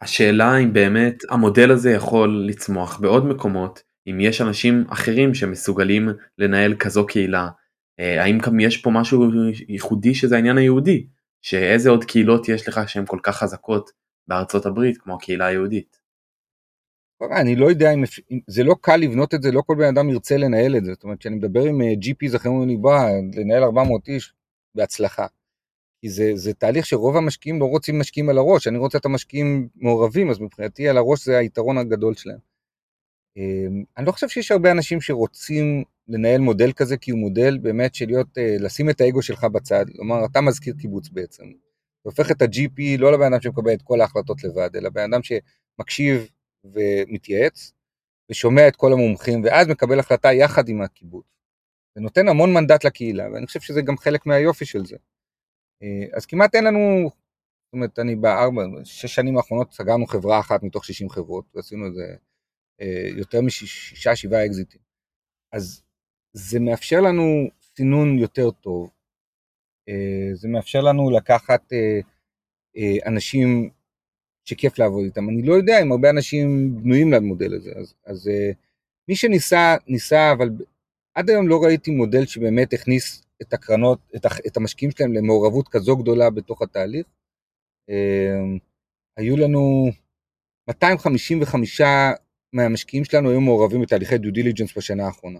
השאלה 0.00 0.58
אם 0.58 0.72
באמת 0.72 1.14
המודל 1.30 1.70
הזה 1.70 1.90
יכול 1.90 2.44
לצמוח 2.48 2.98
בעוד 3.00 3.26
מקומות, 3.26 3.82
אם 4.06 4.20
יש 4.20 4.40
אנשים 4.40 4.84
אחרים 4.88 5.34
שמסוגלים 5.34 6.08
לנהל 6.38 6.74
כזו 6.74 7.06
קהילה, 7.06 7.48
אה, 8.00 8.22
האם 8.22 8.38
גם 8.38 8.60
יש 8.60 8.76
פה 8.76 8.90
משהו 8.90 9.24
ייחודי 9.68 10.14
שזה 10.14 10.36
העניין 10.36 10.58
היהודי, 10.58 11.06
שאיזה 11.42 11.90
עוד 11.90 12.04
קהילות 12.04 12.48
יש 12.48 12.68
לך 12.68 12.80
שהן 12.86 13.04
כל 13.06 13.18
כך 13.22 13.36
חזקות 13.36 13.90
בארצות 14.28 14.66
הברית 14.66 14.98
כמו 14.98 15.14
הקהילה 15.14 15.46
היהודית. 15.46 16.03
אני 17.32 17.56
לא 17.56 17.66
יודע 17.66 17.90
אם, 17.90 18.04
אם 18.30 18.38
זה 18.46 18.64
לא 18.64 18.74
קל 18.80 18.96
לבנות 18.96 19.34
את 19.34 19.42
זה, 19.42 19.52
לא 19.52 19.62
כל 19.66 19.74
בן 19.78 19.88
אדם 19.88 20.10
ירצה 20.10 20.36
לנהל 20.36 20.76
את 20.76 20.84
זה. 20.84 20.92
זאת 20.92 21.04
אומרת, 21.04 21.18
כשאני 21.18 21.36
מדבר 21.36 21.64
עם 21.64 21.82
אה, 21.82 21.92
GPs 21.92 22.36
אחרים, 22.36 22.68
לי, 22.68 22.76
בוא, 22.76 22.94
לנהל 23.34 23.62
400 23.62 24.08
איש, 24.08 24.34
בהצלחה. 24.74 25.26
כי 26.00 26.08
זה, 26.10 26.30
זה 26.34 26.54
תהליך 26.54 26.86
שרוב 26.86 27.16
המשקיעים 27.16 27.60
לא 27.60 27.64
רוצים 27.64 27.98
משקיעים 27.98 28.28
על 28.28 28.38
הראש, 28.38 28.68
אני 28.68 28.78
רוצה 28.78 28.98
את 28.98 29.04
המשקיעים 29.04 29.68
מעורבים, 29.76 30.30
אז 30.30 30.40
מבחינתי 30.40 30.88
על 30.88 30.96
הראש 30.96 31.24
זה 31.24 31.38
היתרון 31.38 31.78
הגדול 31.78 32.14
שלהם. 32.14 32.38
אמ, 33.36 33.84
אני 33.96 34.06
לא 34.06 34.12
חושב 34.12 34.28
שיש 34.28 34.50
הרבה 34.50 34.70
אנשים 34.70 35.00
שרוצים 35.00 35.84
לנהל 36.08 36.40
מודל 36.40 36.72
כזה, 36.72 36.96
כי 36.96 37.10
הוא 37.10 37.20
מודל 37.20 37.58
באמת 37.58 37.94
של 37.94 38.06
להיות, 38.06 38.38
אה, 38.38 38.56
לשים 38.60 38.90
את 38.90 39.00
האגו 39.00 39.22
שלך 39.22 39.44
בצד, 39.44 39.84
כלומר, 39.96 40.24
אתה 40.24 40.40
מזכיר 40.40 40.74
קיבוץ 40.78 41.08
בעצם. 41.08 41.44
זה 41.44 42.10
הופך 42.10 42.30
את 42.30 42.42
ה-GP 42.42 42.98
לא 42.98 43.12
לבן 43.12 43.32
אדם 43.32 43.40
שמקבל 43.40 43.72
את 43.72 43.82
כל 43.82 44.00
ההחלטות 44.00 44.44
לבד, 44.44 44.76
אלא 44.76 44.90
בן 44.90 45.12
אדם 45.12 45.20
שמקשיב 45.22 46.28
ומתייעץ, 46.64 47.72
ושומע 48.30 48.68
את 48.68 48.76
כל 48.76 48.92
המומחים, 48.92 49.44
ואז 49.44 49.68
מקבל 49.68 49.98
החלטה 50.00 50.32
יחד 50.32 50.68
עם 50.68 50.82
הקיבוץ. 50.82 51.26
זה 51.94 52.00
נותן 52.00 52.28
המון 52.28 52.54
מנדט 52.54 52.84
לקהילה, 52.84 53.32
ואני 53.32 53.46
חושב 53.46 53.60
שזה 53.60 53.82
גם 53.82 53.96
חלק 53.96 54.26
מהיופי 54.26 54.64
של 54.64 54.86
זה. 54.86 54.96
אה, 55.82 56.16
אז 56.16 56.26
כמעט 56.26 56.54
אין 56.54 56.64
לנו, 56.64 57.10
זאת 57.64 57.72
אומרת, 57.72 57.98
אני 57.98 58.16
בארבע, 58.16 58.62
שש 58.84 59.14
שנים 59.14 59.36
האחרונות 59.36 59.72
סגרנו 59.72 60.06
חברה 60.06 60.40
אחת 60.40 60.62
מתוך 60.62 60.84
60 60.84 61.10
חברות, 61.10 61.44
ועשינו 61.54 61.86
את 61.86 61.94
זה 61.94 62.16
אה, 62.80 63.08
יותר 63.16 63.40
משישה, 63.40 64.16
שבעה 64.16 64.46
אקזיטים. 64.46 64.80
אז 65.52 65.82
זה 66.32 66.60
מאפשר 66.60 67.00
לנו 67.00 67.48
סינון 67.62 68.18
יותר 68.18 68.50
טוב, 68.50 68.90
אה, 69.88 70.30
זה 70.34 70.48
מאפשר 70.48 70.80
לנו 70.80 71.10
לקחת 71.10 71.72
אנשים 73.06 73.70
שכיף 74.44 74.78
לעבוד 74.78 75.04
איתם. 75.04 75.28
אני 75.28 75.42
לא 75.42 75.54
יודע 75.54 75.82
אם 75.82 75.92
הרבה 75.92 76.10
אנשים 76.10 76.76
בנויים 76.82 77.12
למודל 77.12 77.54
הזה, 77.54 77.72
אז, 77.76 77.94
אז 78.06 78.28
אה, 78.28 78.50
מי 79.08 79.16
שניסה, 79.16 79.76
ניסה, 79.88 80.32
אבל 80.32 80.50
עד 81.14 81.30
היום 81.30 81.48
לא 81.48 81.64
ראיתי 81.64 81.90
מודל 81.90 82.26
שבאמת 82.26 82.72
הכניס 82.72 83.24
את 83.42 83.52
הקרנות, 83.52 83.98
את, 84.16 84.26
את 84.46 84.56
המשקיעים 84.56 84.90
שלהם 84.90 85.12
למעורבות 85.12 85.68
כזו 85.68 85.96
גדולה 85.96 86.30
בתוך 86.30 86.62
התהליך. 86.62 87.06
אה, 87.90 88.58
היו 89.16 89.36
לנו 89.36 89.90
255 90.68 91.80
מהמשקיעים 92.52 93.04
שלנו 93.04 93.30
היו 93.30 93.40
מעורבים 93.40 93.82
בתהליכי 93.82 94.18
דו 94.18 94.30
דיליג'נס 94.30 94.76
בשנה 94.76 95.06
האחרונה. 95.06 95.38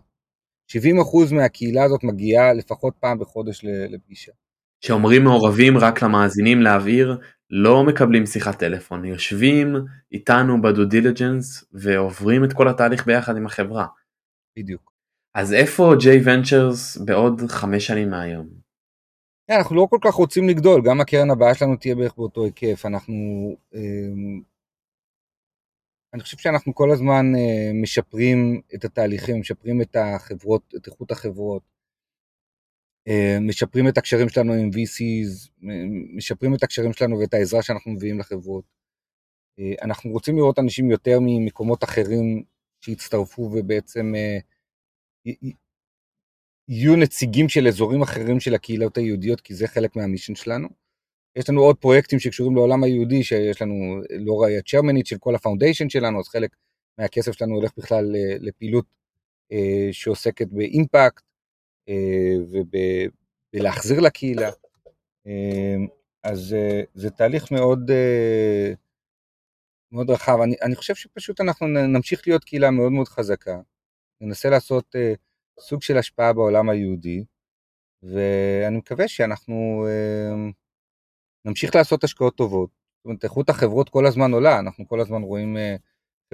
70% 0.72 1.34
מהקהילה 1.34 1.84
הזאת 1.84 2.04
מגיעה 2.04 2.52
לפחות 2.52 2.94
פעם 3.00 3.18
בחודש 3.18 3.60
לפגישה. 3.64 4.32
שאומרים 4.80 5.24
מעורבים 5.24 5.78
רק 5.78 6.02
למאזינים 6.02 6.62
להבהיר, 6.62 7.18
לא 7.56 7.84
מקבלים 7.84 8.26
שיחת 8.26 8.58
טלפון, 8.58 9.04
יושבים 9.04 9.74
איתנו 10.12 10.62
ב 10.62 10.68
due 10.68 10.84
diligence 10.84 11.64
ועוברים 11.72 12.44
את 12.44 12.52
כל 12.52 12.68
התהליך 12.68 13.06
ביחד 13.06 13.36
עם 13.36 13.46
החברה. 13.46 13.86
בדיוק. 14.58 14.92
אז 15.34 15.52
איפה 15.52 15.92
J-Ventures 16.00 16.96
בעוד 16.96 17.40
חמש 17.48 17.86
שנים 17.86 18.10
מהיום? 18.10 18.48
כן, 19.48 19.54
אנחנו 19.58 19.76
לא 19.76 19.86
כל 19.90 19.98
כך 20.00 20.14
רוצים 20.14 20.48
לגדול, 20.48 20.82
גם 20.84 21.00
הקרן 21.00 21.30
הבאה 21.30 21.54
שלנו 21.54 21.76
תהיה 21.76 21.94
בערך 21.94 22.16
באותו 22.16 22.44
היקף. 22.44 22.86
אנחנו... 22.86 23.14
אמ, 23.74 24.40
אני 26.14 26.22
חושב 26.22 26.38
שאנחנו 26.38 26.74
כל 26.74 26.90
הזמן 26.90 27.32
אה, 27.36 27.70
משפרים 27.82 28.60
את 28.74 28.84
התהליכים, 28.84 29.40
משפרים 29.40 29.82
את 29.82 29.96
החברות, 29.96 30.74
את 30.76 30.86
איכות 30.86 31.10
החברות, 31.10 31.62
משפרים 33.40 33.88
את 33.88 33.98
הקשרים 33.98 34.28
שלנו 34.28 34.52
עם 34.52 34.70
VCs, 34.70 35.50
משפרים 36.16 36.54
את 36.54 36.62
הקשרים 36.62 36.92
שלנו 36.92 37.18
ואת 37.18 37.34
העזרה 37.34 37.62
שאנחנו 37.62 37.92
מביאים 37.92 38.18
לחברות. 38.18 38.64
אה, 39.58 39.72
אנחנו 39.82 40.10
רוצים 40.10 40.36
לראות 40.36 40.58
אנשים 40.58 40.90
יותר 40.90 41.18
ממקומות 41.20 41.84
אחרים 41.84 42.42
שיצטרפו 42.80 43.42
ובעצם 43.42 44.14
אה, 44.14 44.38
יהיו 46.68 46.96
נציגים 46.96 47.48
של 47.48 47.68
אזורים 47.68 48.02
אחרים 48.02 48.40
של 48.40 48.54
הקהילות 48.54 48.96
היהודיות, 48.98 49.40
כי 49.40 49.54
זה 49.54 49.66
חלק 49.66 49.96
מהמישן 49.96 50.34
שלנו. 50.34 50.68
יש 51.36 51.50
לנו 51.50 51.60
עוד 51.60 51.76
פרויקטים 51.76 52.18
שקשורים 52.18 52.56
לעולם 52.56 52.84
היהודי, 52.84 53.22
שיש 53.22 53.62
לנו 53.62 54.00
לא 54.10 54.42
ראייה 54.42 54.62
צ'רמנית 54.62 55.06
של 55.06 55.18
כל 55.18 55.34
הפאונדיישן 55.34 55.88
שלנו, 55.88 56.20
אז 56.20 56.28
חלק 56.28 56.56
מהכסף 56.98 57.32
שלנו 57.32 57.54
הולך 57.54 57.70
בכלל 57.76 58.16
אה, 58.16 58.36
לפעילות 58.40 58.84
אה, 59.52 59.88
שעוסקת 59.92 60.46
באימפקט 60.50 61.22
אה, 61.22 61.33
ובלהחזיר 62.50 64.00
לקהילה. 64.00 64.50
אה, 65.26 65.76
אז 66.22 66.54
אה, 66.54 66.80
זה 66.94 67.10
תהליך 67.10 67.52
מאוד, 67.52 67.90
אה, 67.90 68.72
מאוד 69.92 70.10
רחב. 70.10 70.40
אני, 70.40 70.56
אני 70.62 70.74
חושב 70.74 70.94
שפשוט 70.94 71.40
אנחנו 71.40 71.66
נמשיך 71.66 72.22
להיות 72.26 72.44
קהילה 72.44 72.70
מאוד 72.70 72.92
מאוד 72.92 73.08
חזקה, 73.08 73.60
ננסה 74.20 74.50
לעשות 74.50 74.96
אה, 74.96 75.14
סוג 75.60 75.82
של 75.82 75.98
השפעה 75.98 76.32
בעולם 76.32 76.68
היהודי, 76.68 77.24
ואני 78.02 78.76
מקווה 78.76 79.08
שאנחנו 79.08 79.86
אה, 79.88 80.50
נמשיך 81.44 81.74
לעשות 81.74 82.04
השקעות 82.04 82.36
טובות. 82.36 82.70
זאת 82.98 83.04
אומרת, 83.04 83.24
איכות 83.24 83.48
החברות 83.48 83.88
כל 83.88 84.06
הזמן 84.06 84.32
עולה, 84.32 84.58
אנחנו 84.58 84.88
כל 84.88 85.00
הזמן 85.00 85.22
רואים 85.22 85.56
אה, 85.56 85.76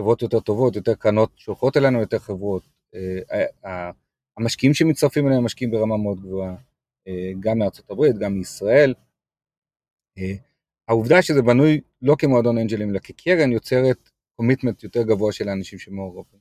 חברות 0.00 0.22
יותר 0.22 0.40
טובות, 0.40 0.76
יותר 0.76 0.94
קרנות 0.94 1.30
שולחות 1.36 1.76
אלינו 1.76 2.00
יותר 2.00 2.18
חברות. 2.18 2.68
המשקיעים 4.40 4.74
שמצטרפים 4.74 5.26
אלינו 5.26 5.38
הם 5.38 5.44
משקיעים 5.44 5.70
ברמה 5.70 5.96
מאוד 5.96 6.20
גבוהה, 6.20 6.56
אה, 7.08 7.32
גם 7.40 7.58
מארצות 7.58 7.90
הברית, 7.90 8.18
גם 8.18 8.32
מישראל. 8.32 8.94
אה, 10.18 10.34
העובדה 10.88 11.22
שזה 11.22 11.42
בנוי 11.42 11.80
לא 12.02 12.14
כמועדון 12.18 12.58
אנג'לים 12.58 12.90
אלא 12.90 12.98
כקרן 12.98 13.52
יוצרת 13.52 14.10
קומיטמנט 14.36 14.82
יותר 14.82 15.02
גבוה 15.02 15.32
של 15.32 15.48
האנשים 15.48 15.78
שמעורבים. 15.78 16.40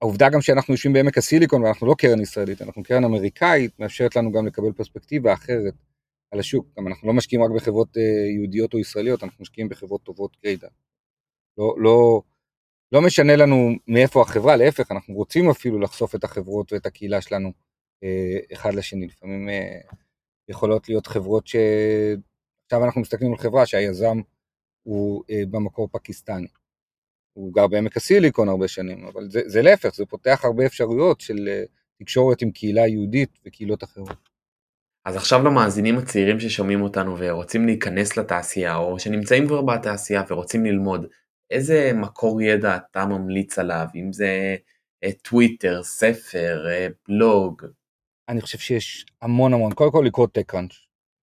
העובדה 0.00 0.28
גם 0.30 0.40
שאנחנו 0.40 0.74
יושבים 0.74 0.92
בעמק 0.92 1.18
הסיליקון 1.18 1.62
ואנחנו 1.62 1.86
לא 1.86 1.94
קרן 1.98 2.20
ישראלית, 2.20 2.62
אנחנו 2.62 2.82
קרן 2.82 3.04
אמריקאית, 3.04 3.80
מאפשרת 3.80 4.16
לנו 4.16 4.32
גם 4.32 4.46
לקבל 4.46 4.72
פרספקטיבה 4.72 5.32
אחרת 5.32 5.74
על 6.30 6.40
השוק. 6.40 6.66
גם 6.78 6.86
אנחנו 6.86 7.08
לא 7.08 7.14
משקיעים 7.14 7.44
רק 7.44 7.50
בחברות 7.50 7.96
אה, 7.96 8.02
יהודיות 8.34 8.74
או 8.74 8.78
ישראליות, 8.78 9.24
אנחנו 9.24 9.42
משקיעים 9.42 9.68
בחברות 9.68 10.02
טובות 10.02 10.36
גרידא. 10.44 10.68
לא, 11.58 11.74
לא, 11.78 12.22
לא 12.92 13.02
משנה 13.02 13.36
לנו 13.36 13.70
מאיפה 13.88 14.22
החברה, 14.22 14.56
להפך, 14.56 14.92
אנחנו 14.92 15.14
רוצים 15.14 15.50
אפילו 15.50 15.80
לחשוף 15.80 16.14
את 16.14 16.24
החברות 16.24 16.72
ואת 16.72 16.86
הקהילה 16.86 17.20
שלנו 17.20 17.52
אה, 18.02 18.38
אחד 18.52 18.74
לשני. 18.74 19.06
לפעמים 19.06 19.48
אה, 19.48 19.78
יכולות 20.48 20.88
להיות 20.88 21.06
חברות 21.06 21.46
ש... 21.46 21.56
עכשיו 22.64 22.84
אנחנו 22.84 23.00
מסתכלים 23.00 23.32
על 23.32 23.38
חברה 23.38 23.66
שהיזם 23.66 24.20
הוא 24.82 25.24
אה, 25.30 25.42
במקור 25.50 25.88
פקיסטני. 25.92 26.46
הוא 27.32 27.54
גר 27.54 27.66
בעמק 27.66 27.96
הסיליקון 27.96 28.48
הרבה 28.48 28.68
שנים, 28.68 29.06
אבל 29.06 29.30
זה, 29.30 29.40
זה 29.46 29.62
להפך, 29.62 29.94
זה 29.94 30.06
פותח 30.06 30.40
הרבה 30.44 30.66
אפשרויות 30.66 31.20
של 31.20 31.48
תקשורת 31.98 32.42
עם 32.42 32.50
קהילה 32.50 32.86
יהודית 32.86 33.38
וקהילות 33.46 33.84
אחרות. 33.84 34.28
אז 35.04 35.16
עכשיו 35.16 35.42
למאזינים 35.44 35.98
הצעירים 35.98 36.40
ששומעים 36.40 36.82
אותנו 36.82 37.16
ורוצים 37.18 37.66
להיכנס 37.66 38.16
לתעשייה, 38.16 38.76
או 38.76 38.98
שנמצאים 38.98 39.46
כבר 39.46 39.62
בתעשייה 39.62 40.22
ורוצים 40.30 40.64
ללמוד, 40.64 41.06
איזה 41.54 41.90
מקור 41.94 42.42
ידע 42.42 42.76
אתה 42.76 43.06
ממליץ 43.06 43.58
עליו, 43.58 43.86
אם 43.94 44.12
זה 44.12 44.56
אה, 45.04 45.12
טוויטר, 45.12 45.82
ספר, 45.82 46.66
אה, 46.68 46.86
בלוג? 47.08 47.62
אני 48.28 48.40
חושב 48.40 48.58
שיש 48.58 49.06
המון 49.22 49.54
המון, 49.54 49.72
קודם 49.72 49.92
כל 49.92 50.04
לקרוא 50.06 50.26
TechCrunch. 50.38 50.74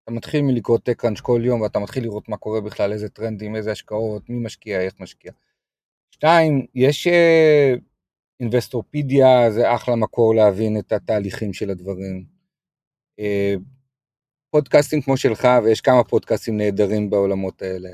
אתה 0.04 0.12
מתחיל 0.12 0.42
מלקרוא 0.42 0.78
TechCrunch 0.90 1.22
כל 1.22 1.42
יום 1.44 1.62
ואתה 1.62 1.80
מתחיל 1.80 2.04
לראות 2.04 2.30
מה 2.30 2.38
קורה 2.38 2.62
בכלל, 2.62 2.92
איזה 2.92 3.10
טרנדים, 3.10 3.56
איזה 3.56 3.72
השקעות, 3.72 4.30
מי 4.30 4.46
משקיע, 4.46 4.82
איך 4.82 4.94
משקיע. 5.00 5.32
שתיים, 6.12 6.66
יש 6.76 7.08
אה, 7.08 7.74
אינבסטורפידיה, 8.40 9.52
זה 9.52 9.76
אחלה 9.76 9.96
מקור 9.96 10.36
להבין 10.36 10.80
את 10.80 10.92
התהליכים 10.92 11.54
של 11.54 11.70
הדברים. 11.70 12.26
אה, 13.20 13.56
פודקאסטים 14.50 15.02
כמו 15.02 15.18
שלך, 15.18 15.48
ויש 15.64 15.82
כמה 15.82 16.04
פודקאסטים 16.04 16.58
נהדרים 16.58 17.10
בעולמות 17.10 17.62
האלה. 17.62 17.90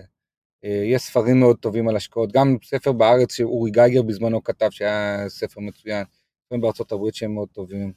אה, 0.63 0.81
יש 0.85 1.01
ספרים 1.01 1.39
מאוד 1.39 1.57
טובים 1.59 1.87
על 1.87 1.95
השקעות, 1.95 2.31
גם 2.31 2.57
ספר 2.63 2.91
בארץ 2.91 3.33
שאורי 3.33 3.71
גייגר 3.71 4.01
בזמנו 4.01 4.43
כתב, 4.43 4.69
שהיה 4.71 5.29
ספר 5.29 5.61
מצוין, 5.61 6.05
ספרים 6.45 6.61
בארצות 6.61 6.91
הברית 6.91 7.15
שהם 7.15 7.33
מאוד 7.33 7.49
טובים. 7.49 7.93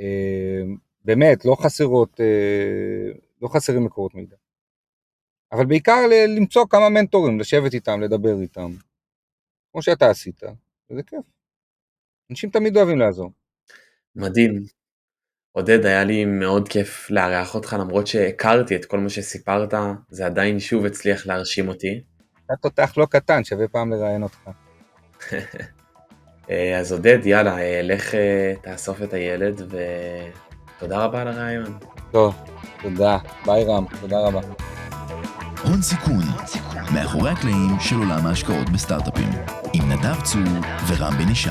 אה, 0.00 0.62
באמת, 1.04 1.44
לא 1.44 1.56
חסרות, 1.60 2.20
אה, 2.20 3.12
לא 3.42 3.48
חסרים 3.48 3.84
מקורות 3.84 4.14
מידע. 4.14 4.36
אבל 5.52 5.66
בעיקר 5.66 6.00
למצוא 6.36 6.66
כמה 6.70 6.88
מנטורים, 6.88 7.40
לשבת 7.40 7.74
איתם, 7.74 8.00
לדבר 8.00 8.40
איתם. 8.40 8.70
כמו 9.72 9.82
שאתה 9.82 10.10
עשית, 10.10 10.42
וזה 10.90 11.02
כיף. 11.02 11.24
אנשים 12.30 12.50
תמיד 12.50 12.76
אוהבים 12.76 12.98
לעזור. 12.98 13.30
מדהים. 14.16 14.81
עודד, 15.52 15.86
היה 15.86 16.04
לי 16.04 16.24
מאוד 16.24 16.68
כיף 16.68 17.10
לארח 17.10 17.54
אותך, 17.54 17.76
למרות 17.80 18.06
שהכרתי 18.06 18.76
את 18.76 18.84
כל 18.84 18.98
מה 18.98 19.08
שסיפרת, 19.08 19.74
זה 20.10 20.26
עדיין 20.26 20.60
שוב 20.60 20.86
הצליח 20.86 21.26
להרשים 21.26 21.68
אותי. 21.68 22.00
אתה 22.46 22.54
תותח 22.56 22.92
לא 22.96 23.06
קטן, 23.10 23.44
שווה 23.44 23.68
פעם 23.68 23.92
לראיין 23.92 24.22
אותך. 24.22 24.38
אה, 26.50 26.78
אז 26.78 26.92
עודד, 26.92 27.18
יאללה, 27.26 27.58
אה, 27.58 27.80
לך 27.82 28.14
אה, 28.14 28.54
תאסוף 28.62 29.02
את 29.02 29.12
הילד, 29.12 29.62
ותודה 30.78 31.04
רבה 31.04 31.20
על 31.20 31.28
הרעיון. 31.28 31.78
טוב, 32.10 32.34
תודה. 32.82 33.18
ביי 33.46 33.64
רם, 33.64 33.84
תודה 34.00 34.18
רבה. 34.18 34.40
הון 35.64 35.82
סיכון, 35.82 36.24
מאחורי 36.94 37.30
הקלעים 37.30 37.80
של 37.80 37.96
עולם 37.96 38.26
ההשקעות 38.26 38.70
בסטארט-אפים, 38.70 39.30
עם 39.72 39.92
נדב 39.92 40.22
צור 40.22 40.42
ורם 40.88 41.12
בן 41.18 41.28
ישי. 41.32 41.50